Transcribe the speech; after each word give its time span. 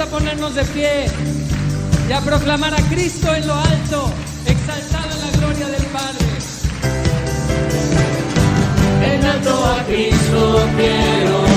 A 0.00 0.06
ponernos 0.06 0.54
de 0.54 0.64
pie 0.64 1.06
y 2.08 2.12
a 2.12 2.20
proclamar 2.22 2.72
a 2.72 2.82
Cristo 2.88 3.32
en 3.34 3.46
lo 3.46 3.54
alto, 3.54 4.10
exaltado 4.46 5.10
en 5.14 5.20
la 5.20 5.38
gloria 5.38 5.66
del 5.68 5.84
Padre. 5.86 6.26
En 9.04 9.22
alto 9.22 9.64
a 9.66 9.84
Cristo 9.84 10.66
quiero. 10.76 11.51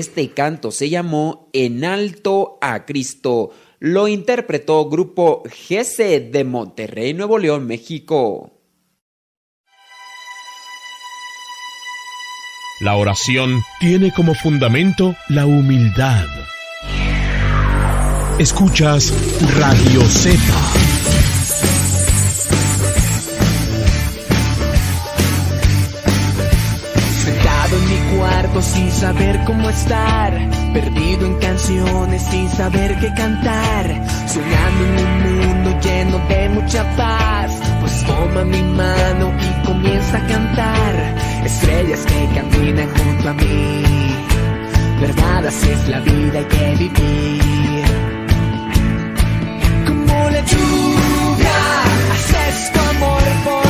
Este 0.00 0.30
canto 0.30 0.70
se 0.70 0.88
llamó 0.88 1.50
En 1.52 1.84
alto 1.84 2.56
a 2.62 2.86
Cristo. 2.86 3.50
Lo 3.80 4.08
interpretó 4.08 4.88
Grupo 4.88 5.42
GC 5.42 6.30
de 6.32 6.42
Monterrey, 6.42 7.12
Nuevo 7.12 7.36
León, 7.36 7.66
México. 7.66 8.50
La 12.80 12.96
oración 12.96 13.60
tiene 13.78 14.10
como 14.10 14.34
fundamento 14.34 15.14
la 15.28 15.44
humildad. 15.44 16.24
Escuchas 18.38 19.12
Radio 19.58 20.00
Z 20.06 20.99
sin 28.58 28.90
saber 28.90 29.42
cómo 29.46 29.70
estar, 29.70 30.32
perdido 30.74 31.24
en 31.26 31.38
canciones 31.38 32.20
sin 32.22 32.48
saber 32.50 32.98
qué 32.98 33.12
cantar, 33.14 33.86
soñando 34.26 34.84
en 34.84 35.06
un 35.06 35.38
mundo 35.38 35.80
lleno 35.80 36.18
de 36.28 36.48
mucha 36.50 36.84
paz, 36.96 37.52
pues 37.80 38.04
toma 38.04 38.44
mi 38.44 38.62
mano 38.62 39.32
y 39.40 39.66
comienza 39.66 40.18
a 40.18 40.26
cantar, 40.26 41.16
estrellas 41.44 42.04
que 42.04 42.28
caminan 42.34 42.88
junto 42.96 43.28
a 43.30 43.32
mí, 43.34 43.82
verdad 45.00 45.46
así 45.46 45.70
es 45.70 45.88
la 45.88 46.00
vida 46.00 46.48
que 46.48 46.74
vivir, 46.76 47.84
como 49.86 50.30
la 50.30 50.40
lluvia, 50.40 51.56
haces 52.12 52.72
tu 52.72 52.80
amor 52.80 53.22
por 53.44 53.69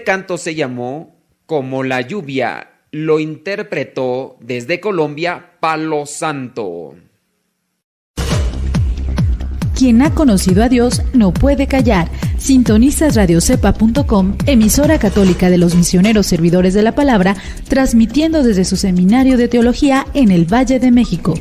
Este 0.00 0.12
canto 0.12 0.38
se 0.38 0.54
llamó 0.54 1.14
Como 1.44 1.82
la 1.82 2.00
lluvia. 2.00 2.70
Lo 2.90 3.20
interpretó 3.20 4.38
desde 4.40 4.80
Colombia 4.80 5.58
Palo 5.60 6.06
Santo. 6.06 6.94
Quien 9.76 10.00
ha 10.00 10.14
conocido 10.14 10.64
a 10.64 10.70
Dios 10.70 11.02
no 11.12 11.34
puede 11.34 11.66
callar. 11.66 12.10
Sintonizas 12.38 13.14
radiocepa.com, 13.14 14.38
emisora 14.46 14.98
católica 14.98 15.50
de 15.50 15.58
los 15.58 15.74
misioneros 15.74 16.26
servidores 16.26 16.72
de 16.72 16.80
la 16.80 16.94
palabra, 16.94 17.36
transmitiendo 17.68 18.42
desde 18.42 18.64
su 18.64 18.78
seminario 18.78 19.36
de 19.36 19.48
teología 19.48 20.06
en 20.14 20.30
el 20.30 20.50
Valle 20.50 20.78
de 20.80 20.90
México. 20.90 21.34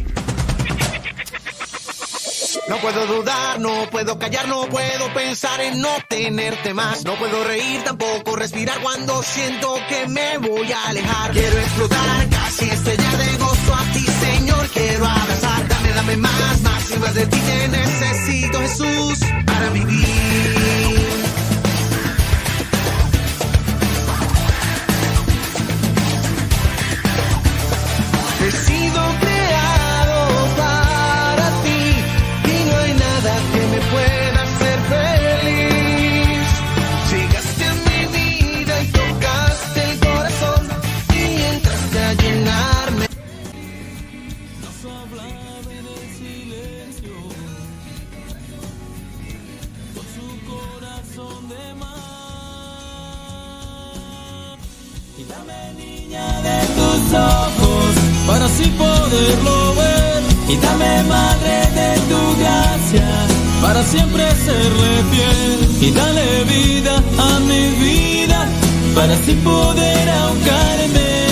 No 2.70 2.78
puedo 2.78 3.08
dudar, 3.08 3.60
no 3.60 3.90
puedo 3.90 4.20
callar, 4.20 4.48
no 4.48 4.68
puedo 4.70 5.12
pensar 5.12 5.60
en 5.60 5.82
no 5.82 5.90
tenerte 6.08 6.72
más. 6.76 7.04
No 7.04 7.16
puedo 7.16 7.44
reír, 7.44 7.84
tampoco 7.84 8.36
respirar 8.36 8.80
cuando 8.82 9.24
siento 9.24 9.74
que 9.90 10.08
me 10.08 10.38
voy 10.38 10.72
a 10.72 10.90
alejar. 10.90 11.32
Quiero 11.32 11.58
explotar, 11.58 12.30
casi 12.30 12.70
estallar 12.70 13.18
de 13.18 13.38
gozo 13.38 13.74
a 13.74 13.92
ti, 13.92 14.06
Señor. 14.06 14.70
Quiero 14.70 15.04
abrazar, 15.04 15.68
dame, 15.68 15.94
dame 15.94 16.18
más, 16.18 16.62
más 16.62 16.92
y 16.92 17.00
más 17.00 17.14
de 17.16 17.26
ti. 17.26 17.40
Te 17.40 17.68
necesito, 17.70 18.60
Jesús, 18.60 19.20
para 19.48 19.70
vivir. 19.72 20.60
He 28.42 29.29
tus 57.10 57.20
ojos 57.20 57.96
para 58.28 58.46
así 58.46 58.66
poderlo 58.78 59.76
ver. 59.76 60.24
Y 60.48 60.58
dame, 60.58 61.04
Madre, 61.04 61.58
de 61.78 62.00
tu 62.10 62.40
gracia 62.40 63.08
para 63.62 63.84
siempre 63.84 64.24
serle 64.46 65.04
fiel. 65.12 65.88
Y 65.88 65.92
dale 65.92 66.44
vida 66.44 67.04
a 67.18 67.40
mi 67.40 67.70
vida 67.86 68.48
para 68.96 69.14
así 69.14 69.34
poder 69.34 70.10
ahogarme 70.10 71.29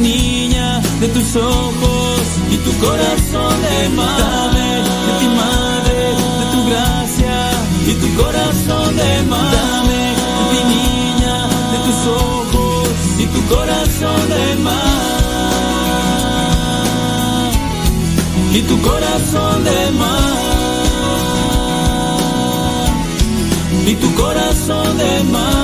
niña, 0.00 0.80
de 1.00 1.08
tus 1.08 1.36
ojos 1.36 2.20
y 2.50 2.56
tu 2.56 2.72
corazón 2.86 3.54
de 3.62 3.88
mar. 3.90 4.18
Dame 4.18 4.68
de 5.06 5.12
ti 5.20 5.28
madre, 5.42 5.98
de 6.40 6.46
tu 6.52 6.60
gracia 6.70 7.38
y 7.86 7.92
tu 7.94 8.08
corazón 8.22 8.96
de 8.96 9.22
mar. 9.30 9.52
Dame 9.52 10.02
de 10.38 10.44
ti 10.52 10.60
niña, 10.74 11.34
de 11.72 11.78
tus 11.86 12.00
ojos 12.06 12.88
y 13.18 13.26
tu 13.26 13.40
corazón 13.54 14.28
de 14.34 14.56
mar. 14.56 15.22
Y 18.54 18.60
tu 18.62 18.80
corazón 18.82 19.64
de 19.64 19.90
mar. 19.92 20.32
Y 23.86 23.94
tu 23.94 24.14
corazón 24.14 24.98
de 24.98 25.22
mar. 25.24 25.61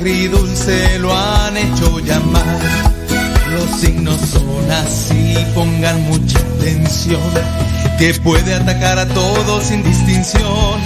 Agridulce 0.00 0.98
lo 0.98 1.14
han 1.14 1.56
hecho 1.58 1.98
llamar. 2.00 2.58
Los 3.50 3.80
signos 3.80 4.18
son 4.20 4.70
así, 4.70 5.36
pongan 5.54 6.00
mucha 6.04 6.38
atención, 6.38 7.20
que 7.98 8.14
puede 8.14 8.54
atacar 8.54 8.98
a 8.98 9.06
todos 9.06 9.64
sin 9.64 9.82
distinción. 9.82 10.80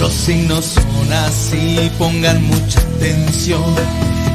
Los 0.00 0.12
signos 0.12 0.64
son 0.64 1.12
así, 1.12 1.90
pongan 1.98 2.42
mucha 2.42 2.80
atención, 2.80 3.74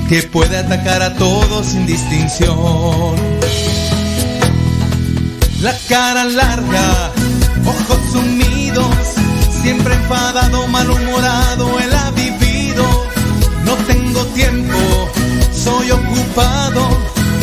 que 0.08 0.24
puede 0.24 0.58
atacar 0.58 1.02
a 1.02 1.14
todos 1.16 1.66
sin 1.66 1.86
distinción. 1.86 3.16
La 5.60 5.76
cara 5.90 6.24
larga, 6.24 7.12
ojos 7.66 8.00
sumidos, 8.14 8.96
siempre 9.62 9.96
enfadado, 9.96 10.66
malhumorado, 10.68 11.68
vivido 11.76 12.17
no 13.68 13.76
tengo 13.86 14.26
tiempo, 14.28 15.10
soy 15.54 15.92
ocupado, 15.92 16.88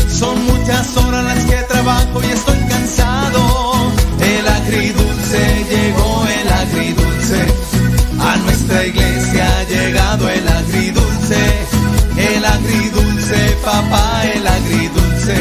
son 0.09 0.43
muchas 0.47 0.97
horas 0.97 1.23
las 1.25 1.45
que 1.45 1.57
trabajo 1.69 2.21
y 2.23 2.33
estoy 2.33 2.59
cansado. 2.66 3.93
El 4.21 4.49
agridulce 4.49 5.66
llegó, 5.71 6.26
el 6.40 6.49
agridulce, 6.49 7.40
a 8.19 8.37
nuestra 8.38 8.87
iglesia 8.87 9.45
ha 9.59 9.64
llegado 9.64 10.28
el 10.31 10.49
agridulce, 10.49 11.43
el 12.16 12.45
agridulce, 12.45 13.57
papá, 13.62 14.23
el 14.35 14.47
agridulce, 14.47 15.37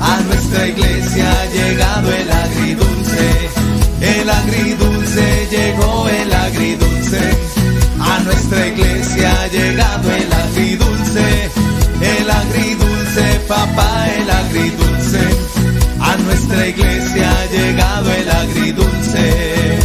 a 0.00 0.20
nuestra 0.22 0.66
iglesia 0.68 1.30
ha 1.30 1.44
llegado 1.46 2.12
el 2.12 2.32
agridulce, 2.32 3.50
el 4.00 4.30
agridulce 4.30 5.48
llegó, 5.50 6.08
el 6.08 6.32
agridulce 6.32 7.57
papá, 13.48 14.06
el 14.14 14.30
agridulce. 14.30 15.20
A 16.00 16.16
nuestra 16.18 16.66
iglesia 16.66 17.30
ha 17.30 17.46
llegado 17.46 18.12
el 18.12 18.30
agridulce. 18.30 19.78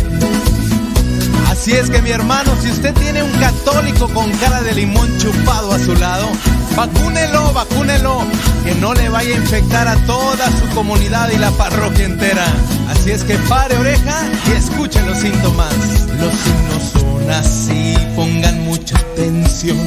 Así 1.49 1.71
es 1.71 1.89
que 1.89 2.01
mi 2.01 2.11
hermano, 2.11 2.51
si 2.61 2.69
usted 2.69 2.93
tiene 2.95 3.23
un 3.23 3.31
católico 3.39 4.09
con 4.09 4.29
cara 4.33 4.61
de 4.61 4.73
limón 4.73 5.09
chupado 5.17 5.71
a 5.71 5.79
su 5.79 5.95
lado, 5.95 6.27
vacúnelo, 6.75 7.53
vacúnelo, 7.53 8.21
que 8.65 8.75
no 8.75 8.93
le 8.93 9.07
vaya 9.09 9.33
a 9.33 9.39
infectar 9.39 9.87
a 9.87 9.95
toda 10.05 10.45
su 10.59 10.75
comunidad 10.75 11.31
y 11.31 11.37
la 11.37 11.51
parroquia 11.51 12.05
entera. 12.05 12.45
Así 12.89 13.11
es 13.11 13.23
que 13.23 13.37
pare 13.49 13.77
oreja 13.77 14.25
y 14.47 14.51
escuche 14.51 15.01
los 15.03 15.19
síntomas. 15.19 15.73
Los 16.19 16.33
signos 16.33 16.83
son 16.91 17.12
así, 17.29 17.95
pongan 18.15 18.63
mucha 18.65 18.97
atención, 18.97 19.77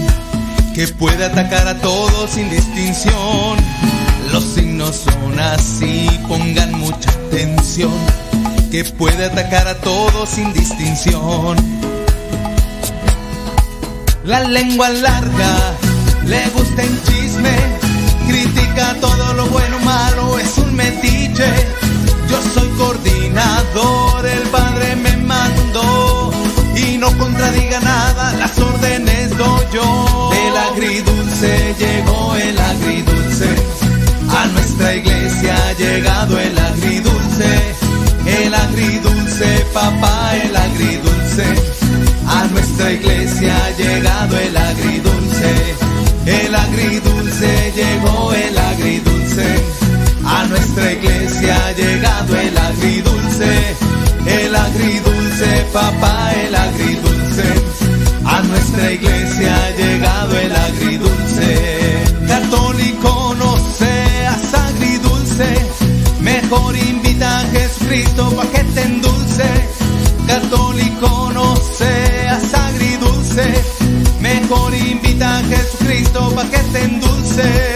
que 0.75 0.88
puede 0.88 1.25
atacar 1.25 1.69
a 1.69 1.78
todos 1.78 2.31
sin 2.31 2.50
distinción. 2.50 3.57
Los 4.33 4.45
signos 4.45 4.97
son 4.97 5.38
así, 5.38 6.09
pongan 6.28 6.73
mucha 6.73 7.11
atención 7.11 7.93
que 8.71 8.85
puede 8.85 9.25
atacar 9.26 9.66
a 9.69 9.75
todos 9.78 10.28
sin 10.28 10.52
distinción. 10.52 11.57
La 14.25 14.40
lengua 14.40 14.90
larga, 14.90 15.57
le 16.26 16.47
gusta 16.50 16.83
en 16.83 17.02
chisme, 17.05 17.57
critica 18.28 18.95
todo 19.00 19.35
lo 19.35 19.47
bueno, 19.47 19.78
malo, 19.81 20.38
es 20.38 20.59
un 20.59 20.75
metiche. 20.75 21.50
Yo 22.28 22.38
soy 22.55 22.69
coordinador, 22.76 24.06
las 28.47 28.59
órdenes 28.59 29.37
doy 29.37 29.67
yo. 29.73 30.31
El 30.47 30.57
agridulce 30.57 31.75
llegó 31.79 32.35
el 32.37 32.59
agridulce, 32.59 33.49
a 34.29 34.47
nuestra 34.47 34.95
iglesia 34.95 35.57
ha 35.57 35.73
llegado 35.73 36.38
el 36.38 36.59
agridulce 36.59 37.76
el 38.26 38.53
agridulce, 38.55 39.65
papá, 39.73 40.37
el 40.37 40.57
agridulce. 40.57 41.45
A 42.26 42.45
nuestra 42.49 42.93
iglesia 42.93 43.57
ha 43.57 43.71
llegado 43.76 44.37
el 44.37 44.57
agridulce. 44.57 45.75
El 46.26 46.55
agridulce 46.55 47.73
llegó 47.76 48.33
el 48.33 48.59
agridulce. 48.59 49.47
A 50.25 50.45
nuestra 50.47 50.93
iglesia 50.93 51.67
ha 51.67 51.73
llegado 51.73 52.37
el 52.37 52.59
agridulce. 52.59 53.76
El 54.26 54.57
agridulce, 54.57 55.67
papá, 55.73 56.33
el 56.35 56.55
agridulce. 56.55 56.75
Nuestra 58.49 58.93
iglesia 58.93 59.57
ha 59.57 59.71
llegado 59.71 60.38
el 60.38 60.55
agridulce. 60.55 62.05
Católico 62.26 63.35
no 63.38 63.57
seas 63.79 64.55
agridulce, 64.55 65.67
mejor 66.21 66.76
invita 66.76 67.41
a 67.41 67.45
Jesucristo 67.50 68.31
pa' 68.37 68.47
que 68.50 68.65
te 68.75 68.83
endulce. 68.83 69.49
Católico 70.26 71.31
no 71.33 71.57
seas 71.57 72.55
agridulce, 72.55 73.65
mejor 74.21 74.75
invita 74.75 75.38
a 75.38 75.43
Jesucristo 75.45 76.31
pa' 76.35 76.45
que 76.45 76.59
te 76.73 76.83
endulce. 76.85 77.75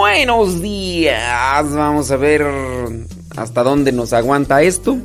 buenos 0.00 0.62
días. 0.62 1.74
Vamos 1.74 2.10
a 2.10 2.16
ver 2.16 2.42
hasta 3.36 3.62
dónde 3.62 3.92
nos 3.92 4.14
aguanta 4.14 4.62
esto. 4.62 4.96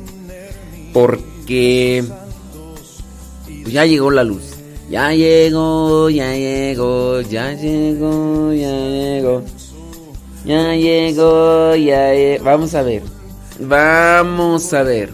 Porque 0.94 2.02
ya 3.66 3.84
llegó 3.84 4.10
la 4.10 4.24
luz. 4.24 4.54
Ya 4.88 5.12
llegó, 5.12 6.08
ya 6.08 6.32
llegó, 6.32 7.20
ya 7.20 7.52
llegó, 7.52 8.54
ya 8.54 8.70
llegó. 8.70 9.42
Ya 10.46 10.74
llegó, 10.74 11.74
ya 11.74 12.14
llegó. 12.14 12.44
Vamos 12.44 12.74
a 12.74 12.82
ver. 12.82 13.02
Vamos 13.60 14.72
a 14.72 14.82
ver. 14.82 15.10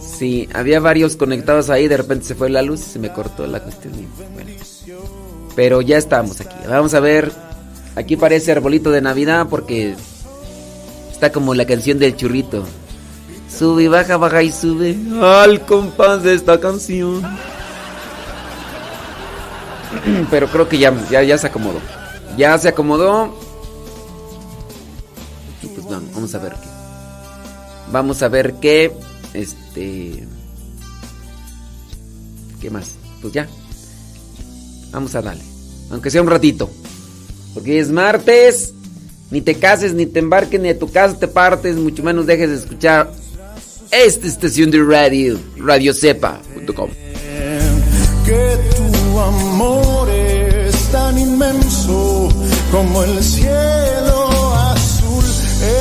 Sí, 0.00 0.48
había 0.54 0.80
varios 0.80 1.16
conectados 1.16 1.68
ahí, 1.68 1.86
de 1.86 1.98
repente 1.98 2.24
se 2.24 2.34
fue 2.34 2.48
la 2.48 2.62
luz 2.62 2.80
y 2.80 2.90
se 2.92 2.98
me 2.98 3.12
cortó 3.12 3.46
la 3.46 3.62
cuestión. 3.62 3.92
Pero 5.54 5.82
ya 5.82 5.98
estamos 5.98 6.40
aquí. 6.40 6.56
Vamos 6.66 6.94
a 6.94 7.00
ver. 7.00 7.49
Aquí 7.96 8.16
parece 8.16 8.52
arbolito 8.52 8.90
de 8.90 9.00
Navidad 9.00 9.46
porque 9.48 9.96
está 11.10 11.32
como 11.32 11.54
la 11.54 11.66
canción 11.66 11.98
del 11.98 12.16
churrito. 12.16 12.64
Sube 13.48 13.88
baja, 13.88 14.16
baja 14.16 14.42
y 14.42 14.52
sube 14.52 14.96
al 15.20 15.64
compás 15.66 16.22
de 16.22 16.34
esta 16.34 16.60
canción. 16.60 17.22
Pero 20.30 20.48
creo 20.48 20.68
que 20.68 20.78
ya, 20.78 20.94
ya, 21.10 21.22
ya 21.22 21.36
se 21.36 21.48
acomodó. 21.48 21.80
Ya 22.36 22.56
se 22.58 22.68
acomodó. 22.68 23.34
Y 25.62 25.66
pues 25.66 25.86
vamos, 25.86 26.14
vamos 26.14 26.34
a 26.34 26.38
ver 26.38 26.52
qué. 26.52 26.68
Vamos 27.90 28.22
a 28.22 28.28
ver 28.28 28.54
qué. 28.54 28.92
Este. 29.34 30.26
¿Qué 32.60 32.70
más? 32.70 32.96
Pues 33.20 33.32
ya. 33.32 33.48
Vamos 34.92 35.14
a 35.14 35.22
darle. 35.22 35.42
Aunque 35.90 36.10
sea 36.10 36.22
un 36.22 36.28
ratito. 36.28 36.70
Porque 37.54 37.78
es 37.78 37.90
martes. 37.90 38.74
Ni 39.30 39.40
te 39.40 39.54
cases, 39.54 39.94
ni 39.94 40.06
te 40.06 40.18
embarques, 40.18 40.60
ni 40.60 40.68
de 40.68 40.74
tu 40.74 40.90
casa 40.90 41.16
te 41.16 41.28
partes, 41.28 41.76
mucho 41.76 42.02
menos 42.02 42.26
dejes 42.26 42.50
de 42.50 42.56
escuchar 42.56 43.12
esta 43.90 44.26
estación 44.26 44.70
de 44.70 44.82
radio, 44.82 45.38
radiocepa.com. 45.56 46.90
que 48.24 48.58
tu 48.76 49.18
amor 49.18 50.08
es 50.10 50.74
tan 50.90 51.18
inmenso 51.18 52.28
como 52.72 53.04
el 53.04 53.22
cielo 53.22 54.54
azul. 54.54 55.24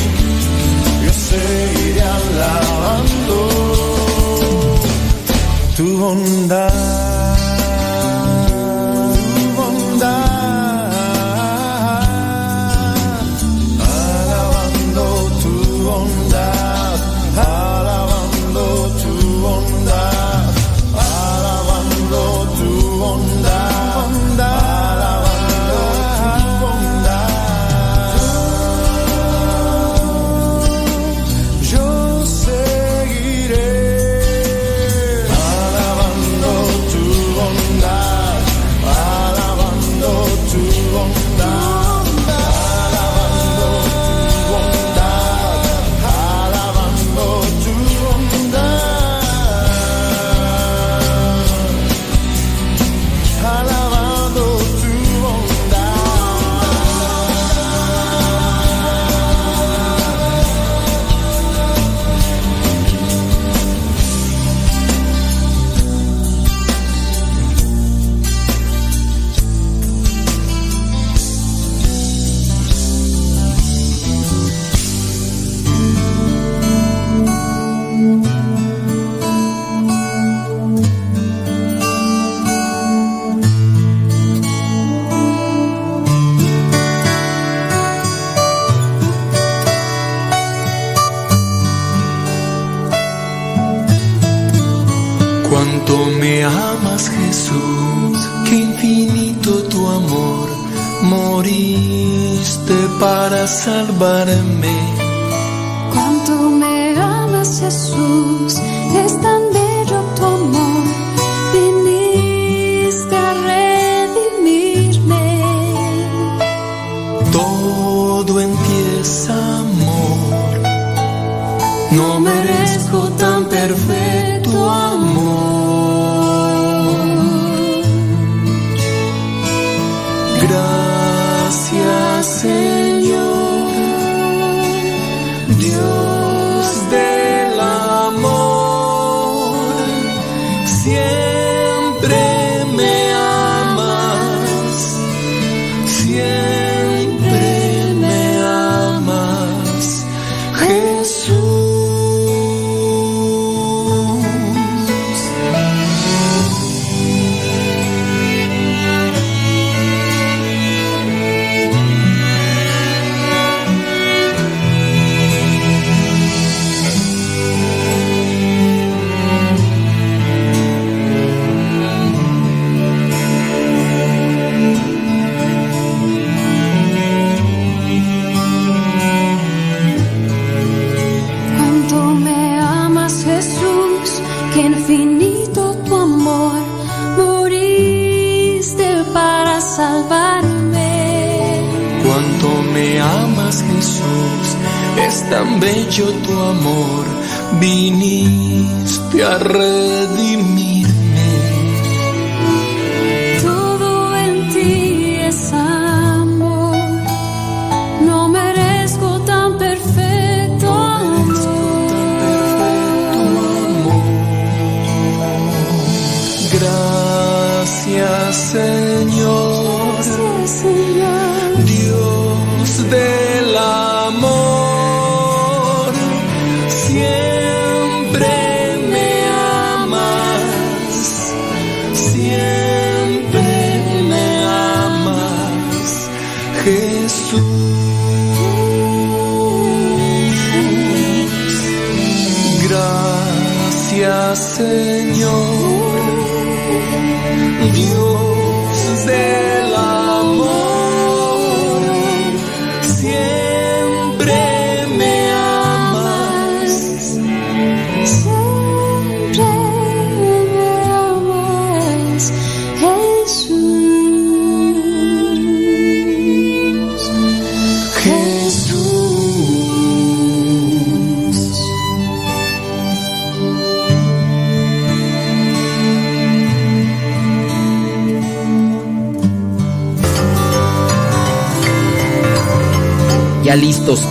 yo 1.05 1.11
seguiré 1.13 2.01
alabando 2.01 3.37
tu 5.75 5.85
bondad. 5.97 6.82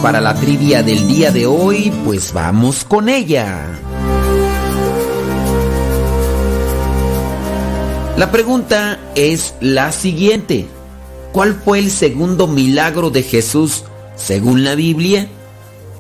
Para 0.03 0.21
la 0.21 0.35
trivia 0.35 0.83
del 0.83 1.07
día 1.07 1.31
de 1.31 1.47
hoy, 1.47 1.93
pues 2.05 2.33
vamos 2.33 2.85
con 2.85 3.09
ella. 3.09 3.79
La 8.17 8.33
pregunta 8.33 8.99
es 9.15 9.55
la 9.61 9.93
siguiente. 9.93 10.67
¿Cuál 11.33 11.55
fue 11.55 11.79
el 11.79 11.91
segundo 11.91 12.49
milagro 12.49 13.11
de 13.11 13.23
Jesús 13.23 13.85
según 14.17 14.65
la 14.65 14.75
Biblia? 14.75 15.29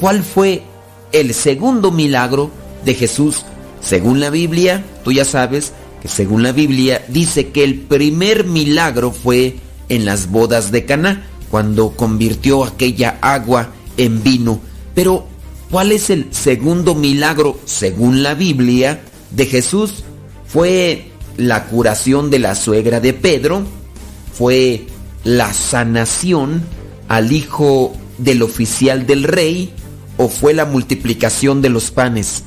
¿Cuál 0.00 0.24
fue 0.24 0.62
el 1.12 1.32
segundo 1.32 1.92
milagro 1.92 2.50
de 2.84 2.94
Jesús 2.94 3.44
según 3.80 4.18
la 4.18 4.30
Biblia? 4.30 4.84
Tú 5.04 5.12
ya 5.12 5.24
sabes 5.24 5.72
que 6.02 6.08
según 6.08 6.42
la 6.42 6.50
Biblia 6.50 7.04
dice 7.06 7.50
que 7.50 7.62
el 7.62 7.76
primer 7.78 8.44
milagro 8.44 9.12
fue 9.12 9.58
en 9.88 10.04
las 10.04 10.28
bodas 10.28 10.72
de 10.72 10.84
Caná, 10.86 11.28
cuando 11.50 11.90
convirtió 11.90 12.64
aquella 12.64 13.18
agua 13.20 13.68
en 14.04 14.22
vino. 14.22 14.60
Pero 14.94 15.26
¿cuál 15.70 15.92
es 15.92 16.10
el 16.10 16.28
segundo 16.30 16.94
milagro 16.94 17.58
según 17.64 18.22
la 18.22 18.34
Biblia 18.34 19.00
de 19.30 19.46
Jesús? 19.46 20.04
Fue 20.46 21.12
la 21.36 21.64
curación 21.64 22.30
de 22.30 22.38
la 22.38 22.54
suegra 22.54 23.00
de 23.00 23.14
Pedro, 23.14 23.64
fue 24.34 24.86
la 25.24 25.52
sanación 25.52 26.62
al 27.08 27.32
hijo 27.32 27.94
del 28.18 28.42
oficial 28.42 29.06
del 29.06 29.24
rey 29.24 29.72
o 30.16 30.28
fue 30.28 30.52
la 30.52 30.64
multiplicación 30.64 31.62
de 31.62 31.70
los 31.70 31.90
panes. 31.90 32.44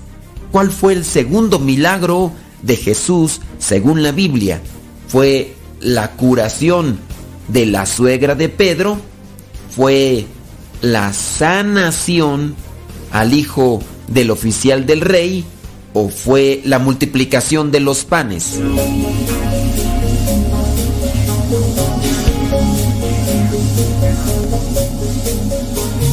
¿Cuál 0.51 0.71
fue 0.71 0.93
el 0.93 1.03
segundo 1.03 1.59
milagro 1.59 2.31
de 2.61 2.75
Jesús 2.75 3.41
según 3.59 4.03
la 4.03 4.11
Biblia? 4.11 4.61
Fue 5.07 5.53
la 5.81 6.11
curación 6.11 6.99
de 7.47 7.65
la 7.65 7.85
suegra 7.85 8.35
de 8.35 8.49
Pedro, 8.49 8.97
fue 9.75 10.25
la 10.81 11.13
sanación 11.13 12.55
al 13.11 13.33
hijo 13.33 13.81
del 14.07 14.31
oficial 14.31 14.85
del 14.85 15.01
rey 15.01 15.45
o 15.93 16.09
fue 16.09 16.61
la 16.65 16.79
multiplicación 16.79 17.71
de 17.71 17.79
los 17.79 18.03
panes. 18.03 18.59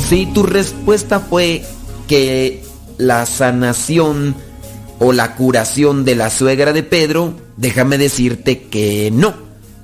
Si 0.08 0.26
tu 0.26 0.42
respuesta 0.42 1.20
fue 1.20 1.64
que 2.06 2.62
la 2.98 3.26
sanación 3.26 4.36
o 4.98 5.12
la 5.12 5.34
curación 5.34 6.04
de 6.04 6.14
la 6.14 6.30
suegra 6.30 6.72
de 6.72 6.82
Pedro, 6.82 7.34
déjame 7.56 7.98
decirte 7.98 8.64
que 8.64 9.10
no, 9.10 9.34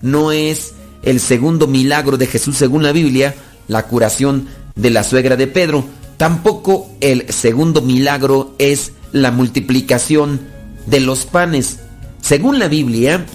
no 0.03 0.31
es 0.31 0.75
el 1.03 1.19
segundo 1.19 1.67
milagro 1.67 2.19
de 2.19 2.27
Jesús 2.27 2.57
según 2.57 2.83
la 2.83 2.93
Biblia, 2.93 3.35
la 3.67 3.85
curación 3.85 4.49
de 4.79 4.91
la 4.91 5.05
suegra 5.05 5.37
de 5.37 5.47
Pedro. 5.47 5.85
Tampoco 6.17 6.89
el 7.01 7.31
segundo 7.31 7.83
milagro 7.83 8.55
es 8.59 8.93
la 9.13 9.31
multiplicación 9.31 10.41
de 10.87 11.01
los 11.01 11.27
panes. 11.27 11.81
Según 12.23 12.59
la 12.59 12.69
Biblia, 12.69 13.27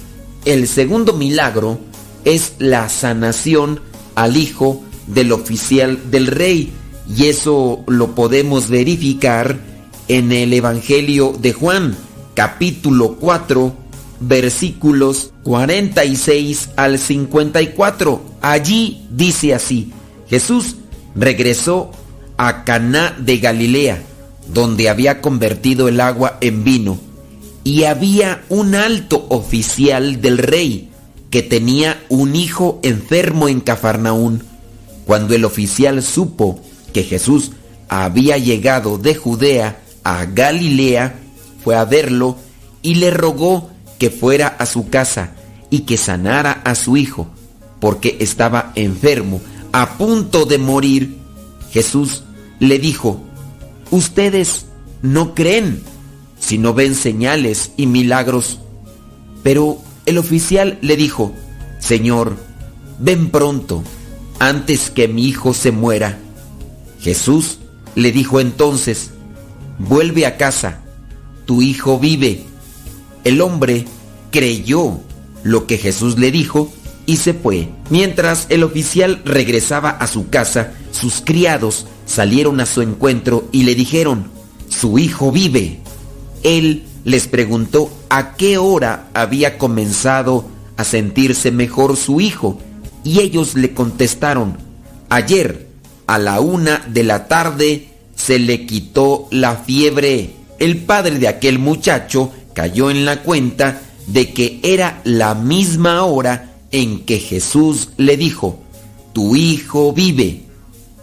el 0.45 0.67
segundo 0.67 1.13
milagro 1.13 1.79
es 2.25 2.53
la 2.57 2.89
sanación 2.89 3.79
al 4.15 4.37
hijo 4.37 4.83
del 5.07 5.31
oficial 5.31 5.99
del 6.09 6.27
rey. 6.27 6.71
Y 7.15 7.25
eso 7.25 7.83
lo 7.87 8.15
podemos 8.15 8.69
verificar 8.69 9.59
en 10.07 10.31
el 10.31 10.53
Evangelio 10.53 11.35
de 11.37 11.53
Juan, 11.53 11.95
capítulo 12.33 13.15
4, 13.15 13.75
versículos 14.21 15.31
46 15.43 16.69
al 16.75 16.99
54. 16.99 18.21
Allí 18.41 19.05
dice 19.09 19.53
así: 19.53 19.91
Jesús 20.29 20.77
regresó 21.15 21.91
a 22.37 22.63
Caná 22.63 23.15
de 23.19 23.37
Galilea, 23.37 24.01
donde 24.47 24.89
había 24.89 25.21
convertido 25.21 25.87
el 25.87 26.01
agua 26.01 26.37
en 26.41 26.63
vino, 26.63 26.99
y 27.63 27.83
había 27.83 28.43
un 28.49 28.75
alto 28.75 29.25
oficial 29.29 30.21
del 30.21 30.37
rey 30.37 30.89
que 31.29 31.41
tenía 31.41 32.03
un 32.09 32.35
hijo 32.35 32.79
enfermo 32.83 33.47
en 33.47 33.61
Cafarnaún. 33.61 34.43
Cuando 35.05 35.33
el 35.33 35.45
oficial 35.45 36.03
supo 36.03 36.61
que 36.93 37.03
Jesús 37.03 37.51
había 37.89 38.37
llegado 38.37 38.97
de 38.97 39.15
Judea 39.15 39.79
a 40.03 40.25
Galilea, 40.25 41.15
fue 41.63 41.75
a 41.75 41.85
verlo 41.85 42.37
y 42.81 42.95
le 42.95 43.09
rogó 43.09 43.69
que 43.97 44.09
fuera 44.09 44.47
a 44.47 44.65
su 44.65 44.89
casa 44.89 45.31
y 45.69 45.81
que 45.81 45.97
sanara 45.97 46.61
a 46.65 46.75
su 46.75 46.97
hijo, 46.97 47.27
porque 47.79 48.17
estaba 48.19 48.71
enfermo, 48.75 49.41
a 49.73 49.97
punto 49.97 50.45
de 50.45 50.57
morir. 50.57 51.17
Jesús 51.71 52.23
le 52.59 52.79
dijo, 52.79 53.19
ustedes 53.91 54.67
no 55.01 55.35
creen 55.35 55.81
si 56.39 56.57
no 56.57 56.73
ven 56.73 56.95
señales 56.95 57.71
y 57.75 57.87
milagros. 57.87 58.59
Pero 59.41 59.79
el 60.05 60.17
oficial 60.17 60.77
le 60.81 60.95
dijo, 60.95 61.33
Señor, 61.79 62.37
ven 62.99 63.29
pronto, 63.29 63.83
antes 64.39 64.89
que 64.89 65.07
mi 65.07 65.25
hijo 65.25 65.53
se 65.53 65.71
muera. 65.71 66.19
Jesús 67.01 67.57
le 67.95 68.11
dijo 68.11 68.39
entonces, 68.39 69.11
vuelve 69.79 70.25
a 70.25 70.37
casa, 70.37 70.83
tu 71.45 71.61
hijo 71.61 71.99
vive. 71.99 72.43
El 73.23 73.41
hombre 73.41 73.85
creyó 74.31 74.99
lo 75.43 75.65
que 75.65 75.77
Jesús 75.77 76.17
le 76.17 76.31
dijo 76.31 76.71
y 77.05 77.17
se 77.17 77.33
fue. 77.33 77.69
Mientras 77.89 78.47
el 78.49 78.63
oficial 78.63 79.21
regresaba 79.25 79.89
a 79.89 80.07
su 80.07 80.29
casa, 80.29 80.73
sus 80.91 81.21
criados 81.21 81.87
salieron 82.05 82.59
a 82.59 82.65
su 82.65 82.81
encuentro 82.81 83.47
y 83.51 83.63
le 83.63 83.75
dijeron, 83.75 84.31
su 84.69 84.99
hijo 84.99 85.31
vive. 85.31 85.79
Él 86.43 86.83
les 87.03 87.27
preguntó 87.27 87.91
a 88.09 88.35
qué 88.35 88.57
hora 88.57 89.07
había 89.13 89.57
comenzado 89.57 90.45
a 90.77 90.83
sentirse 90.83 91.51
mejor 91.51 91.97
su 91.97 92.21
hijo 92.21 92.59
y 93.03 93.19
ellos 93.19 93.55
le 93.55 93.73
contestaron, 93.73 94.57
ayer 95.09 95.67
a 96.07 96.17
la 96.17 96.39
una 96.39 96.83
de 96.87 97.03
la 97.03 97.27
tarde 97.27 97.89
se 98.15 98.39
le 98.39 98.65
quitó 98.65 99.27
la 99.31 99.57
fiebre. 99.57 100.31
El 100.59 100.77
padre 100.77 101.19
de 101.19 101.27
aquel 101.27 101.59
muchacho 101.59 102.31
cayó 102.53 102.89
en 102.89 103.05
la 103.05 103.21
cuenta 103.21 103.81
de 104.07 104.33
que 104.33 104.59
era 104.63 105.01
la 105.03 105.35
misma 105.35 106.03
hora 106.03 106.52
en 106.73 107.05
que 107.05 107.19
Jesús 107.19 107.91
le 107.95 108.17
dijo, 108.17 108.59
tu 109.13 109.37
hijo 109.37 109.93
vive. 109.93 110.41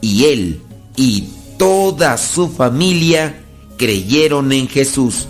Y 0.02 0.24
él 0.24 0.60
y 0.96 1.28
toda 1.56 2.18
su 2.18 2.48
familia 2.48 3.40
creyeron 3.78 4.52
en 4.52 4.68
Jesús. 4.68 5.28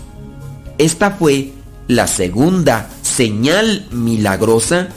Esta 0.77 1.11
fue 1.11 1.51
la 1.87 2.07
segunda 2.07 2.89
señal 3.01 3.87
milagrosa 3.91 4.89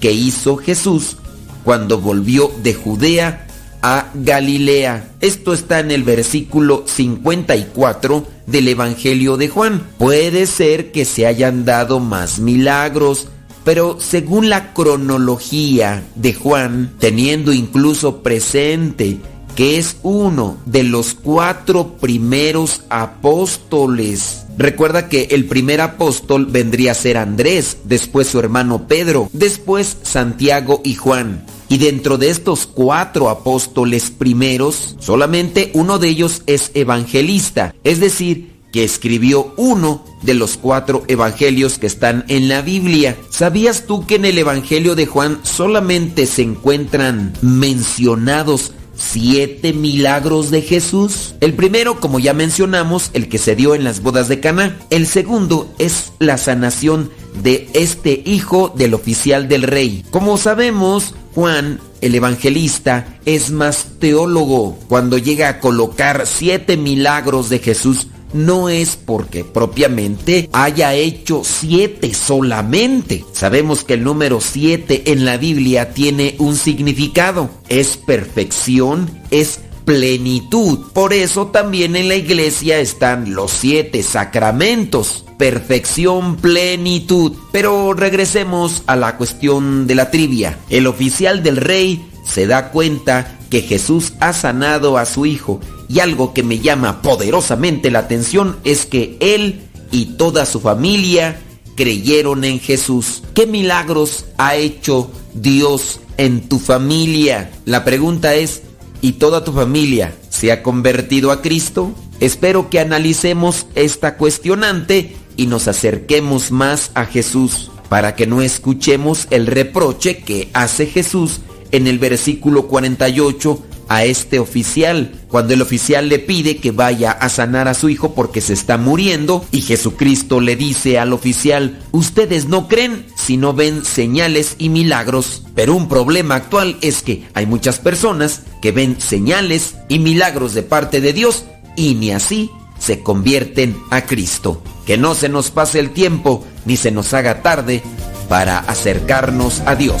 que 0.00 0.12
hizo 0.12 0.56
Jesús 0.56 1.16
cuando 1.64 2.00
volvió 2.00 2.52
de 2.62 2.74
Judea 2.74 3.46
a 3.82 4.10
Galilea. 4.14 5.12
Esto 5.20 5.54
está 5.54 5.80
en 5.80 5.90
el 5.90 6.02
versículo 6.02 6.84
54 6.86 8.26
del 8.46 8.68
Evangelio 8.68 9.36
de 9.36 9.48
Juan. 9.48 9.86
Puede 9.96 10.46
ser 10.46 10.92
que 10.92 11.04
se 11.04 11.26
hayan 11.26 11.64
dado 11.64 12.00
más 12.00 12.38
milagros, 12.38 13.28
pero 13.70 13.98
según 14.00 14.48
la 14.48 14.72
cronología 14.74 16.02
de 16.16 16.34
Juan, 16.34 16.92
teniendo 16.98 17.52
incluso 17.52 18.20
presente 18.20 19.20
que 19.54 19.78
es 19.78 19.96
uno 20.02 20.56
de 20.66 20.82
los 20.82 21.14
cuatro 21.14 21.92
primeros 21.98 22.82
apóstoles. 22.88 24.44
Recuerda 24.58 25.08
que 25.08 25.28
el 25.30 25.44
primer 25.44 25.80
apóstol 25.82 26.46
vendría 26.46 26.90
a 26.90 26.96
ser 26.96 27.16
Andrés, 27.16 27.76
después 27.84 28.26
su 28.26 28.40
hermano 28.40 28.88
Pedro, 28.88 29.30
después 29.32 29.98
Santiago 30.02 30.80
y 30.82 30.94
Juan. 30.96 31.46
Y 31.68 31.78
dentro 31.78 32.18
de 32.18 32.30
estos 32.30 32.66
cuatro 32.66 33.30
apóstoles 33.30 34.10
primeros, 34.10 34.96
solamente 34.98 35.70
uno 35.74 36.00
de 36.00 36.08
ellos 36.08 36.42
es 36.46 36.72
evangelista, 36.74 37.72
es 37.84 38.00
decir, 38.00 38.49
que 38.72 38.84
escribió 38.84 39.54
uno 39.56 40.04
de 40.22 40.34
los 40.34 40.56
cuatro 40.56 41.02
evangelios 41.08 41.78
que 41.78 41.86
están 41.86 42.24
en 42.28 42.48
la 42.48 42.62
Biblia. 42.62 43.16
¿Sabías 43.30 43.86
tú 43.86 44.06
que 44.06 44.16
en 44.16 44.24
el 44.24 44.38
Evangelio 44.38 44.94
de 44.94 45.06
Juan 45.06 45.40
solamente 45.42 46.26
se 46.26 46.42
encuentran 46.42 47.32
mencionados 47.42 48.72
siete 49.00 49.72
milagros 49.72 50.50
de 50.50 50.62
Jesús. 50.62 51.34
El 51.40 51.54
primero, 51.54 52.00
como 52.00 52.18
ya 52.18 52.34
mencionamos, 52.34 53.10
el 53.14 53.28
que 53.28 53.38
se 53.38 53.56
dio 53.56 53.74
en 53.74 53.82
las 53.82 54.02
bodas 54.02 54.28
de 54.28 54.40
Caná. 54.40 54.78
El 54.90 55.06
segundo 55.06 55.72
es 55.78 56.12
la 56.18 56.38
sanación 56.38 57.10
de 57.42 57.68
este 57.72 58.22
hijo 58.24 58.72
del 58.76 58.94
oficial 58.94 59.48
del 59.48 59.62
rey. 59.62 60.04
Como 60.10 60.36
sabemos, 60.36 61.14
Juan, 61.34 61.80
el 62.00 62.14
evangelista, 62.14 63.18
es 63.24 63.50
más 63.50 63.86
teólogo. 63.98 64.78
Cuando 64.88 65.16
llega 65.18 65.48
a 65.48 65.60
colocar 65.60 66.26
siete 66.26 66.76
milagros 66.76 67.48
de 67.48 67.60
Jesús, 67.60 68.08
no 68.32 68.68
es 68.68 68.96
porque 68.96 69.44
propiamente 69.44 70.48
haya 70.52 70.94
hecho 70.94 71.42
siete 71.44 72.14
solamente. 72.14 73.24
Sabemos 73.32 73.84
que 73.84 73.94
el 73.94 74.04
número 74.04 74.40
siete 74.40 75.12
en 75.12 75.24
la 75.24 75.36
Biblia 75.36 75.92
tiene 75.94 76.36
un 76.38 76.56
significado. 76.56 77.50
Es 77.68 77.96
perfección, 77.96 79.10
es 79.30 79.60
plenitud. 79.84 80.78
Por 80.92 81.12
eso 81.12 81.48
también 81.48 81.96
en 81.96 82.08
la 82.08 82.14
iglesia 82.14 82.78
están 82.78 83.34
los 83.34 83.50
siete 83.50 84.02
sacramentos. 84.02 85.24
Perfección, 85.38 86.36
plenitud. 86.36 87.32
Pero 87.50 87.94
regresemos 87.94 88.82
a 88.86 88.96
la 88.96 89.16
cuestión 89.16 89.86
de 89.86 89.94
la 89.94 90.10
trivia. 90.10 90.58
El 90.68 90.86
oficial 90.86 91.42
del 91.42 91.56
rey 91.56 92.06
se 92.24 92.46
da 92.46 92.70
cuenta 92.70 93.38
que 93.50 93.62
Jesús 93.62 94.12
ha 94.20 94.32
sanado 94.32 94.96
a 94.96 95.06
su 95.06 95.26
hijo 95.26 95.60
y 95.90 95.98
algo 95.98 96.32
que 96.32 96.44
me 96.44 96.60
llama 96.60 97.02
poderosamente 97.02 97.90
la 97.90 97.98
atención 97.98 98.56
es 98.62 98.86
que 98.86 99.16
él 99.18 99.62
y 99.90 100.16
toda 100.16 100.46
su 100.46 100.60
familia 100.60 101.40
creyeron 101.74 102.44
en 102.44 102.60
Jesús. 102.60 103.24
¿Qué 103.34 103.46
milagros 103.46 104.26
ha 104.38 104.54
hecho 104.54 105.10
Dios 105.34 105.98
en 106.16 106.48
tu 106.48 106.60
familia? 106.60 107.50
La 107.64 107.84
pregunta 107.84 108.36
es, 108.36 108.62
¿y 109.00 109.12
toda 109.12 109.42
tu 109.42 109.52
familia 109.52 110.14
se 110.28 110.52
ha 110.52 110.62
convertido 110.62 111.32
a 111.32 111.42
Cristo? 111.42 111.92
Espero 112.20 112.70
que 112.70 112.78
analicemos 112.78 113.66
esta 113.74 114.16
cuestionante 114.16 115.16
y 115.36 115.46
nos 115.46 115.66
acerquemos 115.66 116.52
más 116.52 116.92
a 116.94 117.04
Jesús 117.04 117.72
para 117.88 118.14
que 118.14 118.28
no 118.28 118.42
escuchemos 118.42 119.26
el 119.30 119.48
reproche 119.48 120.18
que 120.18 120.50
hace 120.52 120.86
Jesús 120.86 121.40
en 121.72 121.88
el 121.88 121.98
versículo 121.98 122.68
48 122.68 123.60
a 123.90 124.04
este 124.04 124.38
oficial, 124.38 125.12
cuando 125.28 125.52
el 125.52 125.60
oficial 125.60 126.08
le 126.08 126.20
pide 126.20 126.58
que 126.58 126.70
vaya 126.70 127.10
a 127.10 127.28
sanar 127.28 127.66
a 127.66 127.74
su 127.74 127.88
hijo 127.88 128.14
porque 128.14 128.40
se 128.40 128.52
está 128.52 128.78
muriendo 128.78 129.44
y 129.50 129.62
Jesucristo 129.62 130.40
le 130.40 130.54
dice 130.54 131.00
al 131.00 131.12
oficial, 131.12 131.82
ustedes 131.90 132.46
no 132.46 132.68
creen 132.68 133.04
si 133.16 133.36
no 133.36 133.52
ven 133.52 133.84
señales 133.84 134.54
y 134.58 134.68
milagros, 134.68 135.42
pero 135.56 135.74
un 135.74 135.88
problema 135.88 136.36
actual 136.36 136.76
es 136.82 137.02
que 137.02 137.24
hay 137.34 137.46
muchas 137.46 137.80
personas 137.80 138.42
que 138.62 138.70
ven 138.70 139.00
señales 139.00 139.74
y 139.88 139.98
milagros 139.98 140.54
de 140.54 140.62
parte 140.62 141.00
de 141.00 141.12
Dios 141.12 141.44
y 141.74 141.96
ni 141.96 142.12
así 142.12 142.48
se 142.78 143.02
convierten 143.02 143.76
a 143.90 144.02
Cristo. 144.02 144.62
Que 144.86 144.98
no 144.98 145.16
se 145.16 145.28
nos 145.28 145.50
pase 145.50 145.80
el 145.80 145.90
tiempo 145.90 146.46
ni 146.64 146.76
se 146.76 146.92
nos 146.92 147.12
haga 147.12 147.42
tarde 147.42 147.82
para 148.28 148.58
acercarnos 148.58 149.62
a 149.66 149.74
Dios. 149.74 150.00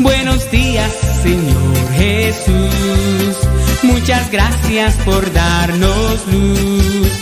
Buenos 0.00 0.50
días, 0.50 0.90
Señor 1.22 1.92
Jesús. 1.92 3.36
Muchas 3.82 4.30
gracias 4.30 4.94
por 5.04 5.30
darnos 5.32 6.26
luz. 6.26 7.12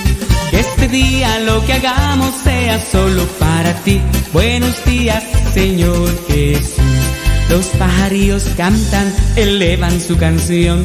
Este 0.52 0.86
día 0.86 1.40
lo 1.40 1.64
que 1.66 1.72
hagamos 1.72 2.32
sea 2.44 2.80
solo 2.80 3.24
para 3.40 3.74
ti. 3.82 4.00
Buenos 4.32 4.84
días, 4.84 5.24
Señor 5.52 6.08
Jesús. 6.28 6.84
Los 7.50 7.66
pajarillos 7.78 8.44
cantan, 8.56 9.12
elevan 9.34 10.00
su 10.00 10.16
canción. 10.16 10.84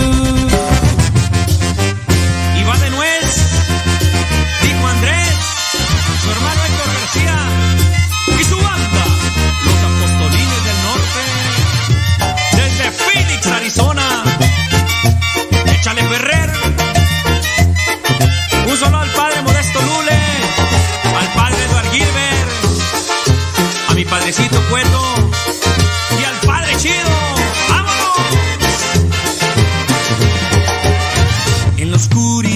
Arizona. 13.71 14.23
Échale 15.65 16.03
Ferrer. 16.03 16.51
Un 18.67 18.77
solo 18.77 18.97
al 18.99 19.09
padre 19.11 19.41
Modesto 19.43 19.79
Lule, 19.79 20.19
al 21.17 21.27
padre 21.33 21.63
Eduard 21.63 21.89
Gilbert, 21.91 22.49
a 23.87 23.93
mi 23.93 24.03
padrecito 24.03 24.61
Cueto 24.69 25.31
y 26.19 26.23
al 26.25 26.35
padre 26.45 26.75
Chido. 26.75 27.15
¡Vámonos! 27.69 28.27
En 31.77 31.91
la 31.91 31.97
oscuridad 31.97 32.50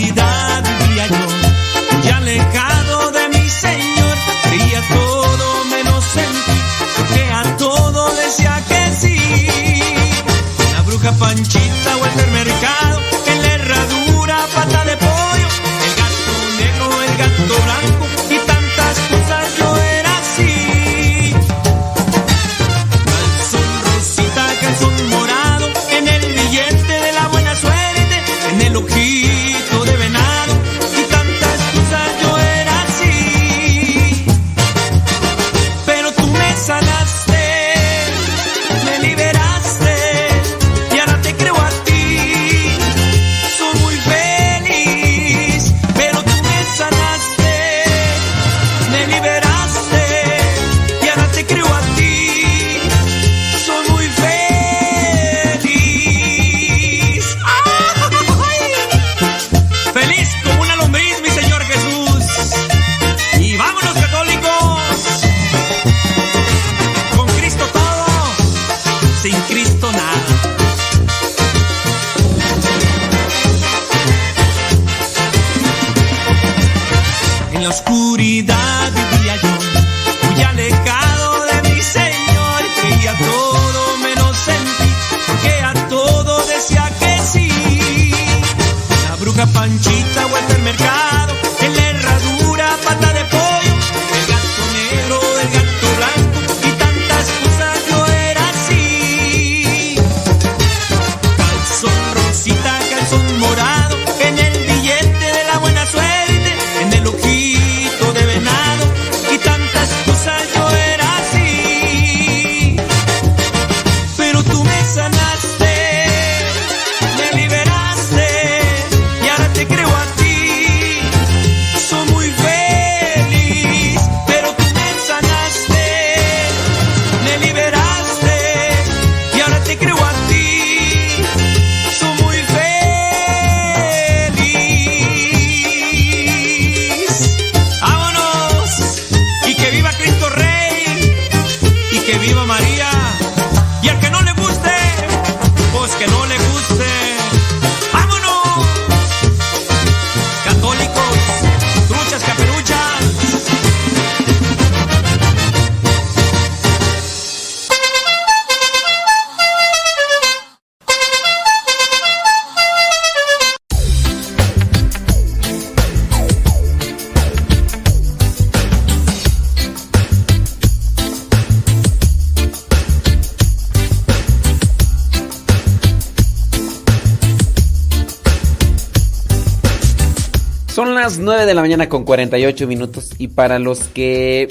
con 182.06 182.18
48 182.18 182.68
minutos. 182.68 183.12
Y 183.18 183.30
para 183.30 183.60
los 183.60 183.80
que 183.88 184.48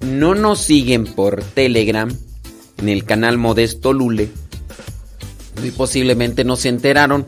no 0.00 0.34
nos 0.34 0.60
siguen 0.60 1.04
por 1.04 1.42
Telegram, 1.42 2.10
en 2.78 2.88
el 2.88 3.04
canal 3.04 3.38
Modesto 3.38 3.92
Lule, 3.92 4.30
muy 5.60 5.70
posiblemente 5.70 6.44
no 6.44 6.56
se 6.56 6.68
enteraron. 6.68 7.26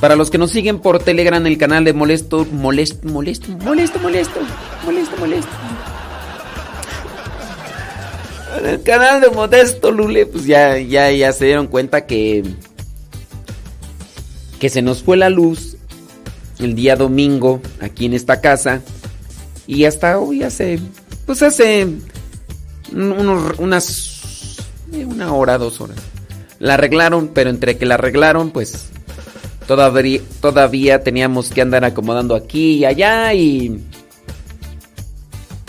Para 0.00 0.16
los 0.16 0.30
que 0.30 0.38
nos 0.38 0.50
siguen 0.50 0.80
por 0.80 1.02
Telegram, 1.02 1.44
el 1.46 1.58
canal 1.58 1.84
de 1.84 1.92
Molesto, 1.92 2.46
Molesto, 2.52 3.08
Molesto, 3.08 3.48
Molesto, 3.58 3.98
Molesto, 3.98 4.40
Molesto, 4.84 5.16
Molesto. 5.16 5.50
En 8.58 8.66
el 8.66 8.82
canal 8.82 9.20
de 9.20 9.30
Modesto 9.30 9.90
Lule, 9.90 10.26
pues 10.26 10.46
ya, 10.46 10.78
ya, 10.78 11.10
ya 11.10 11.32
se 11.32 11.46
dieron 11.46 11.66
cuenta 11.66 12.06
que 12.06 12.42
que 14.58 14.70
se 14.70 14.80
nos 14.80 15.02
fue 15.02 15.18
la 15.18 15.28
luz 15.28 15.75
el 16.58 16.74
día 16.74 16.96
domingo 16.96 17.60
aquí 17.80 18.06
en 18.06 18.14
esta 18.14 18.40
casa. 18.40 18.80
Y 19.66 19.84
hasta 19.84 20.18
hoy 20.18 20.42
hace 20.42 20.78
pues 21.26 21.42
hace 21.42 21.88
unos, 22.92 23.58
unas 23.58 24.56
una 24.92 25.32
hora 25.32 25.58
dos 25.58 25.80
horas. 25.80 25.98
La 26.58 26.74
arreglaron 26.74 27.28
pero 27.34 27.50
entre 27.50 27.76
que 27.76 27.86
la 27.86 27.94
arreglaron 27.94 28.50
pues 28.50 28.86
todavía 29.66 30.20
todavía 30.40 31.02
teníamos 31.02 31.50
que 31.50 31.62
andar 31.62 31.84
acomodando 31.84 32.34
aquí 32.34 32.76
y 32.76 32.84
allá 32.84 33.34
y 33.34 33.80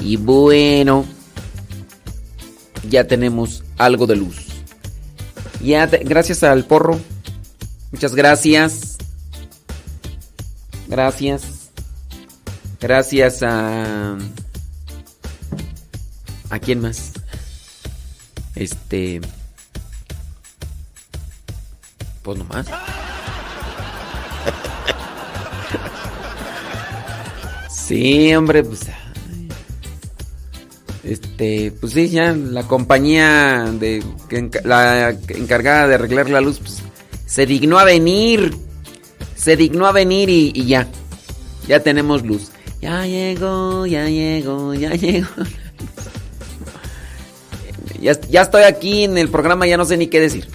y 0.04 0.16
bueno 0.18 1.06
ya 2.88 3.06
tenemos 3.06 3.64
algo 3.78 4.06
de 4.08 4.16
luz. 4.16 4.46
Ya 5.62 5.88
gracias 5.88 6.44
al 6.44 6.66
porro. 6.66 7.00
Muchas 7.92 8.16
gracias. 8.16 8.97
Gracias. 10.88 11.70
Gracias 12.80 13.44
a... 13.44 14.18
¿A 16.50 16.60
quién 16.60 16.82
más? 16.82 17.14
Este... 18.56 19.22
Pues 22.24 22.38
nomás. 22.38 22.68
Sí, 27.70 28.36
hombre, 28.36 28.64
pues... 28.64 28.82
Este, 31.04 31.72
pues 31.80 31.94
sí, 31.94 32.10
ya 32.10 32.34
la 32.34 32.64
compañía 32.64 33.72
de 33.80 34.04
la 34.66 35.12
encargada 35.30 35.88
de 35.88 35.96
arreglar 35.96 36.30
la 36.30 36.42
luz, 36.42 36.60
pues 36.60 36.82
se 37.26 37.46
dignó 37.46 37.80
a 37.80 37.86
venir. 37.86 38.67
Se 39.38 39.56
dignó 39.56 39.86
a 39.86 39.92
venir 39.92 40.30
y, 40.30 40.66
ya. 40.66 40.88
Ya 41.68 41.82
tenemos 41.82 42.24
luz. 42.24 42.52
Ya 42.82 43.06
llegó, 43.06 43.86
ya 43.86 44.10
llegó, 44.10 44.74
ya 44.74 44.92
llegó. 44.92 45.28
Ya, 48.00 48.12
ya 48.30 48.44
estoy 48.44 48.62
aquí 48.62 49.06
en 49.06 49.18
el 49.18 49.28
programa, 49.28 49.66
ya 49.66 49.76
no 49.76 49.84
sé 49.84 49.98
ni 49.98 50.06
qué 50.06 50.20
decir. 50.20 50.48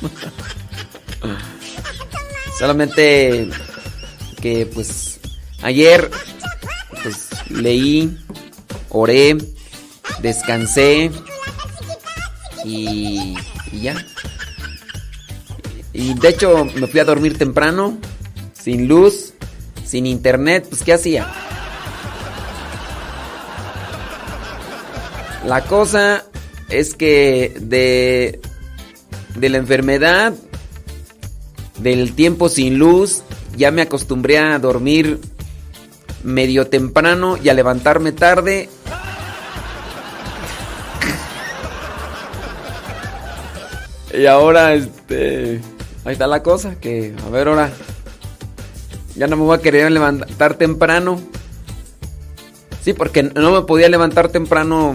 Solamente 2.58 3.50
que 4.40 4.64
pues 4.64 5.20
ayer 5.60 6.10
pues 7.02 7.28
leí, 7.50 8.16
oré, 8.88 9.36
descansé 10.22 11.10
y, 12.64 13.36
y 13.70 13.80
ya. 13.82 14.02
Y 15.98 16.14
de 16.14 16.28
hecho 16.28 16.64
me 16.76 16.86
fui 16.86 17.00
a 17.00 17.04
dormir 17.04 17.36
temprano, 17.36 17.98
sin 18.52 18.86
luz, 18.86 19.34
sin 19.84 20.06
internet, 20.06 20.64
pues 20.68 20.84
¿qué 20.84 20.92
hacía? 20.92 21.26
La 25.44 25.64
cosa 25.64 26.24
es 26.68 26.94
que 26.94 27.52
de, 27.58 28.40
de 29.34 29.48
la 29.48 29.58
enfermedad, 29.58 30.34
del 31.80 32.14
tiempo 32.14 32.48
sin 32.48 32.78
luz, 32.78 33.24
ya 33.56 33.72
me 33.72 33.82
acostumbré 33.82 34.38
a 34.38 34.56
dormir 34.60 35.18
medio 36.22 36.68
temprano 36.68 37.36
y 37.42 37.48
a 37.48 37.54
levantarme 37.54 38.12
tarde. 38.12 38.68
Y 44.16 44.26
ahora, 44.26 44.74
este... 44.74 45.60
Ahí 46.04 46.12
está 46.12 46.26
la 46.26 46.42
cosa, 46.42 46.76
que 46.76 47.14
a 47.26 47.28
ver 47.30 47.48
ahora. 47.48 47.72
Ya 49.16 49.26
no 49.26 49.36
me 49.36 49.42
voy 49.42 49.58
a 49.58 49.60
querer 49.60 49.90
levantar 49.90 50.54
temprano. 50.54 51.20
Sí, 52.82 52.92
porque 52.92 53.22
no 53.22 53.50
me 53.50 53.62
podía 53.62 53.88
levantar 53.88 54.28
temprano. 54.28 54.94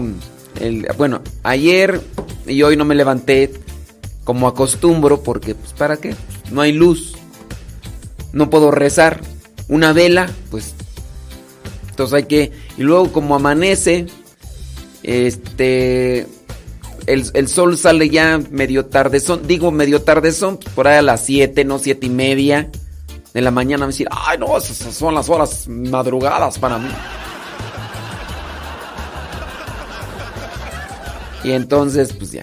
Bueno, 0.96 1.20
ayer 1.42 2.00
y 2.46 2.62
hoy 2.62 2.76
no 2.76 2.84
me 2.84 2.94
levanté 2.94 3.52
como 4.24 4.48
acostumbro 4.48 5.22
porque, 5.22 5.54
pues, 5.54 5.72
¿para 5.74 5.98
qué? 5.98 6.16
No 6.50 6.62
hay 6.62 6.72
luz. 6.72 7.16
No 8.32 8.50
puedo 8.50 8.70
rezar. 8.70 9.20
Una 9.68 9.92
vela, 9.92 10.30
pues. 10.50 10.74
Entonces 11.90 12.14
hay 12.14 12.24
que... 12.24 12.52
Y 12.76 12.82
luego 12.82 13.12
como 13.12 13.36
amanece, 13.36 14.06
este 15.02 16.26
el, 17.06 17.48
sol 17.48 17.76
sale 17.78 18.08
ya 18.08 18.40
medio 18.50 18.86
tarde, 18.86 19.20
son, 19.20 19.46
digo 19.46 19.70
medio 19.70 20.02
tarde, 20.02 20.32
son 20.32 20.56
pues, 20.56 20.74
por 20.74 20.88
ahí 20.88 20.98
a 20.98 21.02
las 21.02 21.24
7, 21.24 21.64
no 21.64 21.78
7 21.78 22.06
y 22.06 22.10
media 22.10 22.70
de 23.32 23.40
la 23.40 23.50
mañana. 23.50 23.86
Me 23.86 23.92
decir, 23.92 24.08
ay 24.10 24.38
no, 24.38 24.56
esas 24.56 24.94
son 24.94 25.14
las 25.14 25.28
horas 25.28 25.68
madrugadas 25.68 26.58
para 26.58 26.78
mí. 26.78 26.88
Y 31.44 31.52
entonces, 31.52 32.12
pues 32.14 32.32
ya. 32.32 32.42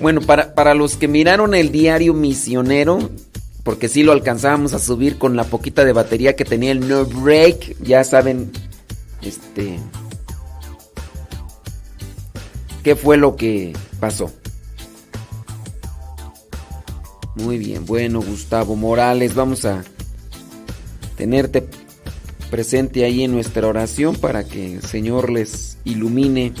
Bueno, 0.00 0.22
para, 0.22 0.54
para 0.54 0.72
los 0.72 0.96
que 0.96 1.08
miraron 1.08 1.54
el 1.54 1.70
diario 1.70 2.14
misionero, 2.14 3.10
porque 3.64 3.88
sí 3.88 4.02
lo 4.02 4.12
alcanzábamos 4.12 4.72
a 4.72 4.78
subir 4.78 5.18
con 5.18 5.36
la 5.36 5.44
poquita 5.44 5.84
de 5.84 5.92
batería 5.92 6.36
que 6.36 6.46
tenía 6.46 6.72
el 6.72 6.88
No 6.88 7.04
Break, 7.04 7.76
ya 7.82 8.02
saben, 8.02 8.50
este 9.20 9.78
qué 12.82 12.96
fue 12.96 13.16
lo 13.16 13.36
que 13.36 13.72
pasó. 13.98 14.32
Muy 17.36 17.58
bien, 17.58 17.86
bueno 17.86 18.20
Gustavo 18.20 18.76
Morales, 18.76 19.34
vamos 19.34 19.64
a 19.64 19.82
tenerte 21.16 21.66
presente 22.50 23.04
ahí 23.04 23.22
en 23.22 23.32
nuestra 23.32 23.66
oración 23.66 24.16
para 24.16 24.44
que 24.44 24.74
el 24.74 24.82
Señor 24.82 25.30
les 25.30 25.78
ilumine 25.84 26.52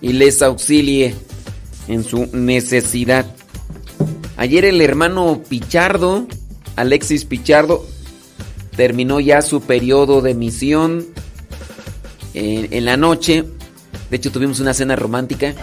y 0.00 0.12
les 0.12 0.42
auxilie 0.42 1.14
en 1.88 2.02
su 2.02 2.26
necesidad. 2.32 3.26
Ayer 4.36 4.64
el 4.64 4.80
hermano 4.80 5.42
Pichardo, 5.48 6.26
Alexis 6.74 7.24
Pichardo, 7.24 7.86
terminó 8.76 9.20
ya 9.20 9.42
su 9.42 9.60
periodo 9.60 10.20
de 10.20 10.34
misión 10.34 11.06
en, 12.34 12.72
en 12.72 12.84
la 12.84 12.96
noche 12.96 13.44
de 14.10 14.16
hecho, 14.16 14.30
tuvimos 14.30 14.60
una 14.60 14.74
cena 14.74 14.96
romántica. 14.96 15.54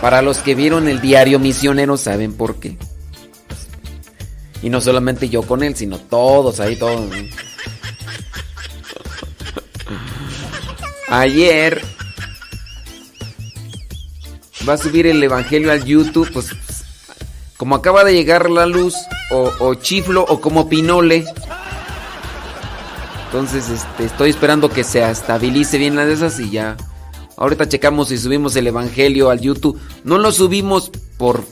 Para 0.00 0.22
los 0.22 0.38
que 0.38 0.54
vieron 0.54 0.88
el 0.88 1.00
diario 1.00 1.38
misionero 1.38 1.96
saben 1.96 2.32
por 2.32 2.56
qué. 2.58 2.76
Y 4.62 4.70
no 4.70 4.80
solamente 4.80 5.28
yo 5.28 5.42
con 5.42 5.62
él, 5.62 5.76
sino 5.76 5.98
todos 5.98 6.58
ahí, 6.60 6.76
todos. 6.76 7.10
Ayer 11.08 11.82
va 14.68 14.74
a 14.74 14.78
subir 14.78 15.06
el 15.06 15.22
evangelio 15.22 15.72
al 15.72 15.84
YouTube, 15.84 16.30
pues 16.32 16.50
como 17.56 17.74
acaba 17.74 18.04
de 18.04 18.14
llegar 18.14 18.50
la 18.50 18.66
luz, 18.66 18.94
o, 19.30 19.52
o 19.58 19.74
chiflo, 19.74 20.24
o 20.24 20.40
como 20.40 20.68
pinole. 20.68 21.24
Entonces, 23.30 23.68
este, 23.68 24.06
estoy 24.06 24.30
esperando 24.30 24.68
que 24.68 24.82
se 24.82 25.08
estabilice 25.08 25.78
bien 25.78 25.94
la 25.94 26.04
de 26.04 26.14
esas 26.14 26.40
y 26.40 26.50
ya. 26.50 26.76
Ahorita 27.36 27.68
checamos 27.68 28.08
si 28.08 28.18
subimos 28.18 28.56
el 28.56 28.66
evangelio 28.66 29.30
al 29.30 29.40
YouTube. 29.40 29.78
No 30.02 30.18
lo 30.18 30.32
subimos 30.32 30.90
por 31.16 31.44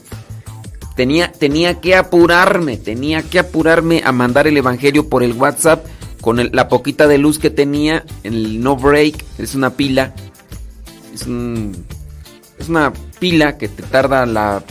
tenía 0.97 1.31
tenía 1.31 1.79
que 1.79 1.95
apurarme, 1.95 2.75
tenía 2.75 3.23
que 3.23 3.39
apurarme 3.39 4.01
a 4.03 4.11
mandar 4.11 4.45
el 4.45 4.57
evangelio 4.57 5.07
por 5.07 5.23
el 5.23 5.31
WhatsApp 5.31 5.85
con 6.19 6.49
la 6.51 6.67
poquita 6.67 7.07
de 7.07 7.17
luz 7.17 7.39
que 7.39 7.49
tenía, 7.49 8.03
el 8.23 8.61
no 8.61 8.75
break, 8.75 9.23
es 9.37 9.55
una 9.55 9.69
pila. 9.69 10.13
Es 11.13 11.21
es 11.21 12.67
una 12.67 12.91
pila 13.19 13.57
que 13.57 13.69
te 13.69 13.83
tarda 13.83 14.25
la 14.25 14.65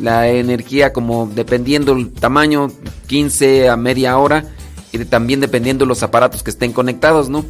la 0.00 0.28
energía 0.28 0.92
como 0.92 1.30
dependiendo 1.32 1.92
el 1.92 2.10
tamaño 2.10 2.72
15 3.06 3.68
a 3.68 3.76
media 3.76 4.18
hora 4.18 4.46
y 4.92 4.98
también 5.04 5.40
dependiendo 5.40 5.84
de 5.84 5.88
los 5.88 6.02
aparatos 6.02 6.42
que 6.42 6.50
estén 6.50 6.72
conectados, 6.72 7.28
¿no? 7.28 7.44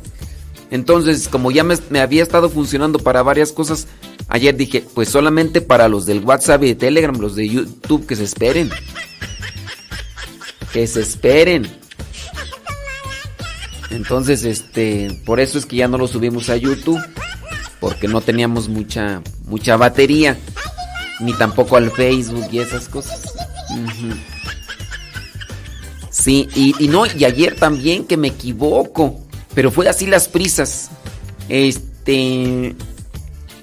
Entonces, 0.70 1.28
como 1.28 1.51
ya 1.51 1.64
me, 1.64 2.01
había 2.01 2.22
estado 2.22 2.49
funcionando 2.49 2.99
para 3.01 3.22
varias 3.22 3.51
cosas, 3.53 3.88
Ayer 4.32 4.57
dije, 4.57 4.84
pues 4.95 5.09
solamente 5.09 5.61
para 5.61 5.88
los 5.88 6.07
del 6.07 6.24
WhatsApp 6.24 6.62
y 6.62 6.68
de 6.68 6.74
Telegram, 6.76 7.18
los 7.18 7.34
de 7.34 7.49
YouTube, 7.49 8.07
que 8.07 8.14
se 8.14 8.22
esperen. 8.22 8.70
Que 10.72 10.86
se 10.86 11.01
esperen. 11.01 11.68
Entonces, 13.91 14.45
este, 14.45 15.20
por 15.26 15.41
eso 15.41 15.59
es 15.59 15.66
que 15.66 15.74
ya 15.74 15.88
no 15.88 15.99
lo 15.99 16.07
subimos 16.07 16.49
a 16.49 16.57
YouTube, 16.57 17.01
porque 17.80 18.07
no 18.07 18.20
teníamos 18.20 18.68
mucha 18.68 19.20
mucha 19.47 19.76
batería, 19.76 20.38
ni 21.18 21.32
tampoco 21.32 21.76
al 21.76 21.91
Facebook 21.91 22.47
y 22.53 22.61
esas 22.61 22.88
cosas. 22.88 23.34
Ujú. 23.68 24.14
Sí, 26.20 26.48
y, 26.54 26.88
no, 26.88 27.06
y 27.06 27.24
ayer 27.24 27.56
también 27.56 28.04
que 28.04 28.18
me 28.18 28.28
equivoco, 28.28 29.18
pero 29.54 29.70
fue 29.70 29.88
así 29.88 30.06
las 30.06 30.28
prisas. 30.28 30.90
Este 31.48 32.76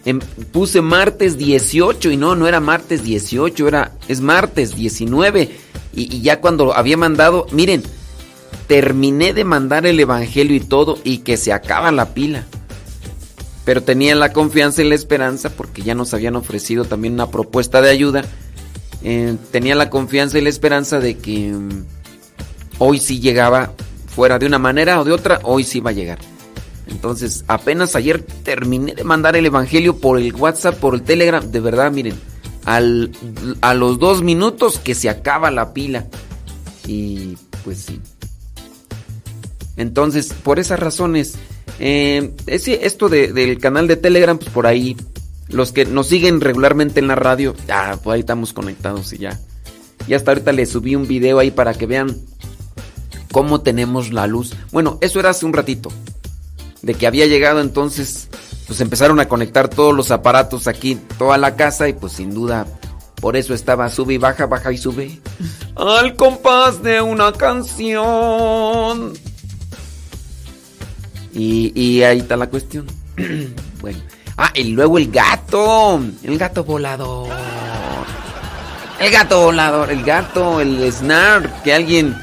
em, 0.06 0.20
puse 0.52 0.82
martes 0.82 1.38
18 1.38 2.10
y 2.10 2.18
no, 2.18 2.36
no 2.36 2.48
era 2.48 2.60
martes 2.60 3.04
18, 3.04 3.68
era 3.68 3.92
es 4.08 4.22
martes 4.22 4.76
19 4.76 5.52
y, 5.94 6.22
ya 6.22 6.42
cuando 6.42 6.76
había 6.76 6.98
mandado, 6.98 7.46
miren, 7.52 7.84
terminé 8.66 9.34
de 9.34 9.44
mandar 9.44 9.86
el 9.86 10.00
evangelio 10.00 10.56
y 10.56 10.60
todo 10.60 10.98
y 11.04 11.20
que 11.20 11.38
se 11.38 11.54
acaba 11.54 11.92
la 11.92 12.16
pila. 12.16 12.48
Pero 13.66 13.84
tenía 13.84 14.16
la 14.16 14.34
confianza 14.34 14.82
y 14.82 14.90
la 14.90 14.96
esperanza 14.96 15.52
porque 15.52 15.84
ya 15.84 15.94
nos 15.94 16.12
habían 16.16 16.36
ofrecido 16.36 16.86
también 16.86 17.14
una 17.14 17.30
propuesta 17.30 17.82
de 17.82 17.92
ayuda. 17.92 18.26
Eh, 19.04 19.36
tenía 19.52 19.76
la 19.76 19.92
confianza 19.92 20.40
y 20.40 20.42
la 20.42 20.50
esperanza 20.50 21.00
de 21.00 21.18
que 21.18 21.52
mm, 21.52 21.97
hoy 22.80 23.00
sí 23.00 23.20
llegaba 23.20 23.74
fuera 24.08 24.40
de 24.40 24.46
una 24.46 24.60
manera 24.60 25.00
o 25.00 25.04
de 25.04 25.12
otra, 25.12 25.40
hoy 25.44 25.64
sí 25.64 25.80
va 25.80 25.92
a 25.92 25.94
llegar. 25.94 26.20
Entonces, 26.88 27.44
apenas 27.48 27.96
ayer 27.96 28.22
terminé 28.44 28.96
de 28.96 29.04
mandar 29.04 29.36
el 29.36 29.46
evangelio 29.46 29.98
por 29.98 30.18
el 30.20 30.34
WhatsApp, 30.34 30.76
por 30.80 30.94
el 30.96 31.02
Telegram. 31.04 31.44
De 31.52 31.60
verdad, 31.60 31.92
miren, 31.92 32.16
al, 32.66 33.12
a 33.62 33.74
los 33.74 34.00
dos 34.00 34.24
minutos 34.24 34.80
que 34.80 34.96
se 34.96 35.10
acaba 35.10 35.52
la 35.52 35.74
pila. 35.74 36.06
Y 36.88 37.36
pues 37.66 37.80
sí. 37.80 38.00
Entonces, 39.76 40.34
por 40.44 40.60
esas 40.60 40.80
razones, 40.80 41.36
eh, 41.80 42.32
esto 42.48 43.10
de- 43.10 43.34
del 43.34 43.60
canal 43.60 43.88
de 43.88 43.98
Telegram, 43.98 44.38
pues 44.38 44.50
por 44.50 44.66
ahí, 44.66 44.96
los 45.50 45.72
que 45.72 45.86
nos 45.86 46.08
siguen 46.08 46.42
regularmente 46.42 47.00
en 47.00 47.08
la 47.08 47.16
radio, 47.16 47.54
ah, 47.70 47.98
pues 48.04 48.16
ahí 48.16 48.20
estamos 48.22 48.54
conectados 48.54 49.14
y 49.14 49.18
ya. 49.20 49.40
Y 50.08 50.14
hasta 50.14 50.32
ahorita 50.32 50.52
les 50.54 50.70
subí 50.70 50.96
un 50.96 51.08
video 51.08 51.38
ahí 51.40 51.52
para 51.52 51.74
que 51.74 51.86
vean 51.86 52.16
cómo 53.32 53.62
tenemos 53.62 54.12
la 54.12 54.28
luz. 54.28 54.56
Bueno, 54.72 54.98
eso 55.02 55.20
era 55.20 55.32
hace 55.32 55.46
un 55.46 55.54
ratito. 55.54 55.92
De 56.82 56.94
que 56.94 57.08
había 57.08 57.26
llegado 57.26 57.60
entonces, 57.62 58.30
pues 58.68 58.82
empezaron 58.82 59.20
a 59.20 59.28
conectar 59.28 59.68
todos 59.68 59.96
los 59.96 60.12
aparatos 60.12 60.68
aquí, 60.68 61.00
toda 61.18 61.38
la 61.38 61.56
casa 61.56 61.88
y 61.90 61.94
pues 61.94 62.14
sin 62.14 62.34
duda, 62.34 62.68
por 63.22 63.36
eso 63.36 63.54
estaba 63.54 63.90
sube 63.90 64.14
y 64.14 64.18
baja, 64.18 64.46
baja 64.46 64.72
y 64.72 64.78
sube. 64.78 65.20
Al 65.76 66.16
compás 66.16 66.84
de 66.84 67.02
una 67.02 67.32
canción. 67.34 69.14
Y, 71.34 72.02
ahí 72.04 72.20
está 72.20 72.36
la 72.36 72.50
cuestión. 72.50 72.88
bueno. 73.82 74.00
Ah, 74.38 74.52
y 74.54 74.66
luego 74.66 74.98
el 74.98 75.12
gato. 75.12 76.00
El 76.24 76.38
gato 76.38 76.64
volador. 76.64 77.30
El 79.00 79.12
gato 79.12 79.42
volador. 79.42 79.92
El 79.92 80.04
gato, 80.04 80.62
el 80.62 80.92
Snar. 80.92 81.64
Que 81.64 81.74
alguien. 81.74 82.16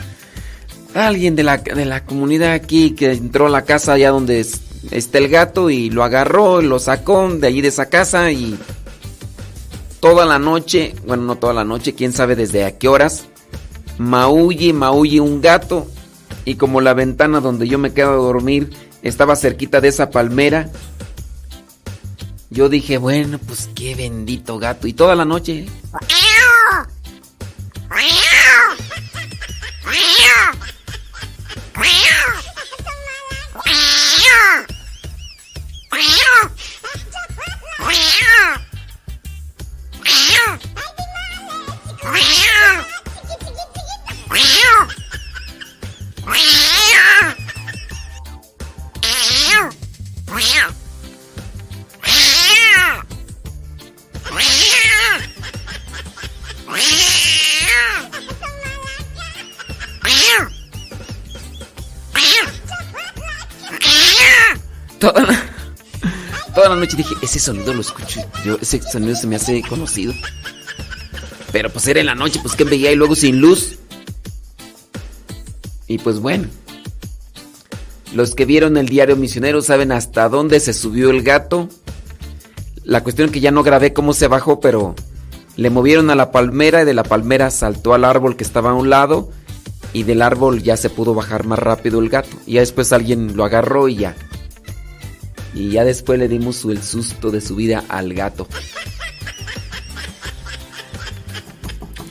Alguien 0.94 1.34
de 1.36 1.42
la, 1.42 1.58
de 1.58 1.84
la 1.84 2.04
comunidad 2.04 2.52
aquí 2.52 2.92
que 2.92 3.12
entró 3.12 3.46
a 3.46 3.50
la 3.50 3.64
casa 3.64 3.92
allá 3.94 4.10
donde 4.10 4.40
es- 4.40 4.60
está 4.90 5.18
el 5.18 5.28
gato 5.28 5.68
y 5.70 5.90
lo 5.90 6.04
agarró, 6.04 6.62
lo 6.62 6.78
sacó 6.78 7.28
de 7.28 7.46
allí 7.46 7.60
de 7.60 7.68
esa 7.68 7.86
casa 7.86 8.30
y 8.30 8.56
toda 10.00 10.24
la 10.24 10.38
noche, 10.38 10.94
bueno, 11.06 11.24
no 11.24 11.36
toda 11.36 11.52
la 11.52 11.64
noche, 11.64 11.94
quién 11.94 12.12
sabe 12.12 12.36
desde 12.36 12.64
a 12.64 12.78
qué 12.78 12.86
horas, 12.88 13.24
maulle, 13.98 14.72
maulle 14.72 15.20
un 15.20 15.40
gato 15.40 15.88
y 16.44 16.54
como 16.56 16.80
la 16.80 16.94
ventana 16.94 17.40
donde 17.40 17.66
yo 17.66 17.78
me 17.78 17.92
quedo 17.92 18.10
a 18.12 18.16
dormir 18.16 18.70
estaba 19.02 19.34
cerquita 19.36 19.80
de 19.80 19.88
esa 19.88 20.10
palmera, 20.10 20.70
yo 22.50 22.68
dije, 22.68 22.98
bueno, 22.98 23.38
pues 23.44 23.68
qué 23.74 23.94
bendito 23.96 24.58
gato 24.58 24.86
y 24.86 24.92
toda 24.92 25.16
la 25.16 25.24
noche. 25.24 25.66
Meow. 31.76 32.44
Toda 64.98 65.22
la, 65.22 65.42
toda 66.54 66.68
la 66.70 66.76
noche 66.76 66.96
dije, 66.96 67.14
ese 67.20 67.38
sonido 67.38 67.74
lo 67.74 67.82
escucho. 67.82 68.20
Yo, 68.44 68.56
ese 68.60 68.80
sonido 68.80 69.14
se 69.14 69.26
me 69.26 69.36
hace 69.36 69.62
conocido. 69.62 70.14
Pero 71.52 71.70
pues 71.70 71.86
era 71.86 72.00
en 72.00 72.06
la 72.06 72.14
noche, 72.14 72.40
pues 72.42 72.56
que 72.56 72.64
veía 72.64 72.90
y 72.90 72.96
luego 72.96 73.14
sin 73.14 73.40
luz. 73.40 73.78
Y 75.86 75.98
pues 75.98 76.20
bueno. 76.20 76.48
Los 78.14 78.34
que 78.34 78.44
vieron 78.44 78.76
el 78.76 78.88
diario 78.88 79.16
misionero 79.16 79.60
saben 79.60 79.92
hasta 79.92 80.28
dónde 80.28 80.60
se 80.60 80.72
subió 80.72 81.10
el 81.10 81.22
gato. 81.22 81.68
La 82.84 83.02
cuestión 83.02 83.26
es 83.26 83.32
que 83.32 83.40
ya 83.40 83.50
no 83.50 83.62
grabé 83.62 83.92
cómo 83.92 84.12
se 84.14 84.28
bajó, 84.28 84.60
pero 84.60 84.94
le 85.56 85.70
movieron 85.70 86.10
a 86.10 86.14
la 86.14 86.30
palmera 86.32 86.82
y 86.82 86.84
de 86.84 86.94
la 86.94 87.02
palmera 87.02 87.50
saltó 87.50 87.94
al 87.94 88.04
árbol 88.04 88.36
que 88.36 88.44
estaba 88.44 88.70
a 88.70 88.74
un 88.74 88.88
lado. 88.88 89.30
Y 89.94 90.02
del 90.02 90.20
árbol 90.20 90.62
ya 90.62 90.76
se 90.76 90.90
pudo 90.90 91.14
bajar 91.14 91.46
más 91.46 91.58
rápido 91.58 92.00
el 92.00 92.10
gato. 92.10 92.36
Y 92.44 92.54
ya 92.54 92.60
después 92.60 92.92
alguien 92.92 93.34
lo 93.36 93.44
agarró 93.44 93.88
y 93.88 93.96
ya. 93.96 94.14
Y 95.54 95.70
ya 95.70 95.84
después 95.84 96.18
le 96.18 96.28
dimos 96.28 96.62
el 96.66 96.82
susto 96.82 97.30
de 97.30 97.40
su 97.40 97.56
vida 97.56 97.84
al 97.88 98.12
gato. 98.12 98.46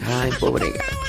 Ay, 0.07 0.31
pobre 0.39 0.71
gato. 0.71 1.03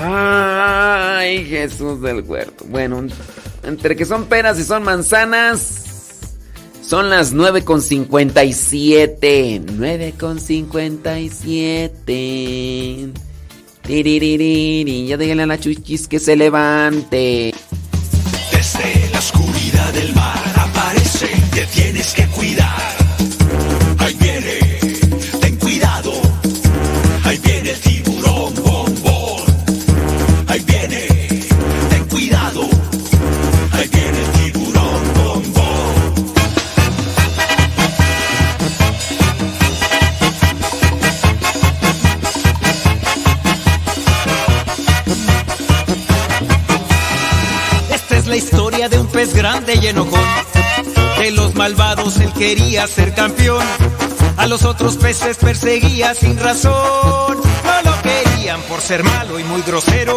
Ay, 0.00 1.44
Jesús 1.46 2.00
del 2.00 2.22
huerto. 2.22 2.64
Bueno, 2.68 3.04
entre 3.62 3.96
que 3.96 4.04
son 4.04 4.26
peras 4.26 4.58
y 4.58 4.64
son 4.64 4.84
manzanas, 4.84 5.87
son 6.88 7.10
las 7.10 7.34
9 7.34 7.64
con 7.64 7.82
57. 7.82 9.60
9 9.74 10.14
con 10.18 10.40
57. 10.40 13.12
Tiriririri, 13.82 15.06
Ya 15.06 15.18
díganle 15.18 15.42
a 15.42 15.46
la 15.46 15.60
chuchis 15.60 16.08
que 16.08 16.18
se 16.18 16.34
levante. 16.34 17.52
Desde 18.52 19.10
la 19.12 19.18
oscuridad 19.18 19.92
del 19.92 20.14
mar 20.14 20.42
aparece, 20.56 21.28
te 21.52 21.66
tienes 21.66 22.14
que 22.14 22.26
cuidar. 22.28 22.97
Pez 49.18 49.34
grande 49.34 49.74
y 49.74 49.86
enojón. 49.88 50.28
De 51.18 51.32
los 51.32 51.52
malvados 51.56 52.18
él 52.18 52.32
quería 52.34 52.86
ser 52.86 53.14
campeón. 53.14 53.64
A 54.36 54.46
los 54.46 54.62
otros 54.64 54.96
peces 54.96 55.36
perseguía 55.38 56.14
sin 56.14 56.38
razón. 56.38 57.36
No 57.64 57.90
lo 57.90 58.02
querían 58.02 58.60
por 58.68 58.80
ser 58.80 59.02
malo 59.02 59.40
y 59.40 59.42
muy 59.42 59.62
grosero. 59.62 60.16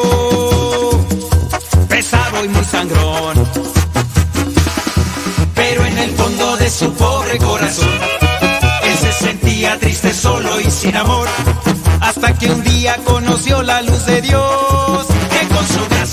Pesado 1.89 2.45
y 2.45 2.49
muy 2.49 2.63
sangrón. 2.63 3.43
Pero 5.55 5.83
en 5.83 5.97
el 5.97 6.11
fondo 6.11 6.57
de 6.57 6.69
su 6.69 6.93
pobre 6.93 7.39
corazón, 7.39 7.97
él 8.83 8.97
se 8.99 9.13
sentía 9.13 9.79
triste, 9.79 10.13
solo 10.13 10.61
y 10.61 10.69
sin 10.69 10.95
amor. 10.95 11.27
Hasta 12.01 12.37
que 12.37 12.51
un 12.51 12.63
día 12.63 12.97
conoció 13.03 13.63
la 13.63 13.81
luz 13.81 14.05
de 14.05 14.21
Dios, 14.21 15.07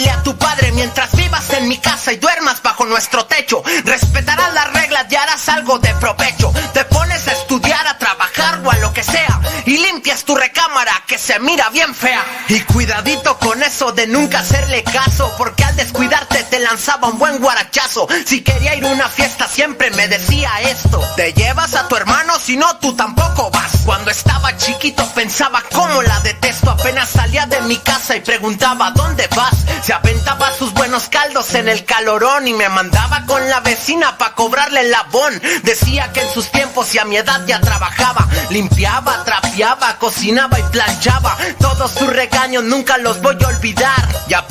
padre 0.41 0.71
mientras 0.73 1.15
vivas 1.15 1.49
en 1.53 1.67
mi 1.67 1.77
casa 1.77 2.11
y 2.11 2.17
duermas 2.17 2.61
bajo 2.61 2.85
nuestro 2.85 3.25
techo. 3.25 3.63
Respetarás 3.85 4.53
las 4.53 4.73
reglas 4.73 5.05
y 5.09 5.15
harás 5.15 5.47
algo 5.47 5.79
de 5.79 5.93
provecho. 5.95 6.51
Te 6.73 6.83
pones 6.85 7.27
a 7.27 7.31
estudiar, 7.31 7.87
a 7.87 7.97
trabajar 7.97 8.59
o 8.65 8.71
a 8.71 8.75
lo 8.77 8.91
que 8.93 9.03
sea 9.03 9.39
y 9.65 9.77
limpias 9.77 10.23
tu 10.25 10.35
recámara 10.35 10.91
que 11.07 11.17
se 11.17 11.39
mira 11.39 11.69
bien 11.69 11.93
fea. 11.95 12.23
Y 12.49 12.59
cuidadito 12.61 13.37
con 13.37 13.61
eso 13.63 13.91
de 13.91 14.07
nunca 14.07 14.39
hacerle 14.39 14.83
caso 14.83 15.33
porque 15.37 15.63
al 15.63 15.75
descuidarte 15.75 16.30
te 16.30 16.30
lanzaba 16.61 17.09
un 17.09 17.19
buen 17.19 17.39
guarachazo. 17.39 18.07
Si 18.25 18.41
quería 18.41 18.75
ir 18.75 18.85
a 18.85 18.89
una 18.89 19.09
fiesta 19.09 19.47
siempre 19.47 19.91
me 19.91 20.07
decía 20.07 20.49
esto. 20.61 21.01
Te 21.15 21.33
llevas 21.33 21.75
a 21.75 21.87
tu 21.87 21.95
hermano 21.95 22.33
si 22.39 22.57
no 22.57 22.77
tú 22.77 22.95
tampoco 22.95 23.49
vas. 23.51 23.71
Cuando 23.85 24.11
estaba 24.11 24.55
chiquito 24.57 25.05
pensaba 25.13 25.63
cómo 25.71 26.01
la 26.01 26.19
detesto. 26.21 26.71
Apenas 26.71 27.09
salía 27.09 27.45
de 27.45 27.61
mi 27.61 27.77
casa 27.77 28.15
y 28.15 28.21
preguntaba 28.21 28.91
¿dónde 28.91 29.27
vas? 29.35 29.55
Se 29.83 29.93
aventaba 29.93 30.51
sus 30.57 30.73
buenos 30.73 31.09
caldos 31.09 31.53
en 31.55 31.67
el 31.67 31.85
calorón 31.85 32.47
y 32.47 32.53
me 32.53 32.69
mandaba 32.69 33.25
con 33.25 33.49
la 33.49 33.59
vecina 33.61 34.17
pa' 34.17 34.33
cobrarle 34.35 34.81
el 34.81 34.91
labón. 34.91 35.41
Decía 35.63 36.11
que 36.13 36.21
en 36.21 36.33
sus 36.33 36.51
tiempos 36.51 36.93
y 36.93 36.99
a 36.99 37.05
mi 37.05 37.17
edad 37.17 37.45
ya 37.47 37.59
trabajaba. 37.59 38.27
Limpiaba, 38.49 39.23
trapeaba, 39.23 39.97
cocinaba 39.97 40.59
y 40.59 40.63
planchaba. 40.63 41.37
Todos 41.59 41.91
sus 41.91 42.07
regaños 42.07 42.63
nunca 42.63 42.97
los 42.97 43.21
voy 43.21 43.37
a 43.43 43.47
olvidar. 43.47 43.90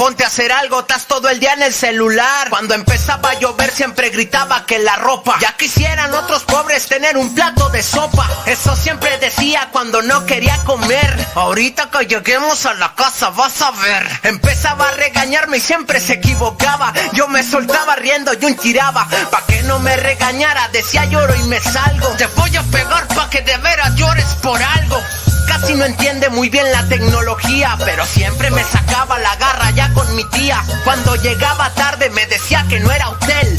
Ponte 0.01 0.25
a 0.25 0.29
hacer 0.29 0.51
algo, 0.51 0.81
estás 0.81 1.05
todo 1.05 1.29
el 1.29 1.41
día 1.41 1.53
en 1.53 1.63
el 1.63 1.75
celular. 1.75 2.49
Cuando 2.49 2.73
empezaba 2.73 3.33
a 3.33 3.39
llover 3.39 3.71
siempre 3.71 4.09
gritaba 4.09 4.65
que 4.65 4.79
la 4.79 4.97
ropa. 4.97 5.37
Ya 5.43 5.55
quisieran 5.59 6.15
otros 6.15 6.43
pobres 6.45 6.87
tener 6.87 7.19
un 7.19 7.35
plato 7.35 7.69
de 7.69 7.83
sopa. 7.83 8.27
Eso 8.47 8.75
siempre 8.77 9.19
decía 9.19 9.69
cuando 9.73 10.01
no 10.01 10.25
quería 10.25 10.57
comer. 10.65 11.29
Ahorita 11.35 11.91
que 11.91 12.07
lleguemos 12.07 12.65
a 12.65 12.73
la 12.73 12.95
casa 12.95 13.29
vas 13.29 13.61
a 13.61 13.73
ver. 13.73 14.09
Empezaba 14.23 14.89
a 14.89 14.93
regañarme 14.93 15.59
y 15.59 15.61
siempre 15.61 16.01
se 16.01 16.15
equivocaba. 16.15 16.95
Yo 17.13 17.29
me 17.29 17.43
soltaba 17.43 17.95
riendo 17.97 18.33
y 18.33 18.43
un 18.47 18.57
tiraba. 18.57 19.07
Pa' 19.31 19.45
que 19.47 19.63
no 19.65 19.81
me 19.81 19.99
regañara, 19.99 20.67
decía 20.69 21.05
lloro 21.05 21.35
y 21.35 21.43
me 21.43 21.61
salgo. 21.61 22.09
Te 22.17 22.27
voy 22.29 22.57
a 22.57 22.63
pegar 22.63 23.07
pa' 23.09 23.29
que 23.29 23.43
de 23.43 23.55
veras 23.59 23.95
llores 23.97 24.25
por 24.41 24.63
algo. 24.63 24.99
Casi 25.51 25.75
no 25.75 25.85
entiende 25.85 26.29
muy 26.31 26.49
bien 26.49 26.71
la 26.71 26.87
tecnología, 26.87 27.77
pero 27.85 28.07
siempre 28.07 28.53
me 28.53 28.63
sacaba 28.63 29.19
la 29.19 29.35
garra 29.35 29.73
ya 29.73 29.93
con 29.95 30.15
mi 30.15 30.23
tía. 30.27 30.63
Cuando 30.85 31.17
llegaba 31.17 31.75
tarde 31.75 32.09
me 32.11 32.25
decía 32.27 32.65
que 32.69 32.79
no 32.79 32.89
era 32.93 33.09
hotel. 33.09 33.59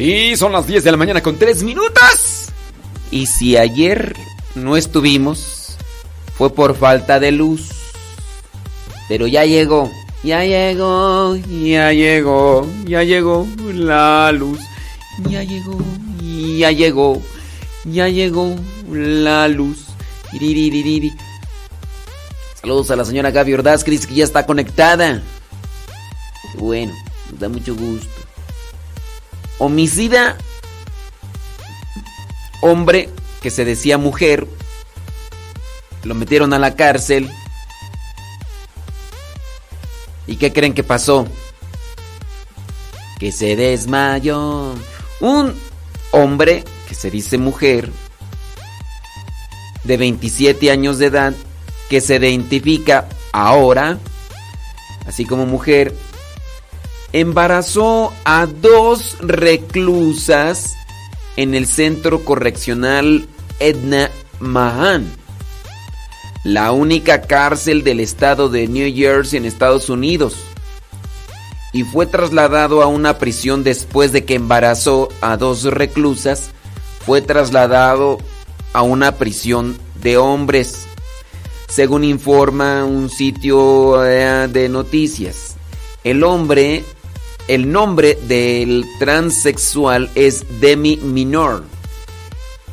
Sí, 0.00 0.34
son 0.34 0.52
las 0.52 0.66
10 0.66 0.82
de 0.82 0.92
la 0.92 0.96
mañana 0.96 1.22
con 1.22 1.36
3 1.36 1.62
minutos. 1.62 2.46
Y 3.10 3.26
si 3.26 3.58
ayer 3.58 4.16
no 4.54 4.78
estuvimos, 4.78 5.76
fue 6.38 6.54
por 6.54 6.74
falta 6.74 7.20
de 7.20 7.30
luz. 7.32 7.68
Pero 9.10 9.26
ya 9.26 9.44
llegó, 9.44 9.90
ya 10.24 10.42
llegó, 10.42 11.36
ya 11.36 11.92
llegó, 11.92 12.66
ya 12.86 13.02
llegó 13.02 13.46
la 13.74 14.32
luz. 14.32 14.60
Ya 15.28 15.42
llegó, 15.42 15.76
ya 16.56 16.70
llegó, 16.72 17.20
ya 17.84 18.08
llegó 18.08 18.56
la 18.90 19.48
luz. 19.48 19.84
Saludos 22.62 22.90
a 22.90 22.96
la 22.96 23.04
señora 23.04 23.32
Gaby 23.32 23.52
Ordaz, 23.52 23.84
Cris, 23.84 24.06
que 24.06 24.14
ya 24.14 24.24
está 24.24 24.46
conectada. 24.46 25.22
Bueno, 26.56 26.94
nos 27.30 27.38
da 27.38 27.50
mucho 27.50 27.74
gusto. 27.74 28.19
Homicida. 29.60 30.38
Hombre 32.62 33.10
que 33.42 33.50
se 33.50 33.66
decía 33.66 33.98
mujer. 33.98 34.46
Lo 36.02 36.14
metieron 36.14 36.54
a 36.54 36.58
la 36.58 36.76
cárcel. 36.76 37.30
¿Y 40.26 40.36
qué 40.36 40.50
creen 40.50 40.72
que 40.72 40.82
pasó? 40.82 41.26
Que 43.18 43.32
se 43.32 43.54
desmayó. 43.54 44.74
Un 45.20 45.54
hombre 46.10 46.64
que 46.88 46.94
se 46.94 47.10
dice 47.10 47.36
mujer. 47.36 47.92
De 49.84 49.98
27 49.98 50.70
años 50.70 50.98
de 50.98 51.06
edad. 51.06 51.34
Que 51.90 52.00
se 52.00 52.16
identifica 52.16 53.10
ahora. 53.30 53.98
Así 55.06 55.26
como 55.26 55.44
mujer 55.44 55.94
embarazó 57.12 58.12
a 58.24 58.46
dos 58.46 59.16
reclusas 59.20 60.74
en 61.36 61.54
el 61.54 61.66
centro 61.66 62.24
correccional 62.24 63.26
Edna 63.58 64.10
Mahan, 64.38 65.10
la 66.44 66.72
única 66.72 67.22
cárcel 67.22 67.82
del 67.82 68.00
estado 68.00 68.48
de 68.48 68.68
New 68.68 68.94
Jersey 68.94 69.38
en 69.38 69.44
Estados 69.44 69.88
Unidos, 69.88 70.36
y 71.72 71.84
fue 71.84 72.06
trasladado 72.06 72.82
a 72.82 72.86
una 72.86 73.18
prisión 73.18 73.62
después 73.62 74.12
de 74.12 74.24
que 74.24 74.34
embarazó 74.34 75.08
a 75.20 75.36
dos 75.36 75.64
reclusas, 75.64 76.50
fue 77.06 77.22
trasladado 77.22 78.18
a 78.72 78.82
una 78.82 79.16
prisión 79.16 79.78
de 80.00 80.16
hombres, 80.16 80.86
según 81.68 82.04
informa 82.04 82.84
un 82.84 83.10
sitio 83.10 84.04
eh, 84.04 84.48
de 84.48 84.68
noticias. 84.68 85.56
El 86.02 86.24
hombre 86.24 86.84
el 87.50 87.72
nombre 87.72 88.16
del 88.28 88.86
transexual 89.00 90.08
es 90.14 90.60
Demi 90.60 90.98
Minor 90.98 91.64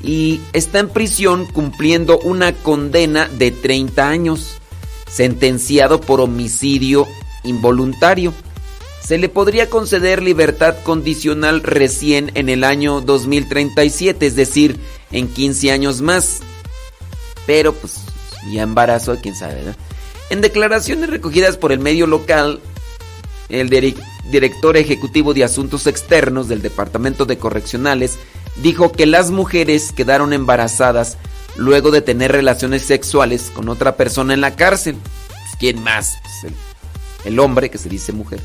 y 0.04 0.40
está 0.54 0.78
en 0.78 0.90
prisión 0.90 1.48
cumpliendo 1.48 2.20
una 2.20 2.54
condena 2.54 3.28
de 3.28 3.50
30 3.50 4.08
años, 4.08 4.60
sentenciado 5.10 6.00
por 6.00 6.22
homicidio 6.22 7.08
involuntario. 7.44 8.36
Se 9.04 9.18
le 9.18 9.30
podría 9.30 9.68
conceder 9.68 10.22
libertad 10.22 10.76
condicional 10.84 11.64
recién 11.64 12.30
en 12.36 12.48
el 12.48 12.64
año 12.64 13.02
2037, 13.02 14.28
es 14.28 14.36
decir, 14.36 14.78
en 15.12 15.28
15 15.28 15.72
años 15.72 16.02
más. 16.02 16.42
Pero 17.48 17.74
pues 17.74 17.96
ya 18.52 18.62
embarazo, 18.62 19.18
quién 19.24 19.36
sabe. 19.36 19.74
En 20.30 20.42
declaraciones 20.42 21.10
recogidas 21.10 21.58
por 21.58 21.72
el 21.72 21.80
medio 21.80 22.06
local, 22.06 22.60
el 23.50 23.70
director 24.32 24.78
ejecutivo 24.78 25.34
de 25.34 25.44
Asuntos 25.44 25.88
Externos 25.88 26.48
del 26.48 26.62
Departamento 26.62 27.26
de 27.26 27.38
Correccionales 27.38 28.18
dijo 28.62 28.92
que 28.92 29.06
las 29.06 29.32
mujeres 29.32 29.92
quedaron 29.92 30.34
embarazadas 30.34 31.18
luego 31.56 31.92
de 31.92 32.02
tener 32.02 32.32
relaciones 32.32 32.84
sexuales 32.84 33.52
con 33.54 33.70
otra 33.70 33.96
persona 33.96 34.34
en 34.34 34.42
la 34.42 34.56
cárcel. 34.56 34.96
Pues, 35.28 35.56
¿Quién 35.60 35.84
más? 35.84 36.18
Pues, 36.22 36.54
el, 37.26 37.32
el 37.34 37.40
hombre 37.40 37.70
que 37.70 37.78
se 37.78 37.90
dice 37.90 38.14
mujer. 38.14 38.42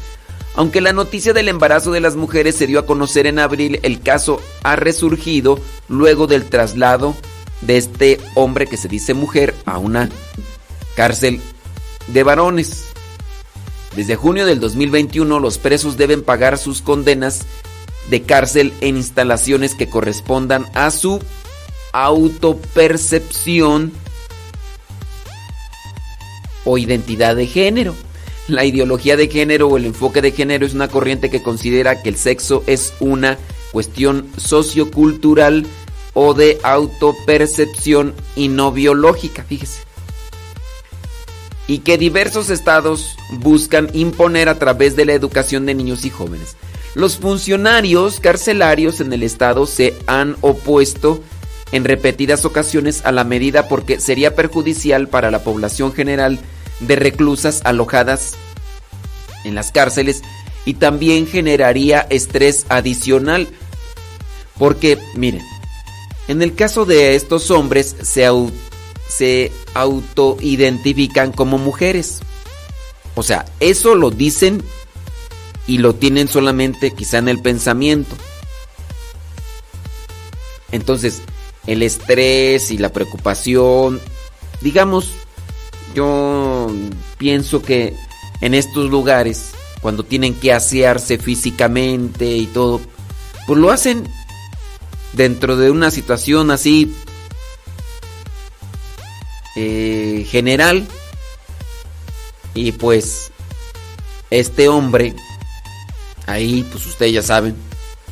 Aunque 0.55 0.81
la 0.81 0.93
noticia 0.93 1.33
del 1.33 1.49
embarazo 1.49 1.93
de 1.93 2.01
las 2.01 2.15
mujeres 2.15 2.57
se 2.57 2.67
dio 2.67 2.79
a 2.79 2.87
conocer 2.87 3.27
en 3.27 3.39
abril, 3.39 3.81
el 3.83 4.03
caso 4.03 4.41
ha 4.63 4.77
resurgido 4.77 5.59
luego 5.89 6.27
del 6.27 6.45
traslado 6.45 7.15
de 7.63 7.79
este 7.79 8.21
hombre 8.35 8.67
que 8.67 8.77
se 8.77 8.89
dice 8.89 9.15
mujer 9.15 9.55
a 9.65 9.79
una 9.79 10.11
cárcel 10.95 11.41
de 12.09 12.23
varones. 12.23 12.92
Desde 13.97 14.17
junio 14.17 14.47
del 14.47 14.61
2021 14.61 15.39
los 15.39 15.59
presos 15.59 15.99
deben 15.99 16.23
pagar 16.23 16.57
sus 16.57 16.81
condenas 16.81 17.43
de 18.09 18.23
cárcel 18.23 18.73
en 18.81 18.97
instalaciones 18.97 19.75
que 19.75 19.89
correspondan 19.89 20.67
a 20.75 20.91
su 20.91 21.21
autopercepción 21.93 23.93
o 26.65 26.79
identidad 26.79 27.37
de 27.37 27.47
género. 27.47 27.95
La 28.49 28.65
ideología 28.65 29.17
de 29.17 29.29
género 29.29 29.69
o 29.69 29.77
el 29.77 29.85
enfoque 29.85 30.23
de 30.23 30.33
género 30.33 30.67
es 30.67 30.75
una 30.75 30.89
corriente 30.89 31.31
que 31.31 31.43
considera 31.43 32.03
que 32.03 32.09
el 32.09 32.17
sexo 32.17 32.65
es 32.67 32.95
una 32.99 33.39
cuestión 33.73 34.27
sociocultural 34.39 35.67
o 36.15 36.35
de 36.35 36.59
autopercepción 36.63 38.15
y 38.37 38.49
no 38.49 38.73
biológica, 38.73 39.45
fíjese 39.45 39.92
y 41.73 41.79
que 41.79 41.97
diversos 41.97 42.51
estados 42.51 43.17
buscan 43.31 43.89
imponer 43.95 44.51
a 44.51 44.59
través 44.59 44.95
de 44.95 45.07
la 45.07 45.15
educación 45.15 45.65
de 45.65 45.75
niños 45.75 46.05
y 46.05 46.11
jóvenes. 46.11 46.55
Los 46.95 47.17
funcionarios 47.17 48.21
carcelarios 48.21 49.01
en 49.01 49.11
el 49.11 49.23
estado 49.23 49.65
se 49.65 49.97
han 50.07 50.37
opuesto 50.43 51.23
en 51.73 51.85
repetidas 51.85 52.45
ocasiones 52.45 53.01
a 53.07 53.11
la 53.11 53.25
medida 53.25 53.69
porque 53.69 54.01
sería 54.01 54.35
perjudicial 54.35 55.09
para 55.09 55.31
la 55.31 55.43
población 55.45 55.95
general 55.95 56.41
de 56.81 56.95
reclusas 56.97 57.63
alojadas 57.65 58.35
en 59.45 59.55
las 59.55 59.73
cárceles 59.73 60.21
y 60.67 60.75
también 60.75 61.27
generaría 61.27 62.07
estrés 62.11 62.67
adicional 62.69 63.49
porque 64.59 64.99
miren 65.15 65.41
en 66.29 66.43
el 66.43 66.55
caso 66.55 66.85
de 66.85 67.15
estos 67.15 67.51
hombres 67.51 67.97
se 68.03 68.27
se 69.17 69.53
autoidentifican 69.75 71.33
como 71.33 71.59
mujeres. 71.59 72.21
O 73.15 73.23
sea, 73.23 73.45
eso 73.61 73.95
lo 73.95 74.11
dicen 74.11 74.63
y 75.67 75.79
lo 75.79 75.95
tienen 75.95 76.29
solamente 76.29 76.93
quizá 76.93 77.19
en 77.19 77.29
el 77.29 77.41
pensamiento. 77.41 78.17
Entonces, 80.71 81.21
el 81.67 81.83
estrés 81.83 82.71
y 82.71 82.79
la 82.79 82.91
preocupación, 82.91 84.01
digamos, 84.63 85.11
yo 85.95 86.73
pienso 87.19 87.63
que 87.63 87.95
en 88.41 88.55
estos 88.55 88.91
lugares, 88.91 89.51
cuando 89.83 90.05
tienen 90.05 90.35
que 90.35 90.53
asearse 90.53 91.19
físicamente 91.19 92.37
y 92.37 92.47
todo, 92.47 92.81
pues 93.47 93.59
lo 93.59 93.71
hacen 93.71 94.09
dentro 95.13 95.57
de 95.57 95.71
una 95.71 95.91
situación 95.91 96.51
así 96.51 96.95
eh, 99.57 100.27
general. 100.29 100.87
Y 102.55 102.73
pues 102.73 103.31
este 104.31 104.69
hombre, 104.69 105.15
ahí 106.27 106.67
pues 106.71 106.87
ustedes 106.87 107.13
ya 107.13 107.23
saben, 107.23 107.57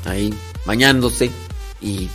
ahí 0.05 0.35
bañándose 0.65 1.31
y, 1.81 2.09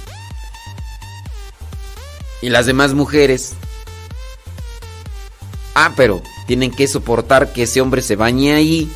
y 2.42 2.50
las 2.50 2.66
demás 2.66 2.94
mujeres. 2.94 3.54
Ah, 5.76 5.94
pero 5.96 6.24
tienen 6.48 6.72
que 6.72 6.88
soportar 6.88 7.52
que 7.52 7.64
ese 7.64 7.82
hombre 7.82 8.02
se 8.02 8.16
bañe 8.16 8.54
ahí. 8.54 8.90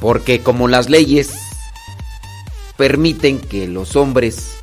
Porque 0.00 0.42
como 0.42 0.66
las 0.66 0.90
leyes 0.90 1.30
permiten 2.76 3.38
que 3.38 3.68
los 3.68 3.94
hombres 3.94 4.56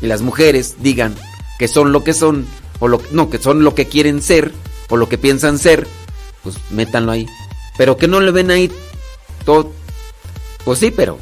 y 0.00 0.06
las 0.06 0.22
mujeres 0.22 0.76
digan 0.80 1.14
que 1.58 1.68
son 1.68 1.92
lo 1.92 2.02
que 2.02 2.14
son, 2.14 2.46
o 2.80 2.88
lo 2.88 3.00
no, 3.12 3.30
que 3.30 3.38
son 3.38 3.64
lo 3.64 3.74
que 3.74 3.86
quieren 3.86 4.22
ser 4.22 4.52
o 4.88 4.96
lo 4.96 5.08
que 5.08 5.18
piensan 5.18 5.58
ser, 5.58 5.86
pues 6.42 6.56
métanlo 6.70 7.12
ahí. 7.12 7.26
Pero 7.76 7.96
que 7.96 8.08
no 8.08 8.20
le 8.20 8.30
ven 8.30 8.50
ahí 8.50 8.70
todo. 9.44 9.72
Pues 10.64 10.78
sí, 10.78 10.90
pero. 10.90 11.18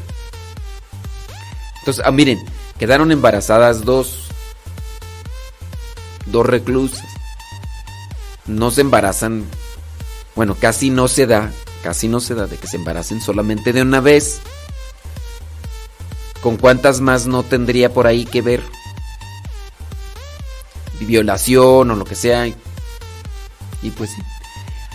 Entonces, 1.81 2.03
ah, 2.05 2.11
miren, 2.11 2.41
Quedaron 2.79 3.11
embarazadas 3.11 3.85
dos. 3.85 4.29
Dos 6.27 6.45
reclusas. 6.45 7.07
No 8.47 8.71
se 8.71 8.83
embarazan. 8.83 9.45
Bueno, 10.35 10.57
casi 10.59 10.91
no 10.91 11.09
se 11.09 11.27
da. 11.27 11.51
Casi 11.83 12.09
no 12.09 12.21
se 12.21 12.35
da 12.35 12.47
de 12.47 12.57
que 12.57 12.67
se 12.67 12.77
embaracen 12.77 13.21
solamente 13.21 13.73
de 13.73 13.83
una 13.83 14.01
vez. 14.01 14.41
¿Con 16.43 16.57
cuántas 16.57 17.01
más 17.01 17.27
no 17.27 17.43
tendría 17.43 17.93
por 17.93 18.07
ahí 18.07 18.27
que 18.27 18.43
ver? 18.43 18.63
Violación 21.01 21.91
o 21.91 21.95
lo 21.97 22.05
que 22.05 22.15
sea. 22.15 22.47
Y 22.47 23.91
pues 23.91 24.11
sí. 24.11 24.23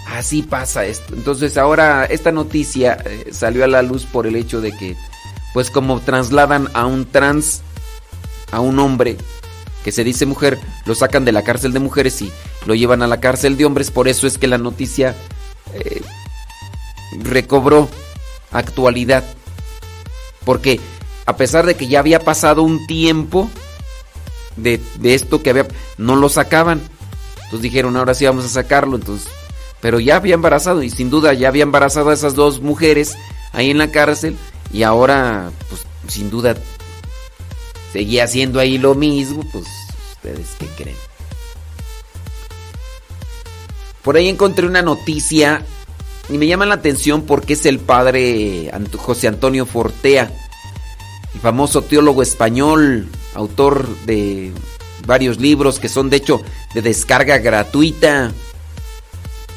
Así 0.08 0.42
pasa 0.42 0.86
esto. 0.86 1.14
Entonces 1.14 1.58
ahora 1.58 2.06
esta 2.06 2.32
noticia 2.32 2.98
eh, 3.06 3.30
salió 3.32 3.64
a 3.64 3.68
la 3.68 3.82
luz 3.82 4.06
por 4.06 4.28
el 4.28 4.36
hecho 4.36 4.60
de 4.60 4.72
que, 4.72 4.98
pues 5.54 5.70
como 5.70 6.00
trasladan 6.00 6.70
a 6.74 6.86
un 6.86 7.06
trans, 7.06 7.62
a 8.52 8.60
un 8.60 8.80
hombre 8.80 9.18
que 9.84 9.92
se 9.92 10.04
dice 10.04 10.26
mujer, 10.26 10.60
lo 10.86 10.96
sacan 10.96 11.26
de 11.26 11.32
la 11.32 11.44
cárcel 11.44 11.74
de 11.74 11.80
mujeres 11.80 12.22
y 12.22 12.32
lo 12.66 12.76
llevan 12.76 13.02
a 13.02 13.08
la 13.08 13.20
cárcel 13.20 13.58
de 13.58 13.66
hombres. 13.66 13.90
Por 13.90 14.08
eso 14.08 14.28
es 14.28 14.38
que 14.38 14.48
la 14.48 14.58
noticia 14.58 15.16
eh, 15.74 16.02
recobró 17.20 17.90
actualidad. 18.52 19.24
Porque 20.44 20.80
a 21.26 21.38
pesar 21.38 21.66
de 21.66 21.76
que 21.76 21.88
ya 21.88 22.00
había 22.00 22.20
pasado 22.20 22.64
un 22.64 22.86
tiempo 22.88 23.50
de, 24.56 24.82
de 25.00 25.14
esto 25.14 25.42
que 25.42 25.52
había, 25.52 25.68
no 25.98 26.16
lo 26.16 26.30
sacaban. 26.30 26.82
Entonces 27.36 27.62
dijeron, 27.62 27.98
ahora 27.98 28.14
sí 28.14 28.26
vamos 28.26 28.46
a 28.46 28.50
sacarlo. 28.50 28.96
Entonces 28.96 29.28
pero 29.82 30.00
ya 30.00 30.16
había 30.16 30.36
embarazado 30.36 30.84
y 30.84 30.90
sin 30.90 31.10
duda 31.10 31.34
ya 31.34 31.48
había 31.50 31.64
embarazado 31.64 32.12
a 32.12 32.14
esas 32.14 32.36
dos 32.36 32.62
mujeres 32.62 33.18
ahí 33.52 33.72
en 33.72 33.80
la 33.80 33.92
cárcel 33.92 34.38
y 34.72 34.84
ahora 34.84 35.52
pues 35.70 35.82
sin 36.08 36.30
duda 36.30 36.56
seguía 37.92 38.24
haciendo 38.24 38.60
ahí 38.60 38.78
lo 38.78 38.96
mismo, 38.96 39.44
pues 39.52 39.66
ustedes 40.14 40.48
qué 40.60 40.68
creen. 40.78 40.98
Por 44.04 44.16
ahí 44.16 44.30
encontré 44.30 44.66
una 44.66 44.82
noticia 44.82 45.66
y 46.30 46.38
me 46.38 46.48
llama 46.48 46.66
la 46.66 46.76
atención 46.76 47.24
porque 47.24 47.54
es 47.54 47.66
el 47.66 47.80
padre 47.80 48.72
José 48.98 49.28
Antonio 49.28 49.66
Fortea, 49.66 50.32
el 51.34 51.40
famoso 51.40 51.82
teólogo 51.82 52.22
español, 52.22 53.08
autor 53.34 53.88
de 54.06 54.52
varios 55.06 55.40
libros 55.40 55.80
que 55.80 55.90
son 55.90 56.10
de 56.10 56.18
hecho 56.18 56.42
de 56.74 56.82
descarga 56.82 57.38
gratuita. 57.38 58.32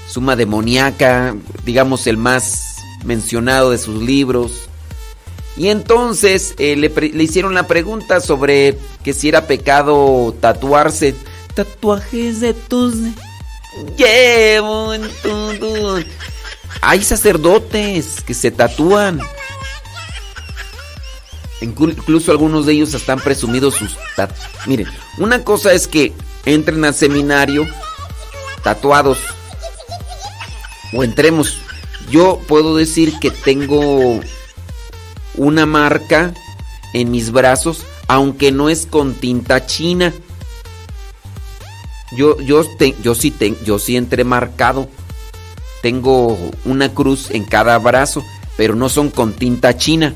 Suma 0.09 0.37
demoníaca, 0.37 1.35
digamos 1.65 2.07
el 2.07 2.17
más 2.17 2.77
mencionado 3.05 3.71
de 3.71 3.79
sus 3.79 4.03
libros. 4.03 4.69
Y 5.57 5.69
entonces 5.69 6.55
eh, 6.59 6.77
le, 6.77 6.89
le, 6.89 7.23
hicieron 7.23 7.55
la 7.55 7.67
pregunta 7.67 8.21
sobre 8.21 8.77
que 9.03 9.13
si 9.13 9.29
era 9.29 9.47
pecado 9.47 10.35
tatuarse. 10.41 11.15
Tatuajes 11.55 12.41
de 12.41 12.55
tus... 12.55 12.95
Llevo 13.97 14.95
en 14.95 15.03
tu... 15.23 16.05
Hay 16.81 17.03
sacerdotes 17.03 18.21
que 18.23 18.35
se 18.35 18.51
tatúan. 18.51 19.21
Incluso 21.61 22.31
algunos 22.31 22.67
de 22.67 22.73
ellos 22.73 22.95
están 22.95 23.21
presumidos 23.21 23.75
sus... 23.75 23.97
Miren, 24.67 24.89
una 25.19 25.45
cosa 25.45 25.73
es 25.73 25.87
que 25.87 26.13
entren 26.45 26.85
al 26.85 26.95
seminario 26.95 27.67
tatuados 28.63 29.19
o 30.93 31.05
entremos. 31.05 31.59
Yo 32.11 32.41
puedo 32.47 32.77
decir 32.77 33.19
que 33.19 33.31
tengo 33.31 34.21
una 35.37 35.67
marca 35.67 36.35
en 36.93 37.11
mis 37.11 37.31
brazos, 37.31 37.85
aunque 38.09 38.53
no 38.53 38.69
es 38.69 38.87
con 38.87 39.15
tinta 39.15 39.67
china. 39.67 40.13
Yo, 42.17 42.39
yo, 42.41 42.65
yo, 43.03 43.15
sí, 43.15 43.31
te, 43.31 43.57
yo 43.65 43.79
sí 43.79 43.97
entré 43.97 44.25
marcado. 44.25 44.89
Tengo 45.83 46.39
una 46.65 46.91
cruz 46.91 47.31
en 47.31 47.45
cada 47.45 47.79
brazo, 47.79 48.23
pero 48.57 48.75
no 48.75 48.89
son 48.89 49.11
con 49.11 49.33
tinta 49.33 49.77
china. 49.77 50.15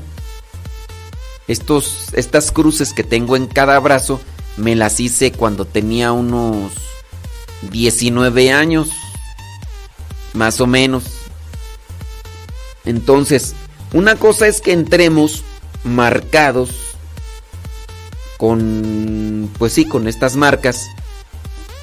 Estos, 1.49 2.13
estas 2.13 2.51
cruces 2.51 2.93
que 2.93 3.03
tengo 3.03 3.35
en 3.35 3.47
cada 3.47 3.79
brazo 3.79 4.21
me 4.55 4.75
las 4.75 4.99
hice 4.99 5.31
cuando 5.31 5.65
tenía 5.65 6.11
unos 6.11 6.71
19 7.71 8.51
años 8.51 8.89
más 10.33 10.61
o 10.61 10.67
menos. 10.67 11.05
Entonces, 12.85 13.55
una 13.93 14.15
cosa 14.15 14.47
es 14.47 14.61
que 14.61 14.73
entremos 14.73 15.43
marcados 15.83 16.69
con, 18.37 19.49
pues 19.57 19.73
sí, 19.73 19.85
con 19.85 20.07
estas 20.07 20.35
marcas 20.35 20.87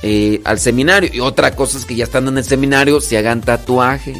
eh, 0.04 0.42
al 0.44 0.60
seminario. 0.60 1.10
Y 1.12 1.18
otra 1.18 1.56
cosa 1.56 1.76
es 1.76 1.84
que 1.84 1.96
ya 1.96 2.04
estando 2.04 2.30
en 2.30 2.38
el 2.38 2.44
seminario 2.44 3.00
se 3.00 3.18
hagan 3.18 3.40
tatuajes. 3.40 4.18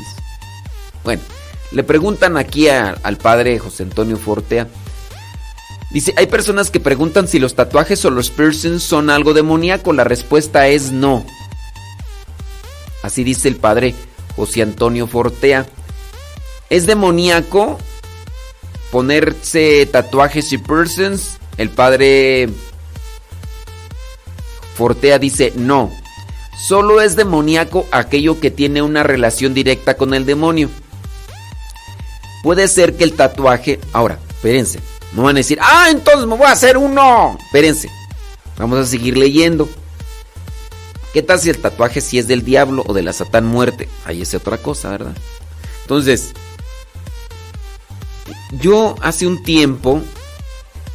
Bueno, 1.05 1.22
le 1.70 1.84
preguntan 1.84 2.36
aquí 2.36 2.68
al 2.68 3.16
padre 3.16 3.61
José 3.61 3.84
Antonio 3.84 4.16
Fortea. 4.16 4.66
Dice, 5.97 6.12
hay 6.18 6.26
personas 6.26 6.70
que 6.70 6.78
preguntan 6.78 7.26
si 7.26 7.38
los 7.38 7.55
tatuajes 7.55 8.05
o 8.05 8.11
los 8.11 8.28
piercings 8.28 8.82
son 8.82 9.09
algo 9.09 9.32
demoníaco. 9.32 9.94
La 9.94 10.05
respuesta 10.05 10.68
es 10.68 10.92
no. 10.92 11.24
Así 13.03 13.24
dice 13.24 13.49
el 13.49 13.57
padre 13.57 13.94
José 14.36 14.61
Antonio 14.61 15.07
Fortea. 15.07 15.66
¿Es 16.68 16.84
demoníaco 16.86 17.78
ponerse 18.90 19.86
tatuajes 19.86 20.53
y 20.53 20.59
persons? 20.59 21.38
El 21.57 21.70
padre 21.70 22.51
Fortea 24.74 25.18
dice 25.18 25.55
no. 25.57 25.90
Solo 26.68 27.01
es 27.01 27.16
demoníaco 27.16 27.86
aquello 27.90 28.38
que 28.38 28.51
tiene 28.51 28.82
una 28.82 29.03
relación 29.03 29.55
directa 29.55 29.97
con 29.97 30.12
el 30.12 30.26
demonio. 30.26 30.68
Puede 32.42 32.68
ser 32.68 32.99
que 32.99 33.05
el 33.05 33.14
tatuaje... 33.14 33.80
Ahora, 33.94 34.18
espérense. 34.28 34.78
No 35.12 35.22
van 35.22 35.36
a 35.36 35.38
decir, 35.38 35.59
ah, 35.61 35.88
entonces 35.90 36.26
me 36.26 36.36
voy 36.36 36.46
a 36.46 36.52
hacer 36.52 36.76
uno. 36.76 37.38
Espérense. 37.40 37.88
Vamos 38.59 38.78
a 38.78 38.86
seguir 38.86 39.16
leyendo. 39.16 39.68
¿Qué 41.12 41.22
tal 41.22 41.40
si 41.40 41.48
el 41.50 41.59
tatuaje 41.59 42.00
si 42.00 42.18
es 42.18 42.28
del 42.28 42.44
diablo 42.44 42.84
o 42.86 42.92
de 42.92 43.02
la 43.02 43.12
satán 43.12 43.46
muerte? 43.46 43.88
Ahí 44.04 44.22
es 44.22 44.34
otra 44.34 44.59
cosa, 44.59 44.90
¿verdad? 44.90 45.16
Entonces, 45.82 46.32
yo 48.61 48.96
hace 49.00 49.26
un 49.26 49.42
tiempo, 49.42 50.02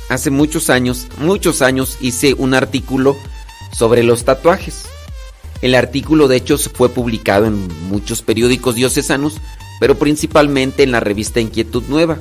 hace 0.09 0.29
muchos 0.29 0.69
años, 0.69 1.07
muchos 1.17 1.61
años 1.61 1.97
hice 2.01 2.33
un 2.33 2.53
artículo 2.53 3.15
sobre 3.71 4.03
los 4.03 4.25
tatuajes. 4.25 4.83
El 5.61 5.75
artículo 5.75 6.27
de 6.27 6.37
hecho 6.37 6.57
fue 6.57 6.89
publicado 6.89 7.45
en 7.45 7.67
muchos 7.87 8.21
periódicos 8.21 8.75
diocesanos, 8.75 9.37
pero 9.79 9.97
principalmente 9.97 10.83
en 10.83 10.91
la 10.91 10.99
revista 10.99 11.39
Inquietud 11.39 11.83
Nueva. 11.87 12.17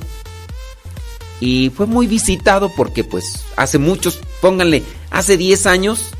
Y 1.41 1.69
fue 1.75 1.87
muy 1.87 2.07
visitado 2.07 2.71
porque 2.77 3.03
pues 3.03 3.43
hace 3.57 3.77
muchos, 3.77 4.21
pónganle, 4.41 4.83
hace 5.09 5.35
10 5.35 5.65
años 5.65 6.11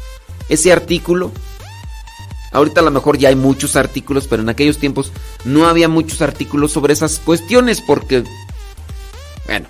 ese 0.49 0.74
artículo 0.74 1.32
Ahorita 2.51 2.82
a 2.82 2.84
lo 2.84 2.91
mejor 2.91 3.17
ya 3.17 3.30
hay 3.30 3.36
muchos 3.36 3.78
artículos, 3.78 4.28
pero 4.28 4.41
en 4.41 4.49
aquellos 4.49 4.78
tiempos 4.78 5.11
no 5.45 5.67
había 5.67 5.88
muchos 5.88 6.22
artículos 6.22 6.74
sobre 6.74 6.93
esas 6.93 7.19
cuestiones 7.19 7.82
porque, 7.82 8.24
bueno, 9.45 9.67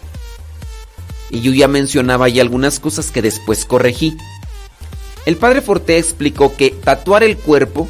y 1.29 1.41
yo 1.41 1.53
ya 1.53 1.67
mencionaba 1.67 2.25
ahí 2.25 2.39
algunas 2.39 2.79
cosas 2.79 3.11
que 3.11 3.21
después 3.21 3.65
corregí. 3.65 4.17
El 5.27 5.37
padre 5.37 5.61
Forte 5.61 5.99
explicó 5.99 6.55
que 6.55 6.71
tatuar 6.71 7.23
el 7.23 7.37
cuerpo, 7.37 7.87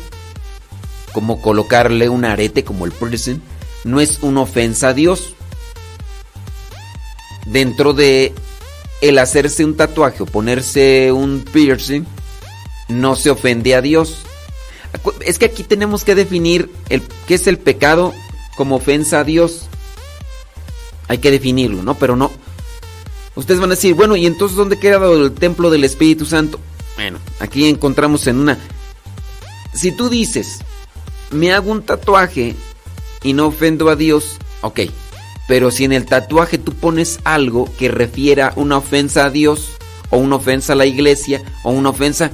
como 1.14 1.42
colocarle 1.42 2.10
un 2.10 2.26
arete 2.26 2.66
como 2.66 2.86
el 2.86 2.92
prison, 2.92 3.42
no 3.86 4.02
es 4.02 4.20
una 4.22 4.42
ofensa 4.42 4.90
a 4.90 4.94
Dios. 4.94 5.36
Dentro 7.46 7.94
de 7.94 8.34
el 9.02 9.18
hacerse 9.18 9.66
un 9.66 9.76
tatuaje 9.76 10.24
o 10.24 10.26
ponerse 10.26 11.12
un 11.12 11.44
piercing, 11.52 12.06
no 12.88 13.16
se 13.16 13.30
ofende 13.30 13.76
a 13.76 13.82
Dios 13.82 14.26
es 15.26 15.40
que 15.40 15.46
aquí 15.46 15.64
tenemos 15.64 16.04
que 16.04 16.16
definir 16.16 16.70
el, 16.90 17.02
qué 17.28 17.36
es 17.36 17.48
el 17.48 17.58
pecado 17.58 18.14
como 18.56 18.76
ofensa 18.76 19.20
a 19.20 19.24
Dios. 19.24 19.68
Hay 21.08 21.18
que 21.20 21.32
definirlo, 21.32 21.84
¿no? 21.84 21.96
Pero 21.96 22.16
no. 22.16 22.32
Ustedes 23.36 23.60
van 23.60 23.72
a 23.72 23.76
decir, 23.76 23.94
bueno, 23.94 24.16
¿y 24.16 24.26
entonces 24.26 24.58
dónde 24.58 24.80
queda 24.80 25.06
el 25.12 25.32
templo 25.32 25.70
del 25.70 25.84
Espíritu 25.84 26.26
Santo? 26.26 26.60
Bueno, 26.96 27.20
aquí 27.40 27.68
encontramos 27.68 28.28
en 28.28 28.38
una... 28.38 28.58
Si 29.74 29.92
tú 29.94 30.10
dices, 30.10 30.60
me 31.32 31.54
hago 31.54 31.72
un 31.72 31.84
tatuaje 31.84 32.56
y 33.24 33.34
no 33.34 33.48
ofendo 33.48 33.90
a 33.90 33.96
Dios, 33.96 34.38
ok. 34.62 34.82
Pero 35.48 35.72
si 35.72 35.84
en 35.84 35.92
el 35.92 36.06
tatuaje 36.06 36.58
tú 36.58 36.74
pones 36.74 37.20
algo 37.24 37.70
que 37.78 37.90
refiera 37.90 38.54
una 38.56 38.78
ofensa 38.78 39.26
a 39.26 39.30
Dios, 39.30 39.70
o 40.10 40.18
una 40.18 40.36
ofensa 40.36 40.74
a 40.74 40.76
la 40.76 40.86
iglesia, 40.86 41.42
o 41.64 41.72
una 41.72 41.90
ofensa 41.90 42.32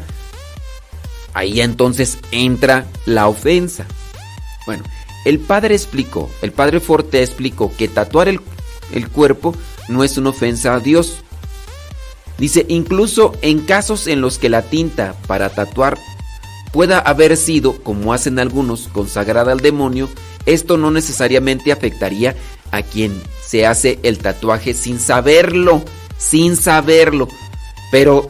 ahí 1.34 1.62
entonces 1.62 2.18
entra 2.32 2.88
la 3.05 3.28
ofensa. 3.28 3.86
Bueno, 4.66 4.84
el 5.26 5.39
padre 5.39 5.76
explicó, 5.76 6.30
el 6.41 6.51
padre 6.51 6.80
Forte 6.80 7.22
explicó 7.22 7.72
que 7.76 7.88
tatuar 7.88 8.28
el, 8.28 8.41
el 8.91 9.10
cuerpo 9.10 9.55
no 9.88 10.03
es 10.03 10.18
una 10.18 10.30
ofensa 10.30 10.74
a 10.74 10.80
Dios. 10.80 11.18
Dice, 12.38 12.66
incluso 12.70 13.34
en 13.41 13.60
casos 13.60 14.08
en 14.08 14.22
los 14.22 14.39
que 14.39 14.49
la 14.49 14.64
tinta 14.64 15.16
para 15.28 15.49
tatuar 15.49 15.97
pueda 16.72 16.99
haber 16.99 17.38
sido, 17.38 17.82
como 17.84 18.14
hacen 18.14 18.39
algunos, 18.39 18.88
consagrada 18.88 19.51
al 19.51 19.60
demonio, 19.60 20.10
esto 20.45 20.78
no 20.78 20.91
necesariamente 20.91 21.72
afectaría 21.72 22.36
a 22.72 22.82
quien 22.82 23.22
se 23.45 23.65
hace 23.65 23.99
el 24.03 24.18
tatuaje 24.18 24.74
sin 24.74 24.99
saberlo, 24.99 25.84
sin 26.18 26.55
saberlo. 26.55 27.28
Pero 27.91 28.30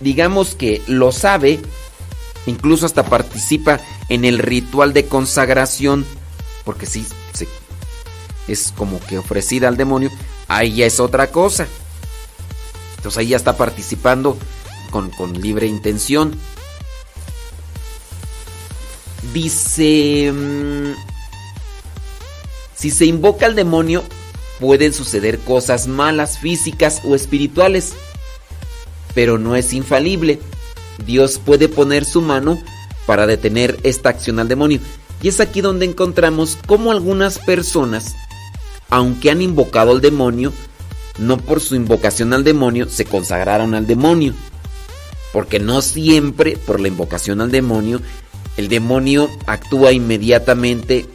digamos 0.00 0.54
que 0.54 0.82
lo 0.86 1.12
sabe, 1.12 1.60
incluso 2.46 2.86
hasta 2.86 3.04
participa 3.04 3.80
en 4.08 4.24
el 4.24 4.38
ritual 4.38 4.92
de 4.92 5.06
consagración, 5.06 6.04
porque 6.64 6.86
sí, 6.86 7.06
es 8.48 8.72
como 8.76 9.00
que 9.00 9.18
ofrecida 9.18 9.68
al 9.68 9.76
demonio, 9.76 10.10
ahí 10.48 10.76
ya 10.76 10.86
es 10.86 11.00
otra 11.00 11.28
cosa. 11.28 11.66
Entonces 12.96 13.18
ahí 13.18 13.28
ya 13.28 13.36
está 13.36 13.56
participando 13.56 14.36
con, 14.90 15.10
con 15.10 15.40
libre 15.40 15.66
intención. 15.66 16.36
Dice, 19.32 20.32
mm, 20.32 21.11
si 22.82 22.90
se 22.90 23.06
invoca 23.06 23.46
al 23.46 23.54
demonio, 23.54 24.02
pueden 24.58 24.92
suceder 24.92 25.38
cosas 25.38 25.86
malas, 25.86 26.40
físicas 26.40 27.00
o 27.04 27.14
espirituales, 27.14 27.92
pero 29.14 29.38
no 29.38 29.54
es 29.54 29.72
infalible. 29.72 30.40
Dios 31.06 31.38
puede 31.38 31.68
poner 31.68 32.04
su 32.04 32.22
mano 32.22 32.60
para 33.06 33.28
detener 33.28 33.78
esta 33.84 34.08
acción 34.08 34.40
al 34.40 34.48
demonio. 34.48 34.80
Y 35.22 35.28
es 35.28 35.38
aquí 35.38 35.60
donde 35.60 35.86
encontramos 35.86 36.58
cómo 36.66 36.90
algunas 36.90 37.38
personas, 37.38 38.16
aunque 38.90 39.30
han 39.30 39.42
invocado 39.42 39.92
al 39.92 40.00
demonio, 40.00 40.52
no 41.18 41.36
por 41.36 41.60
su 41.60 41.76
invocación 41.76 42.32
al 42.32 42.42
demonio 42.42 42.88
se 42.88 43.04
consagraron 43.04 43.74
al 43.76 43.86
demonio. 43.86 44.34
Porque 45.32 45.60
no 45.60 45.82
siempre 45.82 46.56
por 46.56 46.80
la 46.80 46.88
invocación 46.88 47.42
al 47.42 47.52
demonio 47.52 48.00
el 48.56 48.68
demonio 48.68 49.30
actúa 49.46 49.92
inmediatamente 49.92 51.06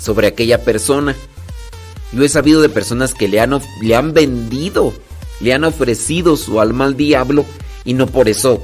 sobre 0.00 0.26
aquella 0.26 0.64
persona. 0.64 1.14
Yo 2.12 2.24
he 2.24 2.28
sabido 2.28 2.60
de 2.60 2.68
personas 2.68 3.14
que 3.14 3.28
le 3.28 3.40
han, 3.40 3.60
le 3.82 3.94
han 3.94 4.12
vendido, 4.12 4.92
le 5.40 5.52
han 5.52 5.64
ofrecido 5.64 6.36
su 6.36 6.60
alma 6.60 6.86
al 6.86 6.96
diablo 6.96 7.44
y 7.84 7.94
no 7.94 8.06
por 8.06 8.28
eso, 8.28 8.60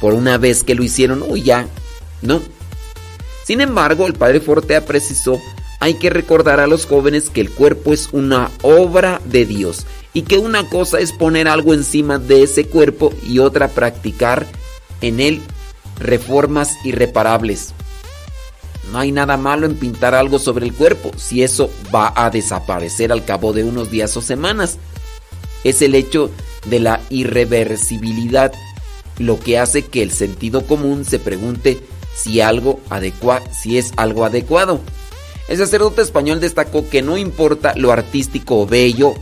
por 0.00 0.14
una 0.14 0.38
vez 0.38 0.62
que 0.62 0.74
lo 0.74 0.84
hicieron, 0.84 1.22
uy, 1.26 1.42
ya, 1.42 1.66
no. 2.22 2.40
Sin 3.44 3.60
embargo, 3.60 4.06
el 4.06 4.14
padre 4.14 4.40
Fortea 4.40 4.84
precisó, 4.84 5.40
hay 5.80 5.94
que 5.94 6.08
recordar 6.08 6.60
a 6.60 6.66
los 6.66 6.86
jóvenes 6.86 7.30
que 7.30 7.40
el 7.40 7.50
cuerpo 7.50 7.92
es 7.92 8.08
una 8.12 8.50
obra 8.62 9.20
de 9.24 9.44
Dios 9.44 9.86
y 10.12 10.22
que 10.22 10.38
una 10.38 10.68
cosa 10.68 11.00
es 11.00 11.12
poner 11.12 11.48
algo 11.48 11.74
encima 11.74 12.18
de 12.18 12.44
ese 12.44 12.66
cuerpo 12.66 13.12
y 13.28 13.40
otra 13.40 13.68
practicar 13.68 14.46
en 15.00 15.20
él 15.20 15.42
reformas 15.98 16.72
irreparables. 16.84 17.74
No 18.92 18.98
hay 18.98 19.12
nada 19.12 19.36
malo 19.36 19.66
en 19.66 19.76
pintar 19.76 20.14
algo 20.14 20.38
sobre 20.38 20.66
el 20.66 20.74
cuerpo 20.74 21.10
si 21.16 21.42
eso 21.42 21.70
va 21.94 22.12
a 22.14 22.30
desaparecer 22.30 23.12
al 23.12 23.24
cabo 23.24 23.52
de 23.52 23.64
unos 23.64 23.90
días 23.90 24.16
o 24.16 24.22
semanas. 24.22 24.78
Es 25.64 25.82
el 25.82 25.94
hecho 25.94 26.30
de 26.66 26.80
la 26.80 27.00
irreversibilidad 27.10 28.52
lo 29.18 29.38
que 29.38 29.58
hace 29.58 29.82
que 29.82 30.02
el 30.02 30.10
sentido 30.10 30.66
común 30.66 31.04
se 31.04 31.18
pregunte 31.18 31.80
si 32.16 32.40
algo 32.40 32.80
adecua 32.90 33.42
si 33.52 33.78
es 33.78 33.92
algo 33.96 34.24
adecuado. 34.24 34.80
El 35.48 35.58
sacerdote 35.58 36.02
español 36.02 36.40
destacó 36.40 36.88
que 36.88 37.02
no 37.02 37.18
importa 37.18 37.74
lo 37.76 37.92
artístico 37.92 38.60
o 38.60 38.66
bello 38.66 39.14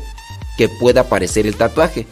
que 0.56 0.68
pueda 0.68 1.08
parecer 1.08 1.46
el 1.46 1.56
tatuaje, 1.56 2.06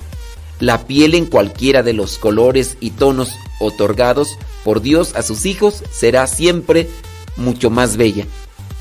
la 0.58 0.86
piel 0.86 1.14
en 1.14 1.26
cualquiera 1.26 1.82
de 1.82 1.92
los 1.92 2.18
colores 2.18 2.76
y 2.80 2.90
tonos 2.90 3.30
otorgados 3.60 4.36
por 4.64 4.82
Dios 4.82 5.14
a 5.14 5.22
sus 5.22 5.46
hijos 5.46 5.82
será 5.90 6.26
siempre 6.26 6.88
mucho 7.36 7.70
más 7.70 7.96
bella. 7.96 8.26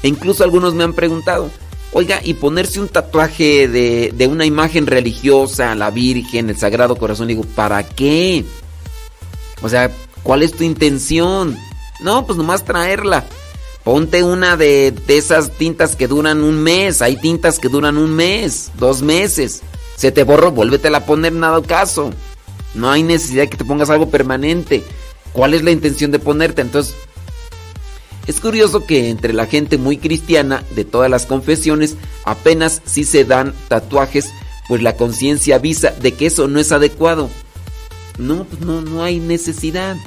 E 0.03 0.07
incluso 0.07 0.43
algunos 0.43 0.73
me 0.73 0.83
han 0.83 0.93
preguntado, 0.93 1.49
oiga, 1.91 2.21
¿y 2.23 2.35
ponerse 2.35 2.79
un 2.79 2.87
tatuaje 2.87 3.67
de, 3.67 4.13
de 4.15 4.27
una 4.27 4.45
imagen 4.45 4.87
religiosa, 4.87 5.75
la 5.75 5.91
Virgen, 5.91 6.49
el 6.49 6.57
Sagrado 6.57 6.95
Corazón? 6.95 7.27
Digo, 7.27 7.43
¿para 7.43 7.83
qué? 7.83 8.45
O 9.61 9.69
sea, 9.69 9.91
¿cuál 10.23 10.43
es 10.43 10.53
tu 10.53 10.63
intención? 10.63 11.57
No, 11.99 12.25
pues 12.25 12.37
nomás 12.37 12.63
traerla. 12.63 13.25
Ponte 13.83 14.23
una 14.23 14.55
de, 14.55 14.91
de, 14.91 15.17
esas 15.17 15.51
tintas 15.51 15.95
que 15.95 16.07
duran 16.07 16.43
un 16.43 16.61
mes. 16.61 17.01
Hay 17.01 17.15
tintas 17.17 17.59
que 17.59 17.69
duran 17.69 17.97
un 17.97 18.15
mes, 18.15 18.71
dos 18.77 19.01
meses. 19.01 19.61
Se 19.95 20.11
te 20.11 20.23
borró, 20.23 20.51
vuélvetela 20.51 20.99
a 20.99 21.05
poner 21.05 21.33
nada 21.33 21.61
caso. 21.61 22.11
No 22.73 22.89
hay 22.89 23.03
necesidad 23.03 23.43
de 23.43 23.49
que 23.49 23.57
te 23.57 23.65
pongas 23.65 23.89
algo 23.89 24.09
permanente. 24.09 24.83
¿Cuál 25.33 25.53
es 25.53 25.63
la 25.63 25.71
intención 25.71 26.11
de 26.11 26.19
ponerte? 26.19 26.61
Entonces, 26.61 26.95
es 28.29 28.39
curioso 28.39 28.85
que 28.85 29.09
entre 29.09 29.33
la 29.33 29.47
gente 29.47 29.79
muy 29.79 29.97
cristiana 29.97 30.63
de 30.75 30.85
todas 30.85 31.09
las 31.09 31.25
confesiones 31.25 31.95
apenas 32.25 32.79
sí 32.85 33.03
se 33.03 33.25
dan 33.25 33.55
tatuajes, 33.69 34.29
pues 34.67 34.83
la 34.83 34.95
conciencia 34.95 35.55
avisa 35.55 35.89
de 35.99 36.13
que 36.13 36.27
eso 36.27 36.47
no 36.47 36.59
es 36.59 36.71
adecuado. 36.71 37.27
No, 38.19 38.43
pues 38.43 38.61
no, 38.61 38.81
no 38.81 39.01
hay 39.03 39.19
necesidad. 39.19 39.97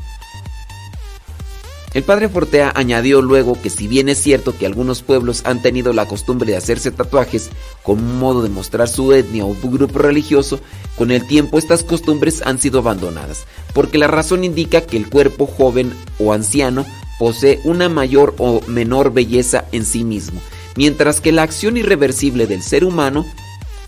El 1.95 2.05
padre 2.05 2.29
Fortea 2.29 2.73
añadió 2.77 3.23
luego 3.23 3.61
que 3.61 3.71
si 3.71 3.89
bien 3.89 4.09
es 4.09 4.23
cierto 4.23 4.57
que 4.57 4.67
algunos 4.67 5.03
pueblos 5.03 5.43
han 5.45 5.61
tenido 5.61 5.93
la 5.93 6.07
costumbre 6.07 6.53
de 6.53 6.57
hacerse 6.57 6.93
tatuajes 6.93 7.51
como 7.83 8.03
un 8.03 8.21
modo 8.21 8.43
de 8.45 8.51
mostrar 8.51 8.87
su 8.87 9.13
etnia 9.13 9.45
o 9.45 9.57
grupo 9.61 9.99
religioso, 9.99 10.61
con 10.97 11.11
el 11.11 11.27
tiempo 11.27 11.59
estas 11.59 11.83
costumbres 11.83 12.41
han 12.47 12.61
sido 12.61 12.79
abandonadas, 12.79 13.47
porque 13.75 13.99
la 13.99 14.07
razón 14.07 14.45
indica 14.45 14.83
que 14.83 14.97
el 14.97 15.11
cuerpo 15.11 15.49
joven 15.49 15.93
o 16.21 16.33
anciano 16.33 16.87
posee 17.23 17.61
una 17.63 17.89
mayor 17.89 18.35
o 18.39 18.63
menor 18.67 19.13
belleza 19.13 19.67
en 19.71 19.87
sí 19.87 20.03
mismo, 20.03 20.41
mientras 20.75 21.21
que 21.21 21.31
la 21.31 21.45
acción 21.45 21.77
irreversible 21.77 22.49
del 22.49 22.65
ser 22.65 22.85
humano 22.85 23.25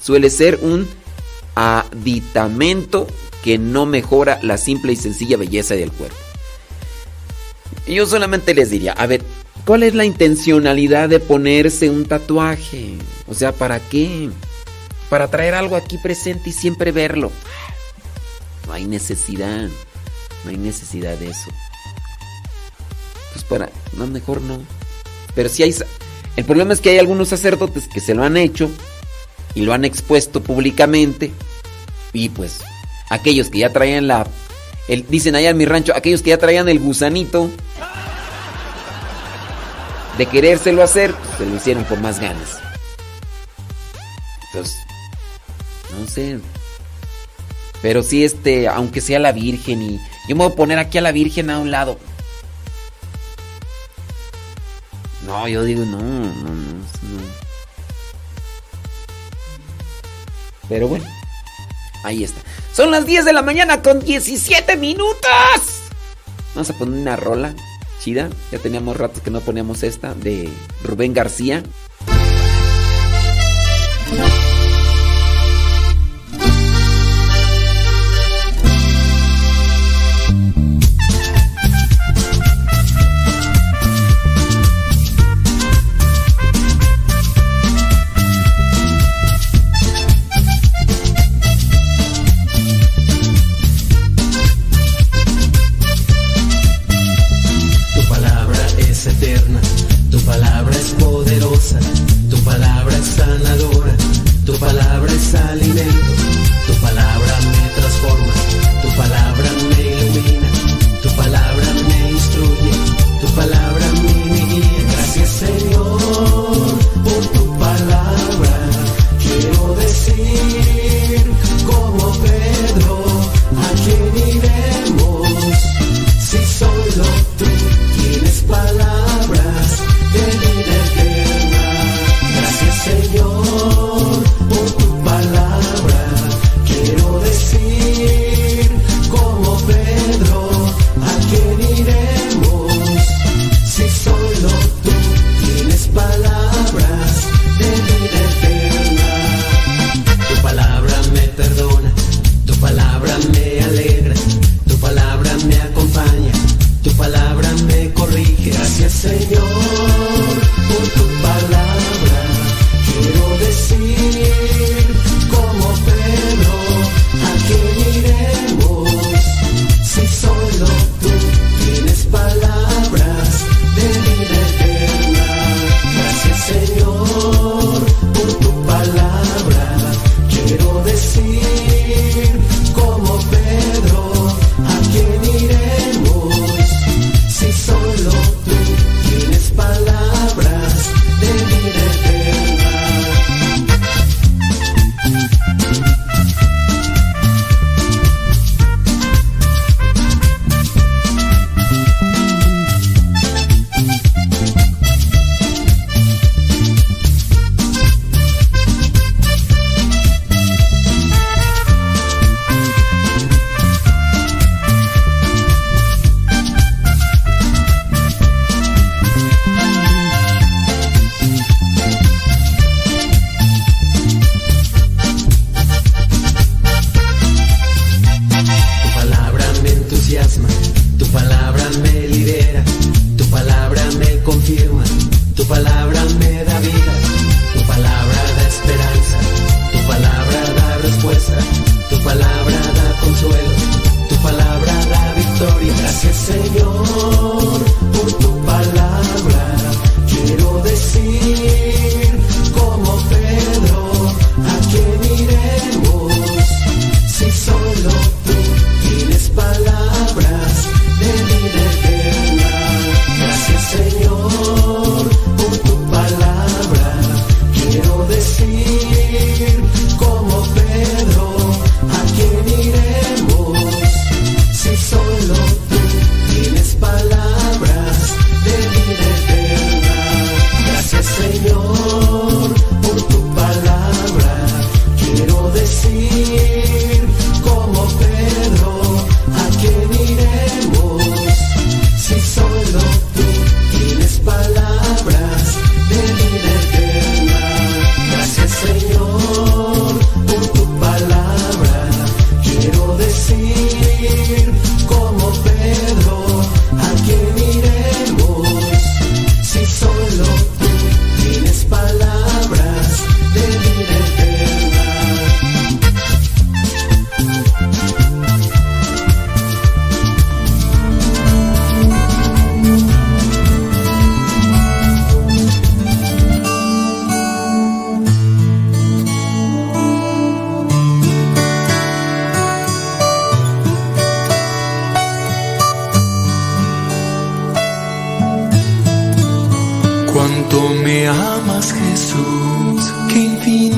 suele 0.00 0.30
ser 0.30 0.60
un 0.62 0.86
aditamento 1.56 3.08
que 3.42 3.58
no 3.58 3.86
mejora 3.86 4.38
la 4.40 4.56
simple 4.56 4.92
y 4.92 4.96
sencilla 4.96 5.36
belleza 5.36 5.74
del 5.74 5.90
cuerpo. 5.90 6.14
Yo 7.88 8.06
solamente 8.06 8.54
les 8.54 8.70
diría, 8.70 8.92
a 8.92 9.08
ver, 9.08 9.24
¿cuál 9.66 9.82
es 9.82 9.96
la 9.96 10.04
intencionalidad 10.04 11.08
de 11.08 11.18
ponerse 11.18 11.90
un 11.90 12.04
tatuaje? 12.04 12.94
O 13.26 13.34
sea, 13.34 13.50
¿para 13.50 13.80
qué? 13.80 14.30
Para 15.10 15.28
traer 15.28 15.54
algo 15.54 15.74
aquí 15.74 15.98
presente 15.98 16.50
y 16.50 16.52
siempre 16.52 16.92
verlo. 16.92 17.32
No 18.68 18.74
hay 18.74 18.84
necesidad. 18.84 19.68
No 20.44 20.50
hay 20.50 20.56
necesidad 20.56 21.18
de 21.18 21.30
eso. 21.30 21.50
Pues 23.48 23.60
para, 23.60 23.72
no, 23.96 24.06
mejor 24.06 24.40
no. 24.40 24.60
Pero 25.34 25.48
si 25.48 25.62
hay... 25.62 25.74
El 26.36 26.44
problema 26.44 26.72
es 26.72 26.80
que 26.80 26.90
hay 26.90 26.98
algunos 26.98 27.28
sacerdotes 27.28 27.86
que 27.86 28.00
se 28.00 28.14
lo 28.14 28.24
han 28.24 28.36
hecho 28.36 28.68
y 29.54 29.62
lo 29.62 29.72
han 29.72 29.84
expuesto 29.84 30.42
públicamente. 30.42 31.32
Y 32.12 32.28
pues, 32.28 32.60
aquellos 33.10 33.50
que 33.50 33.58
ya 33.58 33.72
traían 33.72 34.08
la 34.08 34.26
dicen 35.08 35.34
allá 35.34 35.50
en 35.50 35.56
mi 35.56 35.64
rancho, 35.64 35.94
aquellos 35.94 36.22
que 36.22 36.30
ya 36.30 36.38
traían 36.38 36.68
el 36.68 36.78
gusanito 36.78 37.50
de 40.18 40.26
querérselo 40.26 40.82
hacer, 40.82 41.14
pues, 41.14 41.38
se 41.38 41.46
lo 41.46 41.56
hicieron 41.56 41.84
con 41.84 42.02
más 42.02 42.20
ganas. 42.20 42.58
Entonces, 44.46 44.76
no 45.98 46.06
sé. 46.06 46.38
Pero 47.82 48.02
sí, 48.02 48.24
este, 48.24 48.68
aunque 48.68 49.00
sea 49.00 49.18
la 49.18 49.32
Virgen 49.32 49.82
y 49.82 50.00
yo 50.28 50.36
me 50.36 50.44
voy 50.44 50.52
a 50.52 50.56
poner 50.56 50.78
aquí 50.78 50.98
a 50.98 51.02
la 51.02 51.12
Virgen 51.12 51.50
a 51.50 51.58
un 51.58 51.70
lado. 51.70 51.98
No, 55.26 55.48
yo 55.48 55.64
digo, 55.64 55.84
no, 55.84 55.98
no, 55.98 56.24
no. 56.24 56.84
Pero 60.68 60.88
bueno, 60.88 61.04
ahí 62.04 62.24
está. 62.24 62.40
Son 62.72 62.90
las 62.90 63.06
10 63.06 63.24
de 63.24 63.32
la 63.32 63.42
mañana 63.42 63.82
con 63.82 64.00
17 64.00 64.76
minutos. 64.76 65.20
Vamos 66.54 66.70
a 66.70 66.74
poner 66.74 67.00
una 67.00 67.16
rola 67.16 67.54
chida. 68.00 68.30
Ya 68.52 68.58
teníamos 68.58 68.96
ratos 68.96 69.22
que 69.22 69.30
no 69.30 69.40
poníamos 69.40 69.82
esta 69.82 70.14
de 70.14 70.48
Rubén 70.82 71.14
García. 71.14 71.62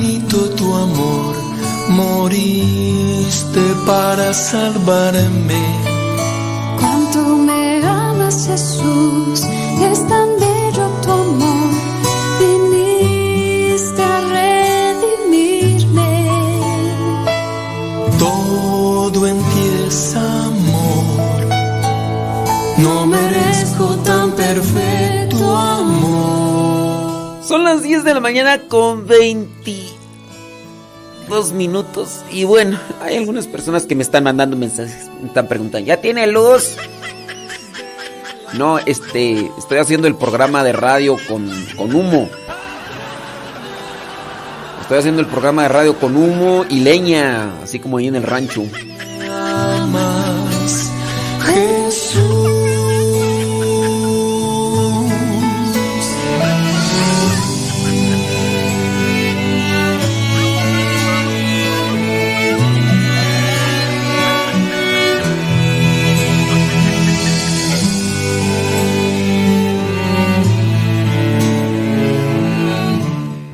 Infinito 0.07 0.49
tu 0.55 0.73
amor, 0.73 1.35
moriste 1.89 3.61
para 3.85 4.33
salvarme. 4.33 5.61
Cuánto 6.79 7.19
me 7.37 7.81
amas 7.85 8.47
Jesús, 8.47 9.43
es 9.91 10.07
tan 10.07 10.29
bello 10.39 10.87
tu 11.03 11.11
amor, 11.11 11.71
viniste 12.39 14.03
a 14.03 14.21
redimirme. 14.37 16.13
Todo 18.19 19.27
en 19.27 19.37
ti 19.37 19.69
es 19.87 20.15
amor, 20.15 21.47
no 22.77 23.05
merezco 23.05 23.85
tan 24.05 24.31
perfecto 24.31 25.57
amor. 25.57 27.43
Son 27.43 27.63
las 27.63 27.81
10 27.81 28.03
de 28.03 28.13
la 28.13 28.19
mañana 28.19 28.59
con 28.67 29.07
22 31.27 31.53
minutos. 31.53 32.21
Y 32.31 32.45
bueno, 32.45 32.79
hay 33.01 33.17
algunas 33.17 33.47
personas 33.47 33.85
que 33.85 33.95
me 33.95 34.03
están 34.03 34.23
mandando 34.23 34.55
mensajes. 34.55 35.09
Me 35.21 35.27
están 35.27 35.47
preguntando, 35.47 35.85
¿ya 35.85 35.97
tiene 35.97 36.25
luz? 36.27 36.75
No, 38.53 38.79
este, 38.79 39.51
estoy 39.57 39.79
haciendo 39.79 40.07
el 40.07 40.15
programa 40.15 40.63
de 40.63 40.71
radio 40.71 41.17
con, 41.27 41.51
con 41.75 41.93
humo. 41.93 42.29
Estoy 44.81 44.99
haciendo 44.99 45.21
el 45.21 45.27
programa 45.27 45.63
de 45.63 45.67
radio 45.67 45.99
con 45.99 46.15
humo 46.15 46.65
y 46.69 46.79
leña, 46.79 47.59
así 47.61 47.79
como 47.79 47.97
ahí 47.97 48.07
en 48.07 48.15
el 48.15 48.23
rancho. 48.23 48.63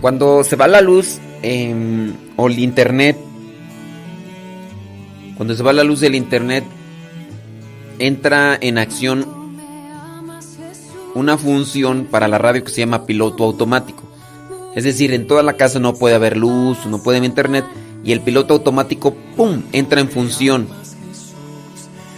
Cuando 0.03 0.43
se 0.43 0.57
va 0.57 0.67
la 0.67 0.81
luz 0.81 1.19
o 2.35 2.47
el 2.47 2.59
internet, 2.59 3.17
cuando 5.37 5.55
se 5.55 5.63
va 5.63 5.71
la 5.71 5.85
luz 5.85 6.01
del 6.01 6.15
internet, 6.15 6.65
entra 7.99 8.57
en 8.59 8.79
acción 8.79 9.25
una 11.15 11.37
función 11.37 12.05
para 12.11 12.27
la 12.27 12.37
radio 12.37 12.65
que 12.65 12.71
se 12.71 12.81
llama 12.81 13.05
piloto 13.05 13.45
automático. 13.45 14.03
Es 14.75 14.83
decir, 14.83 15.13
en 15.13 15.25
toda 15.25 15.41
la 15.41 15.53
casa 15.53 15.79
no 15.79 15.93
puede 15.93 16.15
haber 16.15 16.35
luz, 16.35 16.85
no 16.85 17.01
puede 17.01 17.19
haber 17.19 17.29
internet 17.29 17.63
y 18.03 18.11
el 18.11 18.19
piloto 18.19 18.55
automático, 18.55 19.15
¡pum!, 19.37 19.63
entra 19.71 20.01
en 20.01 20.09
función. 20.09 20.67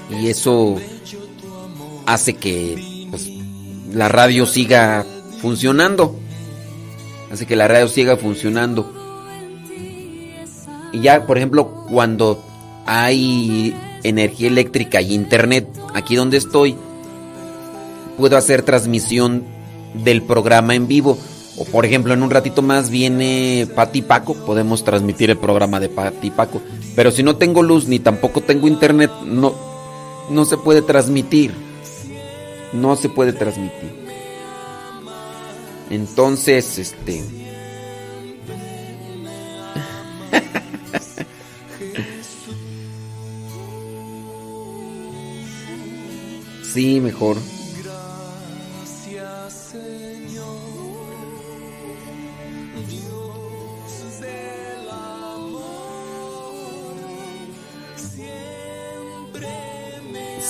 Y 0.10 0.30
eso 0.30 0.78
hace 2.08 2.34
que 2.34 3.08
pues, 3.12 3.30
la 3.94 4.08
radio 4.10 4.48
siga 4.48 5.06
funcionando. 5.40 6.25
Hace 7.36 7.46
que 7.46 7.58
la 7.58 7.68
radio 7.68 7.90
siga 7.90 8.16
funcionando. 8.16 8.90
Y 10.94 11.02
ya, 11.02 11.28
por 11.28 11.36
ejemplo, 11.36 11.84
cuando 11.90 12.42
hay 12.86 13.76
energía 14.04 14.48
eléctrica 14.48 15.02
y 15.02 15.14
internet, 15.14 15.68
aquí 15.94 16.16
donde 16.16 16.38
estoy, 16.38 16.78
puedo 18.18 18.38
hacer 18.38 18.62
transmisión 18.62 19.44
del 20.06 20.22
programa 20.22 20.76
en 20.76 20.88
vivo. 20.88 21.18
O 21.58 21.66
por 21.66 21.86
ejemplo, 21.86 22.14
en 22.14 22.24
un 22.24 22.32
ratito 22.32 22.62
más 22.62 22.90
viene 22.90 23.68
Pati 23.76 24.02
Paco, 24.02 24.36
podemos 24.36 24.86
transmitir 24.86 25.30
el 25.30 25.38
programa 25.38 25.82
de 25.82 25.90
Pati 25.90 26.32
Paco. 26.32 26.62
Pero 26.96 27.12
si 27.12 27.22
no 27.22 27.36
tengo 27.36 27.64
luz 27.64 27.90
ni 27.90 28.00
tampoco 28.00 28.40
tengo 28.40 28.70
internet, 28.70 29.12
no, 29.26 29.54
no 30.30 30.46
se 30.46 30.56
puede 30.56 30.82
transmitir. 30.82 31.52
No 32.72 32.96
se 32.96 33.10
puede 33.10 33.34
transmitir. 33.34 34.05
Entonces, 35.90 36.80
este... 36.80 37.22
sí, 46.74 47.00
mejor. 47.00 47.38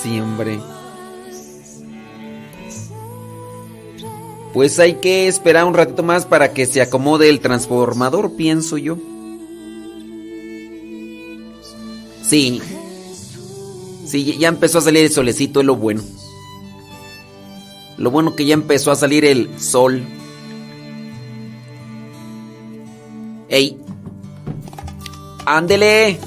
Sí, 0.02 0.22
Pues 4.56 4.80
hay 4.80 4.94
que 5.02 5.28
esperar 5.28 5.66
un 5.66 5.74
ratito 5.74 6.02
más 6.02 6.26
para 6.26 6.54
que 6.54 6.66
se 6.66 6.82
acomode 6.82 7.28
el 7.28 7.42
transformador, 7.42 8.38
pienso 8.38 8.78
yo. 8.78 8.98
Sí. 12.24 12.62
Sí, 14.06 14.38
ya 14.38 14.48
empezó 14.48 14.78
a 14.78 14.82
salir 14.82 15.04
el 15.04 15.12
solecito, 15.12 15.60
es 15.60 15.66
lo 15.66 15.76
bueno. 15.76 16.04
Lo 17.98 18.12
bueno 18.12 18.38
que 18.38 18.46
ya 18.46 18.54
empezó 18.54 18.92
a 18.92 18.96
salir 18.96 19.26
el 19.26 19.60
sol. 19.60 20.02
¡Ey! 23.50 23.78
¡Ándele! 25.46 26.18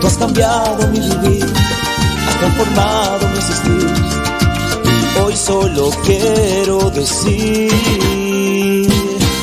Tú 0.00 0.06
has 0.06 0.16
cambiado 0.18 0.86
mi 0.88 1.00
vivir, 1.00 1.46
has 2.26 2.38
transformado 2.38 3.28
mi 3.28 3.38
existir. 3.38 3.92
Hoy 5.24 5.36
solo 5.36 5.90
quiero 6.04 6.90
decir 6.90 7.70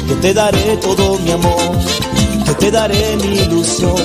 que 0.07 0.15
te 0.21 0.33
daré 0.33 0.77
todo 0.77 1.17
mi 1.19 1.31
amor, 1.31 1.79
que 2.45 2.53
te 2.53 2.71
daré 2.71 3.17
mi 3.17 3.39
ilusión. 3.39 3.95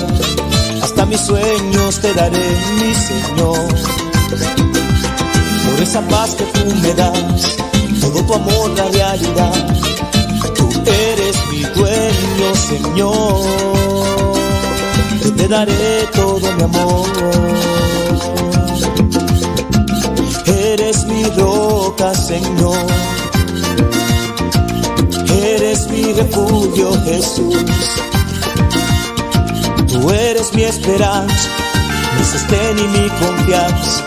Hasta 0.81 1.05
mis 1.05 1.21
sueños 1.21 1.99
te 1.99 2.13
daré, 2.13 2.57
mi 2.79 2.93
Señor 2.93 3.97
por 5.69 5.81
esa 5.81 6.01
paz 6.07 6.35
que 6.35 6.43
tú 6.45 6.75
me 6.81 6.93
das, 6.93 7.57
todo 8.01 8.23
tu 8.25 8.33
amor 8.33 8.69
la 8.71 8.87
realidad. 8.89 9.53
Tú 10.55 10.69
eres 10.85 11.35
mi 11.51 11.61
dueño, 11.61 12.55
Señor. 12.55 13.86
Yo 15.23 15.33
te 15.33 15.47
daré 15.47 16.07
todo 16.13 16.51
mi 16.53 16.63
amor. 16.63 17.07
Eres 20.45 21.05
mi 21.05 21.23
roca, 21.23 22.13
Señor. 22.13 22.85
Eres 25.43 25.87
mi 25.89 26.13
refugio, 26.13 26.91
Jesús. 27.05 27.55
Tú 29.91 30.11
eres 30.11 30.53
mi 30.53 30.63
esperanza, 30.63 31.49
mi 32.17 32.23
sostén 32.25 32.79
y 32.79 32.87
mi 32.87 33.09
confianza. 33.09 34.03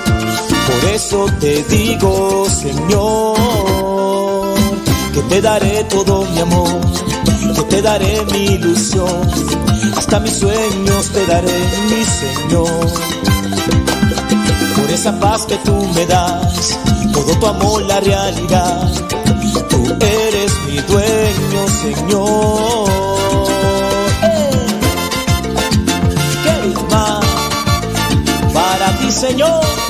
Por 0.66 0.90
eso 0.90 1.26
te 1.40 1.64
digo, 1.64 2.46
Señor, 2.48 3.36
que 5.12 5.20
te 5.22 5.40
daré 5.40 5.84
todo 5.84 6.24
mi 6.26 6.40
amor, 6.40 6.80
que 7.60 7.76
te 7.76 7.82
daré 7.82 8.24
mi 8.32 8.44
ilusión, 8.54 9.30
hasta 9.96 10.20
mis 10.20 10.38
sueños 10.38 11.10
te 11.10 11.26
daré, 11.26 11.58
mi 11.88 12.04
Señor. 12.04 12.86
Por 14.76 14.90
esa 14.90 15.18
paz 15.18 15.44
que 15.46 15.56
tú 15.58 15.74
me 15.94 16.06
das, 16.06 16.78
todo 17.12 17.38
tu 17.38 17.46
amor 17.46 17.82
la 17.82 18.00
realidad, 18.00 18.90
tú 19.68 19.84
eres 20.00 20.52
mi 20.68 20.78
dueño, 20.80 21.68
Señor. 21.82 22.88
¡Eh! 24.22 24.50
¿Qué 26.44 26.80
más 26.90 27.24
para 28.52 28.98
ti, 28.98 29.10
Señor? 29.10 29.89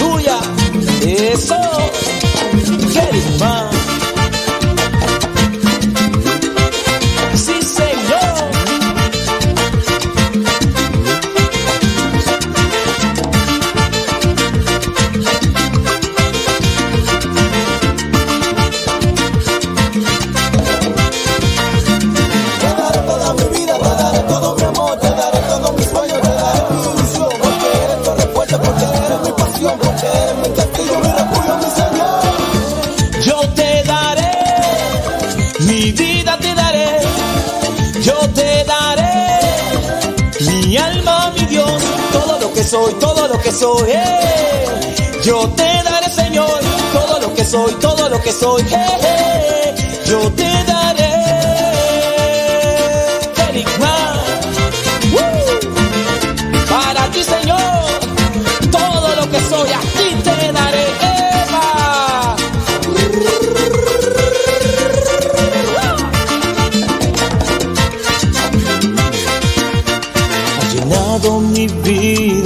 que 43.41 43.51
soy. 43.51 43.91
eh. 43.91 45.21
Yo 45.23 45.47
te 45.55 45.63
daré, 45.83 46.09
Señor, 46.09 46.59
todo 46.93 47.19
lo 47.19 47.33
que 47.33 47.43
soy, 47.45 47.73
todo 47.75 48.09
lo 48.09 48.21
que 48.21 48.31
soy. 48.31 48.61
eh, 48.63 48.75
eh. 49.03 50.01
Yo 50.05 50.31
te 50.31 50.43
daré. 50.65 51.50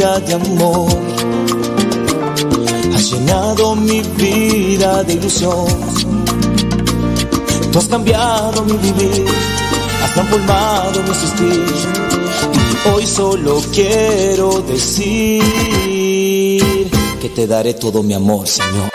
De 0.05 0.33
amor. 0.33 0.87
Has 2.93 3.11
llenado 3.11 3.75
mi 3.75 4.01
vida 4.01 5.03
de 5.03 5.13
ilusión. 5.13 5.65
Tú 7.71 7.79
has 7.79 7.87
cambiado 7.87 8.63
mi 8.63 8.77
vivir. 8.77 9.25
Has 10.03 10.13
transformado 10.13 11.01
mi 11.03 11.09
existir. 11.09 11.65
Hoy 12.93 13.05
solo 13.07 13.61
quiero 13.73 14.61
decir 14.61 15.41
que 17.19 17.29
te 17.29 17.47
daré 17.47 17.73
todo 17.73 18.03
mi 18.03 18.13
amor, 18.13 18.47
Señor. 18.47 18.94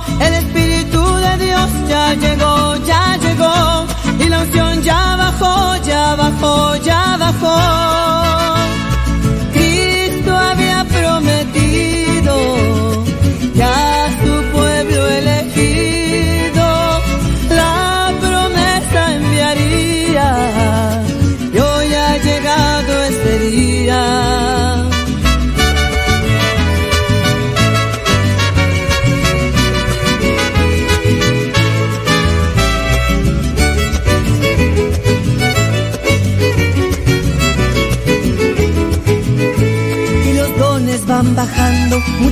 El 0.25 0.33
Espíritu 0.35 1.01
de 1.25 1.45
Dios 1.45 1.69
ya 1.89 2.13
llegó, 2.13 2.75
ya 2.85 3.17
llegó. 3.17 3.87
Y 4.19 4.29
la 4.29 4.41
unción 4.41 4.81
ya 4.83 5.15
bajó, 5.15 5.75
ya 5.83 6.15
bajó, 6.15 6.75
ya 6.77 7.17
bajó. 7.17 7.57
Cristo 9.51 10.31
había 10.35 10.83
prometido 10.85 12.33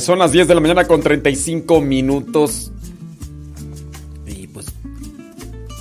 Son 0.00 0.18
las 0.18 0.32
10 0.32 0.48
de 0.48 0.54
la 0.54 0.60
mañana 0.60 0.86
con 0.86 1.00
35 1.00 1.80
minutos. 1.80 2.70
Y 4.26 4.46
pues, 4.46 4.66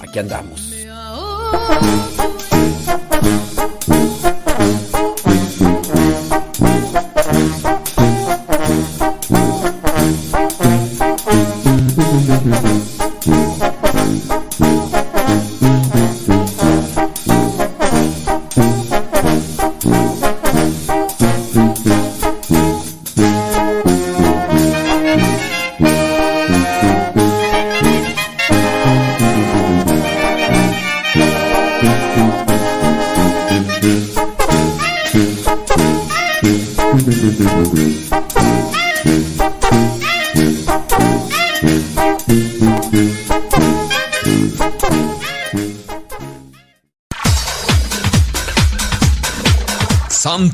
aquí 0.01 0.19
andamos. 0.19 0.73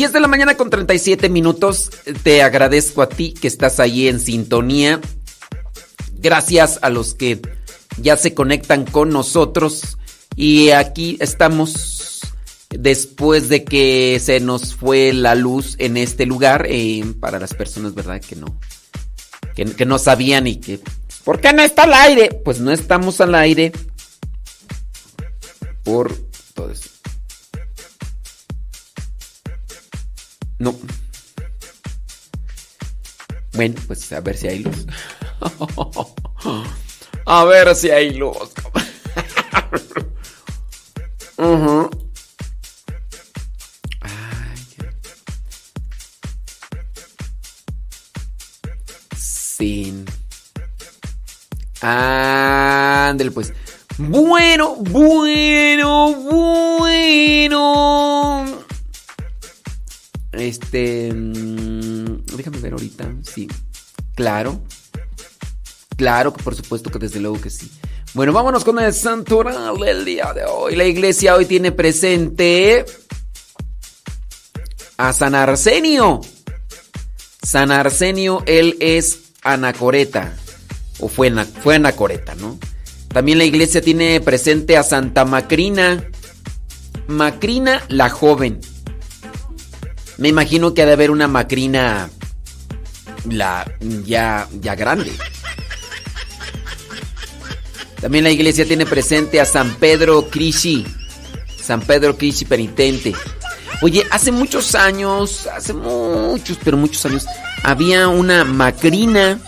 10 0.00 0.14
de 0.14 0.20
la 0.20 0.28
mañana 0.28 0.56
con 0.56 0.70
37 0.70 1.28
minutos. 1.28 1.90
Te 2.22 2.42
agradezco 2.42 3.02
a 3.02 3.08
ti 3.10 3.34
que 3.34 3.46
estás 3.46 3.80
ahí 3.80 4.08
en 4.08 4.18
sintonía. 4.18 4.98
Gracias 6.14 6.78
a 6.80 6.88
los 6.88 7.12
que 7.12 7.42
ya 7.98 8.16
se 8.16 8.32
conectan 8.32 8.86
con 8.86 9.10
nosotros. 9.10 9.98
Y 10.36 10.70
aquí 10.70 11.18
estamos 11.20 12.20
después 12.70 13.50
de 13.50 13.62
que 13.62 14.18
se 14.24 14.40
nos 14.40 14.74
fue 14.74 15.12
la 15.12 15.34
luz 15.34 15.76
en 15.76 15.98
este 15.98 16.24
lugar. 16.24 16.64
eh, 16.66 17.04
para 17.20 17.38
las 17.38 17.52
personas, 17.52 17.94
¿verdad? 17.94 18.22
Que 18.22 18.36
no. 18.36 18.58
Que, 19.54 19.84
no 19.84 19.98
sabían 19.98 20.46
y 20.46 20.56
que. 20.60 20.80
¿Por 21.24 21.42
qué 21.42 21.52
no 21.52 21.60
está 21.60 21.82
al 21.82 21.92
aire? 21.92 22.40
Pues 22.42 22.58
no 22.58 22.72
estamos 22.72 23.20
al 23.20 23.34
aire. 23.34 23.70
Por 25.84 26.16
todo 26.54 26.70
eso. 26.70 26.88
No. 30.60 30.76
Bueno, 33.54 33.74
pues 33.86 34.12
a 34.12 34.20
ver 34.20 34.36
si 34.36 34.46
hay 34.48 34.58
luz. 34.58 34.86
A 37.26 37.44
ver 37.44 37.74
si 37.74 37.90
hay 37.90 38.12
luz. 38.12 38.36
Ujú. 41.38 41.88
Sin. 49.16 50.04
Ándale, 51.80 53.30
pues. 53.30 53.54
Bueno, 53.96 54.76
bueno, 54.76 56.14
bueno. 56.14 57.60
Este. 60.32 61.12
mm, 61.12 62.24
Déjame 62.36 62.58
ver 62.58 62.72
ahorita. 62.72 63.12
Sí. 63.22 63.48
Claro. 64.14 64.62
Claro 65.96 66.32
por 66.32 66.54
supuesto 66.54 66.90
que 66.90 66.98
desde 66.98 67.20
luego 67.20 67.40
que 67.40 67.50
sí. 67.50 67.70
Bueno, 68.14 68.32
vámonos 68.32 68.64
con 68.64 68.78
el 68.78 68.92
santoral 68.92 69.76
del 69.78 70.04
día 70.04 70.32
de 70.32 70.44
hoy. 70.44 70.74
La 70.74 70.84
iglesia 70.84 71.34
hoy 71.36 71.46
tiene 71.46 71.72
presente 71.72 72.84
a 74.96 75.12
San 75.12 75.34
Arsenio. 75.34 76.20
San 77.42 77.70
Arsenio, 77.70 78.42
él 78.46 78.76
es 78.80 79.32
anacoreta. 79.42 80.34
O 80.98 81.08
fue, 81.08 81.30
fue 81.62 81.76
anacoreta, 81.76 82.34
¿no? 82.34 82.58
También 83.08 83.38
la 83.38 83.44
iglesia 83.44 83.80
tiene 83.80 84.20
presente 84.20 84.76
a 84.76 84.82
Santa 84.82 85.24
Macrina. 85.24 86.04
Macrina 87.06 87.82
la 87.88 88.08
joven. 88.10 88.60
Me 90.20 90.28
imagino 90.28 90.74
que 90.74 90.82
ha 90.82 90.86
de 90.86 90.92
haber 90.92 91.10
una 91.10 91.28
Macrina 91.28 92.10
la 93.28 93.70
ya 94.04 94.46
ya 94.60 94.74
grande. 94.74 95.10
También 98.00 98.24
la 98.24 98.30
iglesia 98.30 98.66
tiene 98.66 98.84
presente 98.84 99.40
a 99.40 99.46
San 99.46 99.74
Pedro 99.76 100.28
Crishi. 100.28 100.86
San 101.62 101.80
Pedro 101.80 102.18
Crishi 102.18 102.44
penitente. 102.44 103.14
Oye, 103.80 104.04
hace 104.10 104.30
muchos 104.30 104.74
años, 104.74 105.46
hace 105.46 105.72
muchos, 105.72 106.58
pero 106.62 106.76
muchos 106.76 107.04
años, 107.06 107.24
había 107.62 108.08
una 108.08 108.44
macrina. 108.44 109.40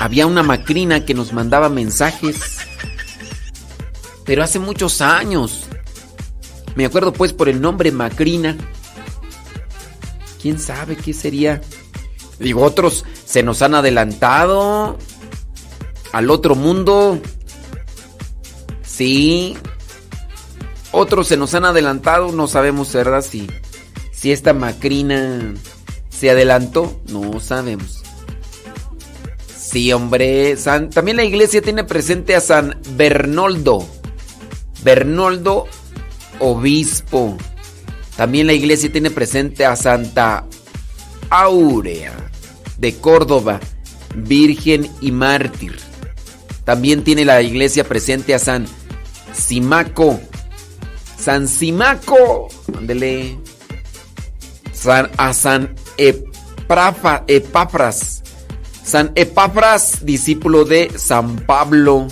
Había 0.00 0.26
una 0.26 0.42
macrina 0.42 1.04
que 1.04 1.14
nos 1.14 1.32
mandaba 1.32 1.68
mensajes. 1.68 2.58
Pero 4.24 4.42
hace 4.42 4.58
muchos 4.58 5.00
años. 5.00 5.64
Me 6.74 6.86
acuerdo 6.86 7.12
pues 7.12 7.32
por 7.32 7.48
el 7.48 7.60
nombre 7.60 7.92
macrina. 7.92 8.56
¿Quién 10.42 10.58
sabe 10.58 10.96
qué 10.96 11.14
sería? 11.14 11.62
Digo, 12.38 12.62
otros 12.62 13.04
se 13.24 13.42
nos 13.44 13.62
han 13.62 13.74
adelantado 13.76 14.98
al 16.12 16.30
otro 16.30 16.54
mundo. 16.56 17.20
Sí. 18.82 19.56
Otros 20.90 21.28
se 21.28 21.36
nos 21.36 21.54
han 21.54 21.64
adelantado, 21.64 22.32
no 22.32 22.48
sabemos, 22.48 22.92
¿verdad? 22.92 23.22
Si, 23.22 23.48
si 24.12 24.32
esta 24.32 24.52
macrina 24.52 25.54
se 26.10 26.30
adelantó, 26.30 27.00
no 27.08 27.40
sabemos. 27.40 28.02
Sí, 29.56 29.92
hombre. 29.92 30.56
San- 30.58 30.90
también 30.90 31.16
la 31.16 31.24
iglesia 31.24 31.62
tiene 31.62 31.84
presente 31.84 32.34
a 32.36 32.40
San 32.40 32.78
Bernoldo. 32.90 33.86
Bernoldo, 34.82 35.66
obispo. 36.40 37.38
También 38.16 38.46
la 38.46 38.52
iglesia 38.52 38.90
tiene 38.92 39.10
presente 39.10 39.64
a 39.64 39.74
Santa 39.76 40.44
Áurea 41.30 42.12
de 42.78 42.94
Córdoba, 42.96 43.60
virgen 44.14 44.90
y 45.00 45.12
mártir. 45.12 45.76
También 46.64 47.02
tiene 47.04 47.24
la 47.24 47.40
iglesia 47.42 47.84
presente 47.84 48.34
a 48.34 48.38
San 48.38 48.66
Simaco. 49.32 50.20
San 51.18 51.48
Simaco. 51.48 52.48
Ándele. 52.76 53.38
San- 54.72 55.10
a 55.16 55.32
San 55.32 55.74
Eprafa- 55.96 57.24
Epafras. 57.28 58.22
San 58.84 59.12
Epafras, 59.14 60.04
discípulo 60.04 60.64
de 60.64 60.90
San 60.96 61.36
Pablo. 61.36 62.08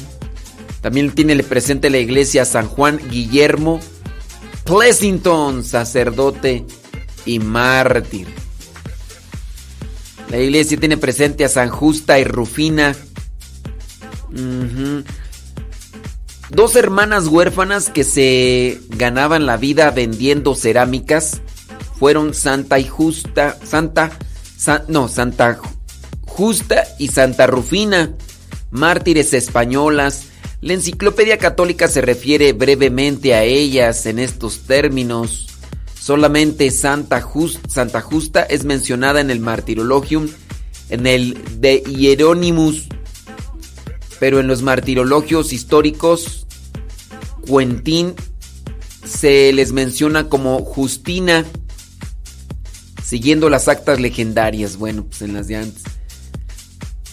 También 0.81 1.11
tiene 1.11 1.37
presente 1.43 1.91
la 1.91 1.99
iglesia 1.99 2.43
a 2.43 2.47
San 2.47 2.67
Juan 2.67 2.99
Guillermo 3.11 3.81
Pleasington, 4.75 5.65
sacerdote 5.65 6.65
y 7.27 7.41
mártir. 7.41 8.29
La 10.31 10.39
iglesia 10.39 10.79
tiene 10.79 10.97
presente 10.97 11.45
a 11.45 11.49
San 11.49 11.71
Justa 11.71 12.21
y 12.21 12.25
Rufina. 12.25 12.95
Dos 16.51 16.77
hermanas 16.77 17.27
huérfanas 17.27 17.89
que 17.91 18.05
se 18.05 18.81
ganaban 18.91 19.45
la 19.45 19.57
vida 19.57 19.91
vendiendo 19.91 20.55
cerámicas 20.55 21.41
fueron 21.99 22.33
Santa 22.33 22.79
y 22.79 22.87
Justa, 22.87 23.59
Santa, 23.65 24.13
San- 24.57 24.85
no, 24.87 25.09
Santa 25.09 25.59
Ju- 25.59 25.69
Justa 26.29 26.85
y 27.01 27.09
Santa 27.09 27.49
Rufina, 27.49 28.15
mártires 28.71 29.35
españolas. 29.35 30.27
La 30.61 30.75
enciclopedia 30.75 31.39
católica 31.39 31.89
se 31.89 32.01
refiere 32.03 32.53
brevemente 32.53 33.35
a 33.35 33.45
ellas 33.45 34.05
en 34.07 34.19
estos 34.19 34.61
términos. 34.61 35.47
Solamente 35.99 36.71
Santa, 36.71 37.21
Jus- 37.23 37.59
Santa 37.69 38.01
Justa 38.01 38.43
es 38.43 38.65
mencionada 38.65 39.21
en 39.21 39.31
el 39.31 39.41
Martirologium, 39.41 40.29
en 40.91 41.07
el 41.07 41.39
de 41.61 41.79
Hieronymus, 41.83 42.89
pero 44.19 44.41
en 44.41 44.47
los 44.49 44.61
martirologios 44.63 45.53
históricos, 45.53 46.47
Quentin 47.47 48.15
se 49.07 49.53
les 49.53 49.73
menciona 49.73 50.29
como 50.29 50.63
Justina, 50.65 51.47
siguiendo 53.03 53.49
las 53.49 53.69
actas 53.69 53.99
legendarias. 53.99 54.77
Bueno, 54.77 55.05
pues 55.05 55.23
en 55.23 55.33
las 55.33 55.49
de 55.49 55.57
antes. 55.57 55.83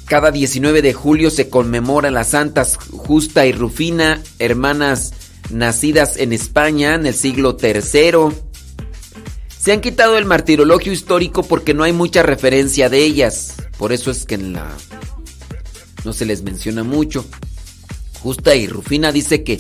Cada 0.08 0.32
19 0.32 0.82
de 0.82 0.94
julio 0.94 1.30
se 1.30 1.50
conmemora 1.50 2.12
las 2.12 2.30
santas 2.30 2.78
Justa 2.78 3.46
y 3.46 3.52
Rufina, 3.52 4.24
hermanas 4.40 5.12
nacidas 5.50 6.16
en 6.16 6.32
España 6.32 6.96
en 6.96 7.06
el 7.06 7.14
siglo 7.14 7.58
III. 7.62 8.34
Se 9.60 9.74
han 9.74 9.82
quitado 9.82 10.18
el 10.18 10.24
martirologio 10.24 10.94
histórico 10.94 11.44
porque 11.44 11.74
no 11.74 11.84
hay 11.84 11.92
mucha 11.92 12.24
referencia 12.24 12.90
de 12.90 13.04
ellas. 13.04 13.56
Por 13.78 13.92
eso 13.92 14.10
es 14.10 14.24
que 14.24 14.36
en 14.36 14.54
la 14.54 14.72
no 16.06 16.14
se 16.14 16.26
les 16.26 16.42
menciona 16.42 16.86
mucho. 16.86 17.26
Justa 18.22 18.56
y 18.56 18.66
Rufina 18.66 19.12
dice 19.12 19.44
que 19.44 19.60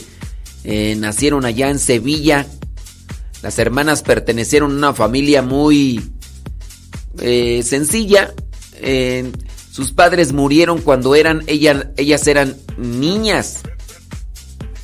eh, 0.63 0.95
nacieron 0.97 1.43
allá 1.43 1.69
en 1.69 1.77
Sevilla. 1.77 2.47
Las 3.41 3.59
hermanas 3.59 4.01
pertenecieron 4.01 4.71
a 4.71 4.75
una 4.75 4.93
familia 4.93 5.41
muy 5.41 6.09
eh, 7.19 7.63
sencilla. 7.63 8.33
Eh, 8.75 9.29
sus 9.77 9.91
padres 9.91 10.33
murieron 10.33 10.81
cuando 10.81 11.13
eran 11.13 11.43
ella- 11.45 11.91
ellas 11.97 12.25
eran 12.25 12.57
niñas. 12.79 13.61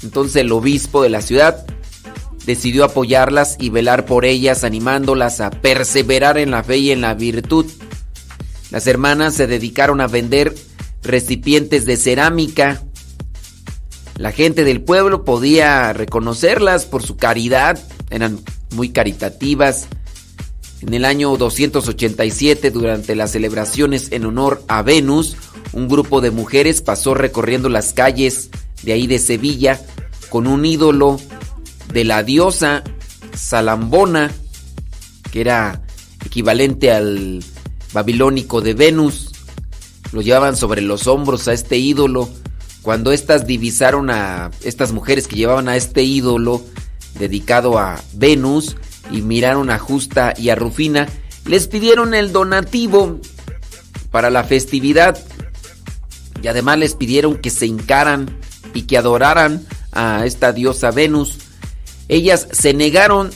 Entonces 0.04 0.36
el 0.36 0.52
obispo 0.52 1.02
de 1.02 1.10
la 1.10 1.24
ciudad 1.24 1.66
decidió 2.46 2.86
apoyarlas 2.86 3.56
y 3.60 3.72
velar 3.72 4.06
por 4.06 4.24
ellas, 4.24 4.64
animándolas 4.64 5.42
a 5.42 5.50
perseverar 5.50 6.38
en 6.38 6.52
la 6.52 6.64
fe 6.64 6.78
y 6.78 6.92
en 6.92 7.02
la 7.02 7.16
virtud. 7.16 7.66
Las 8.70 8.86
hermanas 8.86 9.34
se 9.34 9.48
dedicaron 9.48 10.00
a 10.00 10.06
vender 10.06 10.54
recipientes 11.02 11.86
de 11.86 11.98
cerámica. 11.98 12.84
La 14.18 14.32
gente 14.32 14.64
del 14.64 14.82
pueblo 14.82 15.26
podía 15.26 15.92
reconocerlas 15.94 16.86
por 16.86 17.02
su 17.02 17.18
caridad, 17.18 17.80
eran 18.12 18.40
muy 18.76 18.90
caritativas. 18.90 19.88
En 20.86 20.94
el 20.94 21.06
año 21.06 21.38
287, 21.38 22.70
durante 22.70 23.16
las 23.16 23.32
celebraciones 23.32 24.12
en 24.12 24.26
honor 24.26 24.62
a 24.68 24.82
Venus, 24.82 25.38
un 25.72 25.88
grupo 25.88 26.20
de 26.20 26.30
mujeres 26.30 26.82
pasó 26.82 27.14
recorriendo 27.14 27.70
las 27.70 27.94
calles 27.94 28.50
de 28.82 28.92
ahí 28.92 29.08
de 29.08 29.18
Sevilla 29.18 29.80
con 30.28 30.46
un 30.46 30.66
ídolo 30.66 31.22
de 31.94 32.04
la 32.04 32.22
diosa 32.24 32.84
Salambona, 33.34 34.30
que 35.32 35.40
era 35.40 35.82
equivalente 36.26 36.92
al 36.92 37.42
babilónico 37.94 38.60
de 38.60 38.74
Venus. 38.74 39.32
Lo 40.12 40.22
llevaban 40.22 40.58
sobre 40.58 40.82
los 40.82 41.08
hombros 41.08 41.48
a 41.48 41.54
este 41.54 41.78
ídolo. 41.78 42.28
Cuando 42.82 43.14
éstas 43.14 43.48
divisaron 43.48 44.10
a 44.10 44.52
estas 44.66 44.92
mujeres 44.92 45.30
que 45.30 45.38
llevaban 45.38 45.70
a 45.70 45.78
este 45.78 46.04
ídolo 46.04 46.62
dedicado 47.18 47.80
a 47.80 48.04
Venus 48.16 48.76
y 49.14 49.22
miraron 49.22 49.70
a 49.70 49.78
Justa 49.78 50.34
y 50.36 50.50
a 50.50 50.56
Rufina, 50.56 51.08
les 51.46 51.68
pidieron 51.68 52.16
el 52.16 52.34
donativo 52.34 53.20
para 54.12 54.30
la 54.32 54.44
festividad 54.44 55.24
y 56.42 56.48
además 56.48 56.80
les 56.80 56.96
pidieron 56.96 57.38
que 57.38 57.52
se 57.52 57.68
hincaran 57.68 58.38
y 58.74 58.82
que 58.82 58.98
adoraran 58.98 59.66
a 59.92 60.26
esta 60.26 60.52
diosa 60.52 60.90
Venus. 60.92 61.38
Ellas 62.10 62.48
se 62.52 62.74
negaron 62.74 63.30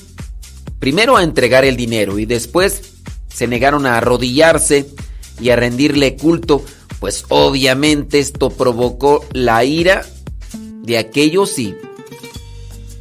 primero 0.79 1.15
a 1.15 1.23
entregar 1.23 1.63
el 1.63 1.77
dinero 1.77 2.17
y 2.17 2.25
después 2.25 2.95
se 3.27 3.47
negaron 3.47 3.85
a 3.85 3.97
arrodillarse 3.97 4.89
y 5.39 5.51
a 5.51 5.55
rendirle 5.55 6.17
culto, 6.17 6.65
pues 6.99 7.25
obviamente 7.29 8.17
esto 8.17 8.49
provocó 8.49 9.23
la 9.31 9.63
ira 9.63 10.03
de 10.81 10.97
aquellos 10.97 11.59
y 11.59 11.75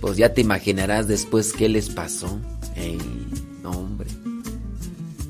pues 0.02 0.18
ya 0.18 0.34
te 0.34 0.42
imaginarás 0.42 1.08
después 1.08 1.54
qué 1.54 1.70
les 1.70 1.88
pasó. 1.88 2.38
Ey, 2.76 2.98
no, 3.62 3.70
hombre. 3.70 4.08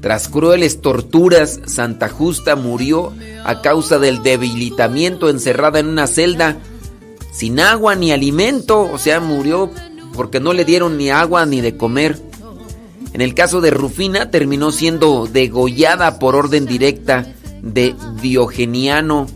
Tras 0.01 0.29
crueles 0.29 0.81
torturas, 0.81 1.61
Santa 1.67 2.09
Justa 2.09 2.57
murió 2.57 3.13
a 3.45 3.63
causa 3.63 3.99
del 3.99 4.23
debilitamiento 4.23 5.31
encerrada 5.31 5.79
en 5.79 5.87
una 5.87 6.07
celda 6.07 6.59
sin 7.33 7.61
agua 7.61 7.95
ni 7.95 8.13
alimento, 8.13 8.81
o 8.81 8.99
sea, 8.99 9.21
murió 9.21 9.71
porque 10.15 10.41
no 10.41 10.53
le 10.53 10.65
dieron 10.65 10.97
ni 10.97 11.11
agua 11.11 11.45
ni 11.45 11.61
de 11.61 11.77
comer. 11.77 12.21
En 13.13 13.21
el 13.21 13.35
caso 13.35 13.61
de 13.61 13.71
Rufina 13.71 14.31
terminó 14.31 14.73
siendo 14.73 15.27
degollada 15.27 16.19
por 16.19 16.35
orden 16.35 16.67
directa 16.67 17.27
de 17.63 17.95
Diogeniano. 18.21 19.27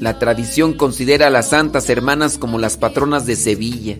La 0.00 0.18
tradición 0.18 0.74
considera 0.74 1.28
a 1.28 1.30
las 1.30 1.50
santas 1.50 1.88
hermanas 1.90 2.38
como 2.38 2.58
las 2.58 2.76
patronas 2.76 3.26
de 3.26 3.36
Sevilla 3.36 3.98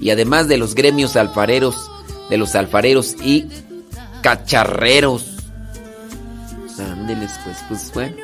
y 0.00 0.10
además 0.10 0.48
de 0.48 0.58
los 0.58 0.74
gremios 0.74 1.16
alfareros, 1.16 1.90
de 2.32 2.38
los 2.38 2.54
alfareros 2.54 3.14
y 3.22 3.46
cacharreros. 4.22 5.36
Ándeles, 6.78 7.30
pues, 7.44 7.58
pues 7.68 7.90
bueno. 7.92 8.16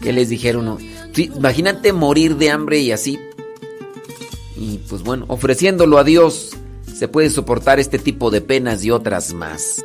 ¿Qué 0.00 0.14
les 0.14 0.30
dijeron? 0.30 0.78
imagínate 1.14 1.92
morir 1.92 2.36
de 2.36 2.50
hambre 2.50 2.78
y 2.78 2.92
así. 2.92 3.18
Y 4.56 4.78
pues 4.88 5.02
bueno, 5.02 5.26
ofreciéndolo 5.28 5.98
a 5.98 6.04
Dios, 6.04 6.56
se 6.90 7.06
puede 7.06 7.28
soportar 7.28 7.78
este 7.78 7.98
tipo 7.98 8.30
de 8.30 8.40
penas 8.40 8.82
y 8.82 8.90
otras 8.90 9.34
más. 9.34 9.84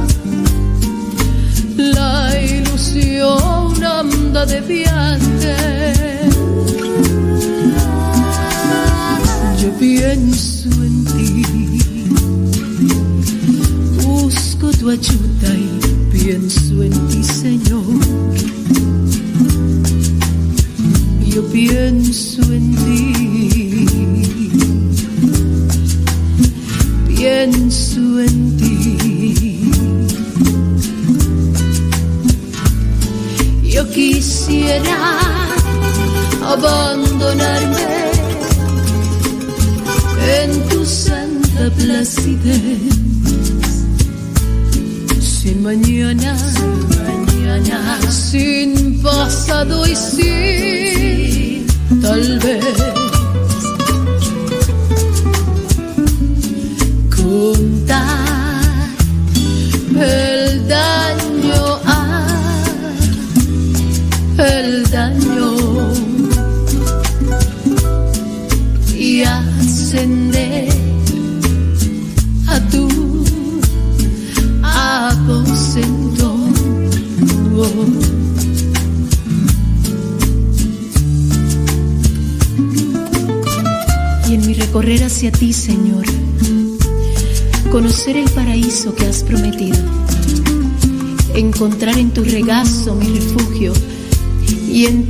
Anda 4.41 4.45
de 4.45 4.61
viaje. 4.61 5.55
Yo 9.61 9.69
pienso 9.79 10.69
en 10.83 11.05
ti, 11.05 11.43
busco 14.03 14.71
tu 14.71 14.89
ayuda 14.89 15.49
y 15.55 15.79
pienso 16.11 16.83
en 16.83 17.07
ti, 17.09 17.23
Señor. 17.23 17.83
Yo 21.27 21.43
pienso 21.47 22.41
en 22.51 22.75
ti, 22.75 23.87
pienso 27.07 28.19
en 28.19 28.45
ti. 28.45 28.50
Quisiera 33.91 34.97
abandonarme 36.43 38.11
en 40.41 40.51
tu 40.69 40.85
santa 40.85 41.69
placidez. 41.77 42.79
Sin 45.19 45.63
mañana, 45.63 46.37
sin 46.37 46.75
mañana, 46.97 47.99
sin 48.09 49.01
pasado 49.01 49.85
y 49.85 49.95
sin 49.95 51.67
tal 52.01 52.39
vez 52.39 53.00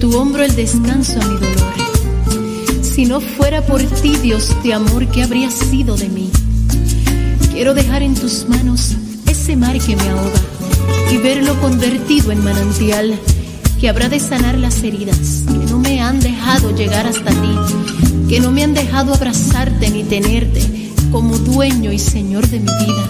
tu 0.01 0.17
hombro 0.17 0.43
el 0.43 0.55
descanso 0.55 1.21
a 1.21 1.27
mi 1.27 1.35
dolor. 1.35 1.73
Si 2.81 3.05
no 3.05 3.21
fuera 3.21 3.63
por 3.63 3.83
ti, 3.83 4.17
Dios 4.17 4.51
de 4.63 4.73
amor, 4.73 5.07
¿qué 5.07 5.21
habría 5.21 5.51
sido 5.51 5.95
de 5.95 6.09
mí? 6.09 6.31
Quiero 7.51 7.75
dejar 7.75 8.01
en 8.01 8.15
tus 8.15 8.49
manos 8.49 8.95
ese 9.27 9.55
mar 9.55 9.77
que 9.77 9.95
me 9.95 10.09
ahoga 10.09 10.41
y 11.11 11.17
verlo 11.17 11.53
convertido 11.61 12.31
en 12.31 12.43
manantial 12.43 13.13
que 13.79 13.89
habrá 13.89 14.09
de 14.09 14.19
sanar 14.19 14.57
las 14.57 14.81
heridas 14.81 15.43
que 15.47 15.71
no 15.71 15.77
me 15.77 16.01
han 16.01 16.19
dejado 16.19 16.75
llegar 16.75 17.05
hasta 17.05 17.29
ti, 17.29 17.55
que 18.27 18.39
no 18.39 18.51
me 18.51 18.63
han 18.63 18.73
dejado 18.73 19.13
abrazarte 19.13 19.91
ni 19.91 20.03
tenerte 20.03 20.63
como 21.11 21.37
dueño 21.37 21.91
y 21.91 21.99
señor 21.99 22.47
de 22.47 22.59
mi 22.59 22.71
vida. 22.85 23.07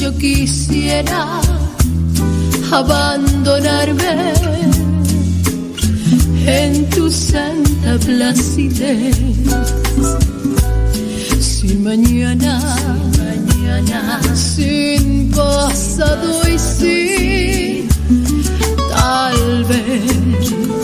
Yo 0.00 0.16
quisiera 0.16 1.51
abandonarme 2.72 4.32
en 6.46 6.88
tu 6.90 7.10
santa 7.10 7.98
placidez. 7.98 9.16
Si 11.40 11.74
mañana, 11.76 12.60
mañana, 13.18 14.20
sin 14.34 15.30
pasado 15.30 16.48
y 16.48 16.58
sin 16.58 17.88
tal 18.90 19.64
vez 19.64 20.81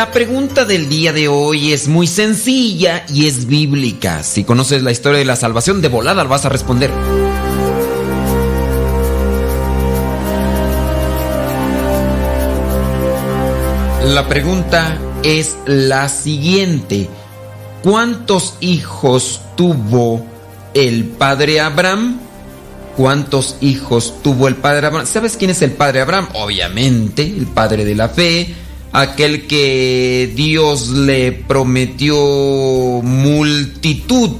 La 0.00 0.12
pregunta 0.12 0.64
del 0.64 0.88
día 0.88 1.12
de 1.12 1.28
hoy 1.28 1.74
es 1.74 1.86
muy 1.86 2.06
sencilla 2.06 3.04
y 3.06 3.26
es 3.26 3.44
bíblica. 3.44 4.22
Si 4.22 4.44
conoces 4.44 4.82
la 4.82 4.92
historia 4.92 5.18
de 5.18 5.26
la 5.26 5.36
salvación, 5.36 5.82
de 5.82 5.88
volada 5.88 6.24
vas 6.24 6.46
a 6.46 6.48
responder. 6.48 6.90
La 14.06 14.26
pregunta 14.26 14.96
es 15.22 15.58
la 15.66 16.08
siguiente. 16.08 17.10
¿Cuántos 17.82 18.54
hijos 18.60 19.42
tuvo 19.54 20.24
el 20.72 21.04
padre 21.04 21.60
Abraham? 21.60 22.20
¿Cuántos 22.96 23.56
hijos 23.60 24.14
tuvo 24.22 24.48
el 24.48 24.56
padre 24.56 24.86
Abraham? 24.86 25.06
¿Sabes 25.06 25.36
quién 25.36 25.50
es 25.50 25.60
el 25.60 25.72
padre 25.72 26.00
Abraham? 26.00 26.28
Obviamente, 26.32 27.22
el 27.22 27.48
padre 27.48 27.84
de 27.84 27.94
la 27.94 28.08
fe, 28.08 28.54
aquel 28.92 29.46
que 29.46 30.32
Dios 30.34 30.88
le 30.88 31.32
prometió 31.32 32.16
multitud, 33.02 34.30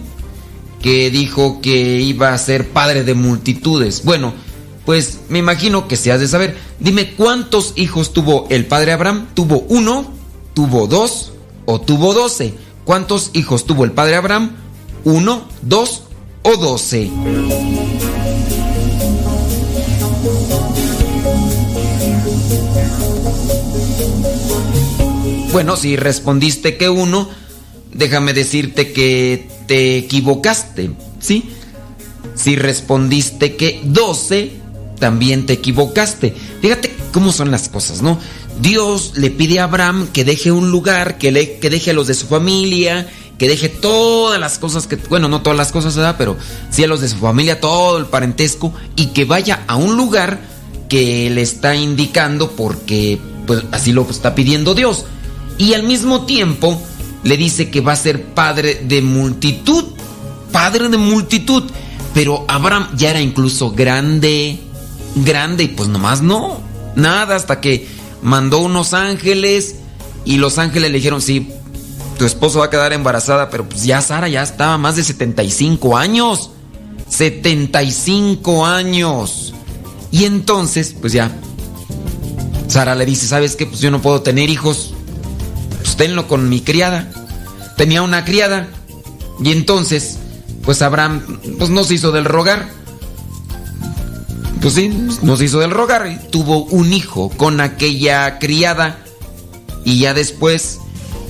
que 0.82 1.10
dijo 1.10 1.60
que 1.60 2.00
iba 2.00 2.32
a 2.32 2.38
ser 2.38 2.68
padre 2.68 3.04
de 3.04 3.14
multitudes. 3.14 4.04
Bueno, 4.04 4.32
pues 4.84 5.20
me 5.28 5.38
imagino 5.38 5.88
que 5.88 5.96
se 5.96 6.12
has 6.12 6.20
de 6.20 6.28
saber. 6.28 6.56
Dime 6.78 7.12
cuántos 7.12 7.74
hijos 7.76 8.12
tuvo 8.12 8.46
el 8.50 8.66
padre 8.66 8.92
Abraham. 8.92 9.26
¿Tuvo 9.34 9.60
uno? 9.68 10.12
¿Tuvo 10.54 10.86
dos? 10.86 11.32
¿O 11.66 11.80
tuvo 11.80 12.14
doce? 12.14 12.54
¿Cuántos 12.84 13.30
hijos 13.34 13.66
tuvo 13.66 13.84
el 13.84 13.92
padre 13.92 14.16
Abraham? 14.16 14.56
¿Uno, 15.04 15.44
dos 15.62 16.02
o 16.42 16.56
doce? 16.56 17.10
Bueno, 25.52 25.76
si 25.76 25.96
respondiste 25.96 26.76
que 26.76 26.88
uno, 26.88 27.28
déjame 27.92 28.32
decirte 28.32 28.92
que 28.92 29.48
te 29.66 29.98
equivocaste, 29.98 30.92
¿sí? 31.18 31.50
Si 32.36 32.54
respondiste 32.54 33.56
que 33.56 33.80
12, 33.82 34.52
también 35.00 35.46
te 35.46 35.54
equivocaste. 35.54 36.34
Fíjate 36.62 36.94
cómo 37.12 37.32
son 37.32 37.50
las 37.50 37.68
cosas, 37.68 38.00
¿no? 38.00 38.18
Dios 38.60 39.14
le 39.16 39.30
pide 39.30 39.58
a 39.58 39.64
Abraham 39.64 40.08
que 40.12 40.24
deje 40.24 40.52
un 40.52 40.70
lugar, 40.70 41.18
que, 41.18 41.32
le, 41.32 41.58
que 41.58 41.68
deje 41.68 41.90
a 41.90 41.94
los 41.94 42.06
de 42.06 42.14
su 42.14 42.26
familia, 42.26 43.08
que 43.36 43.48
deje 43.48 43.68
todas 43.68 44.38
las 44.38 44.58
cosas 44.58 44.86
que, 44.86 44.96
bueno, 44.96 45.26
no 45.26 45.42
todas 45.42 45.56
las 45.56 45.72
cosas, 45.72 45.96
¿verdad? 45.96 46.14
Pero 46.16 46.36
sí 46.70 46.84
a 46.84 46.86
los 46.86 47.00
de 47.00 47.08
su 47.08 47.16
familia, 47.16 47.60
todo 47.60 47.98
el 47.98 48.06
parentesco, 48.06 48.72
y 48.94 49.06
que 49.06 49.24
vaya 49.24 49.64
a 49.66 49.74
un 49.74 49.96
lugar 49.96 50.38
que 50.88 51.28
le 51.30 51.42
está 51.42 51.74
indicando 51.74 52.52
porque, 52.52 53.18
pues 53.48 53.64
así 53.72 53.92
lo 53.92 54.06
está 54.08 54.36
pidiendo 54.36 54.74
Dios. 54.74 55.06
Y 55.60 55.74
al 55.74 55.82
mismo 55.82 56.24
tiempo 56.24 56.80
le 57.22 57.36
dice 57.36 57.70
que 57.70 57.82
va 57.82 57.92
a 57.92 57.96
ser 57.96 58.32
padre 58.32 58.80
de 58.82 59.02
multitud, 59.02 59.84
padre 60.50 60.88
de 60.88 60.96
multitud. 60.96 61.64
Pero 62.14 62.46
Abraham 62.48 62.88
ya 62.96 63.10
era 63.10 63.20
incluso 63.20 63.70
grande, 63.70 64.58
grande, 65.16 65.64
y 65.64 65.68
pues 65.68 65.90
nomás 65.90 66.22
no, 66.22 66.62
nada, 66.96 67.36
hasta 67.36 67.60
que 67.60 67.86
mandó 68.22 68.60
unos 68.60 68.94
ángeles 68.94 69.76
y 70.24 70.38
los 70.38 70.56
ángeles 70.56 70.92
le 70.92 70.96
dijeron, 70.96 71.20
sí, 71.20 71.50
tu 72.16 72.24
esposo 72.24 72.60
va 72.60 72.64
a 72.64 72.70
quedar 72.70 72.94
embarazada, 72.94 73.50
pero 73.50 73.68
pues 73.68 73.84
ya 73.84 74.00
Sara 74.00 74.28
ya 74.28 74.42
estaba 74.42 74.78
más 74.78 74.96
de 74.96 75.04
75 75.04 75.94
años. 75.94 76.52
75 77.06 78.64
años. 78.64 79.52
Y 80.10 80.24
entonces, 80.24 80.96
pues 80.98 81.12
ya, 81.12 81.30
Sara 82.66 82.94
le 82.94 83.04
dice, 83.04 83.26
¿sabes 83.26 83.56
qué? 83.56 83.66
Pues 83.66 83.80
yo 83.82 83.90
no 83.90 84.00
puedo 84.00 84.22
tener 84.22 84.48
hijos. 84.48 84.94
Tenlo 86.00 86.26
con 86.26 86.48
mi 86.48 86.62
criada. 86.62 87.12
Tenía 87.76 88.00
una 88.00 88.24
criada. 88.24 88.66
Y 89.44 89.52
entonces, 89.52 90.16
pues 90.64 90.80
Abraham, 90.80 91.38
pues 91.58 91.68
no 91.68 91.84
se 91.84 91.92
hizo 91.92 92.10
del 92.10 92.24
rogar. 92.24 92.70
Pues 94.62 94.72
sí, 94.72 94.88
no 95.20 95.36
se 95.36 95.44
hizo 95.44 95.58
del 95.58 95.72
rogar. 95.72 96.06
Y 96.06 96.30
tuvo 96.30 96.64
un 96.64 96.94
hijo 96.94 97.28
con 97.28 97.60
aquella 97.60 98.38
criada. 98.38 98.98
Y 99.84 99.98
ya 99.98 100.14
después, 100.14 100.78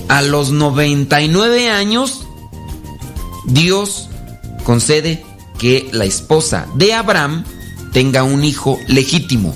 a 0.07 0.21
los 0.21 0.51
99 0.51 1.69
años, 1.69 2.25
Dios 3.47 4.07
concede 4.63 5.21
que 5.59 5.89
la 5.91 6.05
esposa 6.05 6.65
de 6.75 6.93
Abraham 6.93 7.43
tenga 7.91 8.23
un 8.23 8.45
hijo 8.45 8.79
legítimo. 8.87 9.53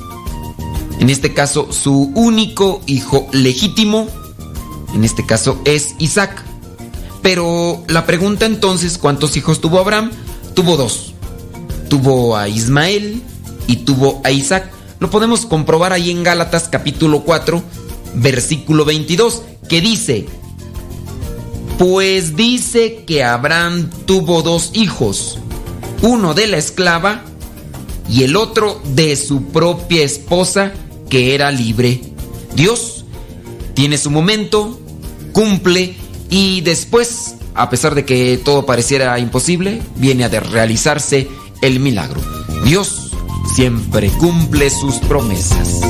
En 0.99 1.09
este 1.09 1.33
caso, 1.33 1.71
su 1.71 2.11
único 2.15 2.81
hijo 2.85 3.29
legítimo, 3.31 4.09
en 4.93 5.03
este 5.03 5.25
caso 5.25 5.59
es 5.65 5.95
Isaac. 5.99 6.43
Pero 7.21 7.83
la 7.87 8.05
pregunta 8.05 8.45
entonces, 8.45 8.97
¿cuántos 8.97 9.35
hijos 9.35 9.59
tuvo 9.61 9.79
Abraham? 9.79 10.11
Tuvo 10.53 10.77
dos. 10.77 11.13
Tuvo 11.89 12.37
a 12.37 12.47
Ismael 12.47 13.21
y 13.67 13.77
tuvo 13.77 14.21
a 14.23 14.31
Isaac. 14.31 14.69
Lo 14.99 15.09
podemos 15.09 15.45
comprobar 15.45 15.91
ahí 15.91 16.11
en 16.11 16.23
Gálatas 16.23 16.69
capítulo 16.69 17.23
4, 17.23 17.61
versículo 18.15 18.85
22, 18.85 19.41
que 19.67 19.81
dice, 19.81 20.25
pues 21.77 22.35
dice 22.35 23.03
que 23.05 23.23
Abraham 23.23 23.89
tuvo 24.05 24.41
dos 24.41 24.71
hijos, 24.73 25.37
uno 26.01 26.33
de 26.33 26.47
la 26.47 26.57
esclava 26.57 27.23
y 28.09 28.23
el 28.23 28.35
otro 28.35 28.81
de 28.93 29.15
su 29.17 29.47
propia 29.47 30.03
esposa 30.03 30.71
que 31.09 31.35
era 31.35 31.51
libre. 31.51 32.01
Dios 32.55 32.94
tiene 33.75 33.97
su 33.97 34.09
momento, 34.09 34.79
cumple 35.33 35.95
y 36.29 36.61
después, 36.61 37.35
a 37.53 37.69
pesar 37.69 37.93
de 37.93 38.05
que 38.05 38.39
todo 38.43 38.65
pareciera 38.65 39.19
imposible, 39.19 39.81
viene 39.97 40.23
a 40.23 40.29
realizarse 40.29 41.27
el 41.61 41.79
milagro. 41.79 42.21
Dios 42.63 43.11
siempre 43.53 44.09
cumple 44.09 44.69
sus 44.69 44.95
promesas. 44.95 45.81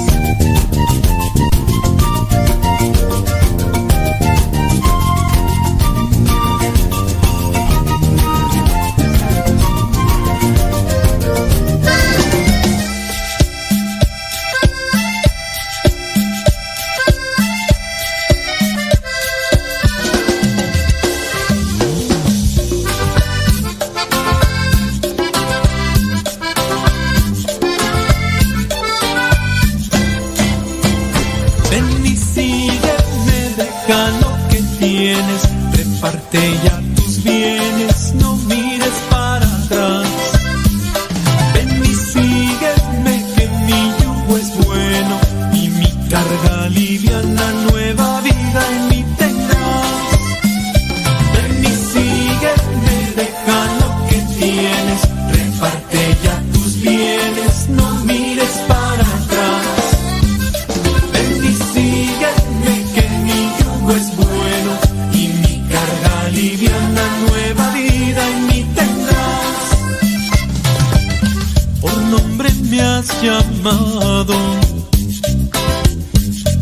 Me 72.75 72.81
has 72.81 73.21
llamado, 73.21 74.33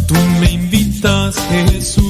tú 0.07 0.15
me 0.39 0.51
invitas, 0.51 1.35
Jesús, 1.49 2.02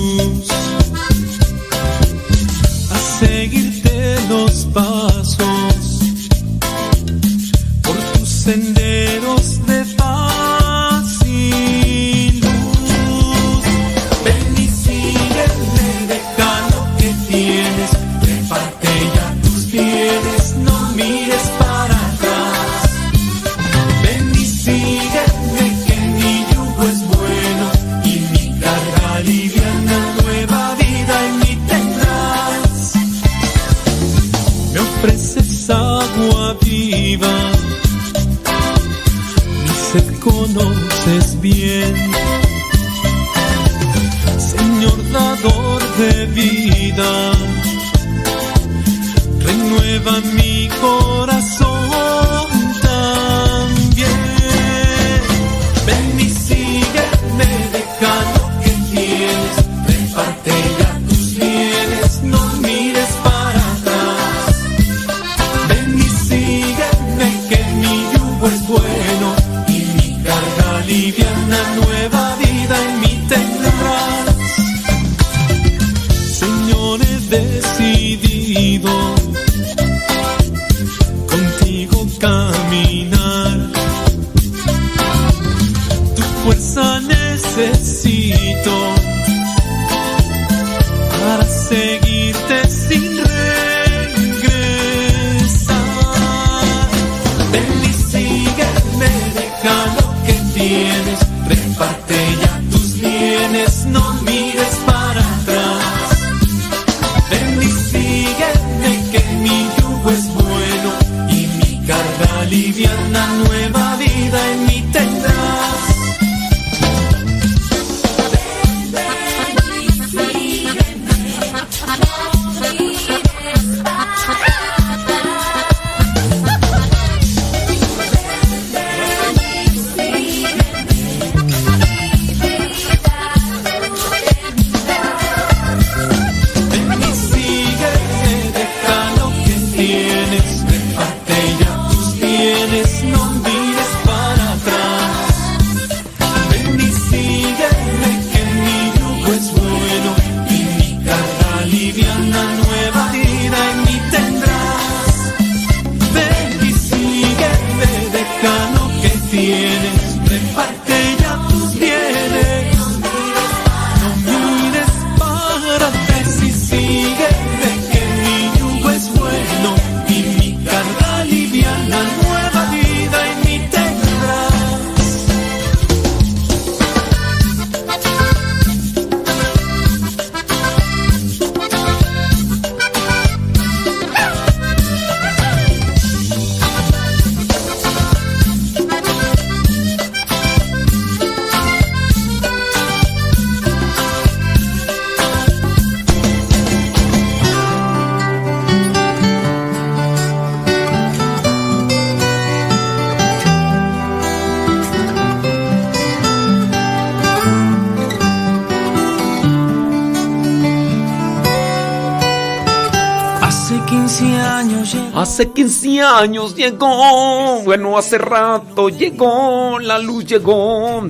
Hace 215.23 215.51
15 215.51 216.01
años 216.01 216.53
llegó, 216.53 217.61
bueno, 217.63 217.97
hace 217.97 218.17
rato 218.17 218.89
llegó, 218.89 219.79
la 219.79 219.97
luz 219.97 220.25
llegó. 220.25 221.09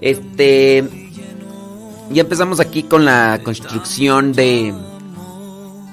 Este, 0.00 0.82
ya 2.10 2.22
empezamos 2.22 2.58
aquí 2.58 2.82
con 2.82 3.04
la 3.04 3.38
construcción 3.44 4.32
de 4.32 4.74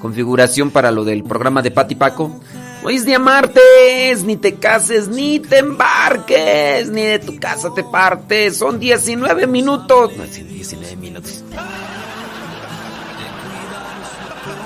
configuración 0.00 0.72
para 0.72 0.90
lo 0.90 1.04
del 1.04 1.22
programa 1.22 1.62
de 1.62 1.70
Pati 1.70 1.94
Paco. 1.94 2.40
Hoy 2.82 2.96
es 2.96 3.06
día 3.06 3.20
martes, 3.20 4.24
ni 4.24 4.36
te 4.36 4.56
cases, 4.56 5.06
ni 5.06 5.38
te 5.38 5.58
embarques, 5.58 6.90
ni 6.90 7.02
de 7.02 7.20
tu 7.20 7.38
casa 7.38 7.72
te 7.72 7.84
partes. 7.84 8.56
Son 8.56 8.80
19 8.80 9.46
minutos. 9.46 10.10
No, 10.16 10.24
sí, 10.26 10.42
19 10.42 10.96
minutos. 10.96 11.03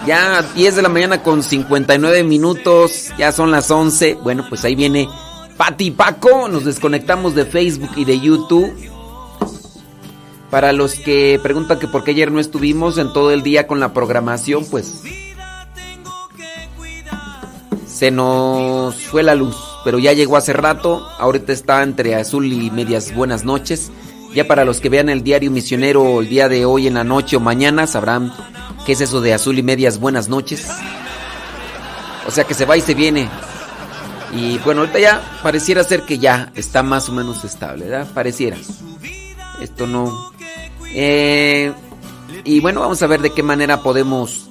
Ya 0.08 0.40
10 0.40 0.76
de 0.76 0.80
la 0.80 0.88
mañana 0.88 1.22
con 1.22 1.42
59 1.42 2.24
minutos, 2.24 3.10
ya 3.18 3.30
son 3.30 3.50
las 3.50 3.70
11. 3.70 4.14
Bueno, 4.22 4.46
pues 4.48 4.64
ahí 4.64 4.74
viene 4.74 5.06
Pati 5.58 5.90
Paco. 5.90 6.48
Nos 6.48 6.64
desconectamos 6.64 7.34
de 7.34 7.44
Facebook 7.44 7.90
y 7.94 8.06
de 8.06 8.18
YouTube. 8.18 8.72
Para 10.50 10.72
los 10.72 10.94
que 10.94 11.38
preguntan 11.42 11.78
que 11.78 11.88
por 11.88 12.04
qué 12.04 12.12
ayer 12.12 12.32
no 12.32 12.40
estuvimos 12.40 12.96
en 12.96 13.12
todo 13.12 13.32
el 13.32 13.42
día 13.42 13.66
con 13.66 13.80
la 13.80 13.92
programación, 13.92 14.64
pues 14.64 15.02
se 17.86 18.10
nos 18.10 18.94
fue 18.94 19.22
la 19.22 19.34
luz, 19.34 19.56
pero 19.84 19.98
ya 19.98 20.14
llegó 20.14 20.38
hace 20.38 20.54
rato. 20.54 21.06
Ahorita 21.18 21.52
está 21.52 21.82
entre 21.82 22.14
azul 22.14 22.50
y 22.50 22.70
medias 22.70 23.14
buenas 23.14 23.44
noches. 23.44 23.92
Ya 24.34 24.48
para 24.48 24.64
los 24.64 24.80
que 24.80 24.88
vean 24.88 25.10
el 25.10 25.22
diario 25.22 25.50
misionero 25.50 26.22
el 26.22 26.30
día 26.30 26.48
de 26.48 26.64
hoy 26.64 26.86
en 26.86 26.94
la 26.94 27.04
noche 27.04 27.36
o 27.36 27.40
mañana 27.40 27.86
sabrán 27.86 28.32
qué 28.88 28.92
es 28.94 29.02
eso 29.02 29.20
de 29.20 29.34
azul 29.34 29.58
y 29.58 29.62
medias 29.62 30.00
buenas 30.00 30.30
noches. 30.30 30.66
O 32.26 32.30
sea 32.30 32.44
que 32.44 32.54
se 32.54 32.64
va 32.64 32.74
y 32.78 32.80
se 32.80 32.94
viene. 32.94 33.28
Y 34.32 34.56
bueno, 34.60 34.80
ahorita 34.80 34.98
ya 34.98 35.40
pareciera 35.42 35.84
ser 35.84 36.04
que 36.04 36.18
ya 36.18 36.50
está 36.54 36.82
más 36.82 37.06
o 37.10 37.12
menos 37.12 37.44
estable, 37.44 37.84
¿verdad? 37.84 38.08
Pareciera. 38.14 38.56
Esto 39.60 39.86
no. 39.86 40.32
Eh, 40.86 41.70
y 42.44 42.60
bueno, 42.60 42.80
vamos 42.80 43.02
a 43.02 43.06
ver 43.06 43.20
de 43.20 43.28
qué 43.28 43.42
manera 43.42 43.82
podemos 43.82 44.48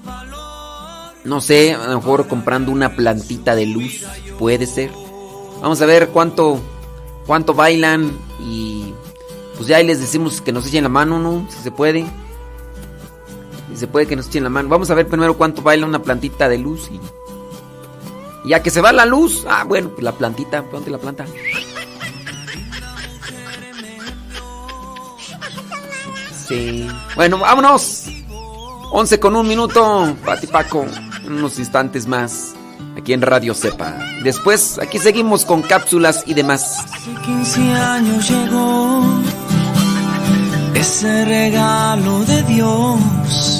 no 1.23 1.41
sé, 1.41 1.73
a 1.73 1.87
lo 1.87 1.95
mejor 1.95 2.27
comprando 2.27 2.71
una 2.71 2.95
plantita 2.95 3.55
de 3.55 3.65
luz, 3.65 4.05
puede 4.37 4.67
ser. 4.67 4.91
Vamos 5.63 5.81
a 5.81 5.87
ver 5.87 6.09
cuánto 6.09 6.59
cuánto 7.25 7.55
bailan 7.55 8.15
y 8.39 8.93
pues 9.55 9.67
ya 9.67 9.77
ahí 9.77 9.87
les 9.87 9.99
decimos 9.99 10.41
que 10.41 10.51
nos 10.53 10.67
echen 10.67 10.83
la 10.83 10.89
mano, 10.89 11.17
¿no? 11.17 11.47
Si 11.49 11.57
se 11.63 11.71
puede. 11.71 12.05
Se 13.77 13.87
puede 13.87 14.07
que 14.07 14.15
nos 14.15 14.27
echen 14.27 14.43
la 14.43 14.49
mano. 14.49 14.69
Vamos 14.69 14.89
a 14.89 14.95
ver 14.95 15.07
primero 15.07 15.37
cuánto 15.37 15.61
baila 15.61 15.85
una 15.85 16.01
plantita 16.01 16.49
de 16.49 16.57
luz 16.57 16.89
y, 16.91 16.99
ya 18.49 18.63
que 18.63 18.69
se 18.69 18.81
va 18.81 18.91
la 18.91 19.05
luz, 19.05 19.45
ah, 19.47 19.63
bueno, 19.65 19.89
pues 19.89 20.03
la 20.03 20.13
plantita, 20.13 20.63
ponte 20.63 20.89
la 20.89 20.97
planta. 20.97 21.25
Sí. 26.47 26.87
Bueno, 27.15 27.37
vámonos. 27.37 28.05
11 28.91 29.19
con 29.19 29.35
un 29.35 29.47
minuto, 29.47 30.15
Pati 30.25 30.47
Paco 30.47 30.85
unos 31.27 31.59
instantes 31.59 32.07
más 32.07 32.53
aquí 32.97 33.13
en 33.13 33.21
Radio 33.21 33.53
Cepa. 33.53 33.97
Después 34.23 34.79
aquí 34.79 34.97
seguimos 34.97 35.45
con 35.45 35.61
cápsulas 35.61 36.23
y 36.25 36.33
demás. 36.33 36.79
Hace 36.79 37.11
15 37.25 37.61
años 37.73 38.29
llegó 38.29 39.03
ese 40.73 41.25
regalo 41.25 42.23
de 42.25 42.43
Dios 42.43 43.56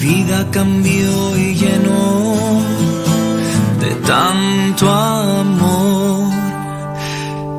vida 0.00 0.46
cambió 0.50 1.36
y 1.36 1.54
llenó 1.54 2.36
de 3.80 3.94
tanto 4.06 4.90
amor. 4.90 6.32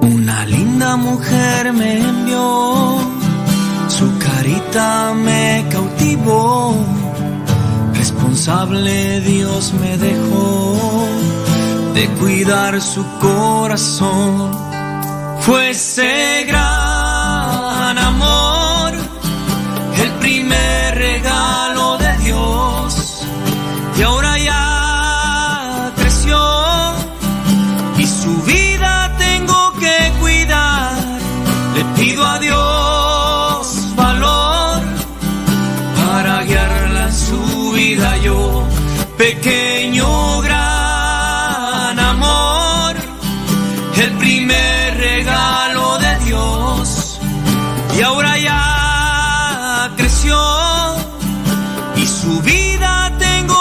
Una 0.01 0.45
linda 0.45 0.95
mujer 0.95 1.73
me 1.73 1.99
envió, 1.99 2.97
su 3.87 4.17
carita 4.17 5.13
me 5.13 5.65
cautivó 5.69 6.75
responsable 8.39 9.21
Dios 9.21 9.73
me 9.73 9.97
dejó 9.97 10.77
de 11.93 12.07
cuidar 12.19 12.81
su 12.81 13.03
corazón. 13.19 14.51
Fue 15.41 15.71
ese 15.71 16.45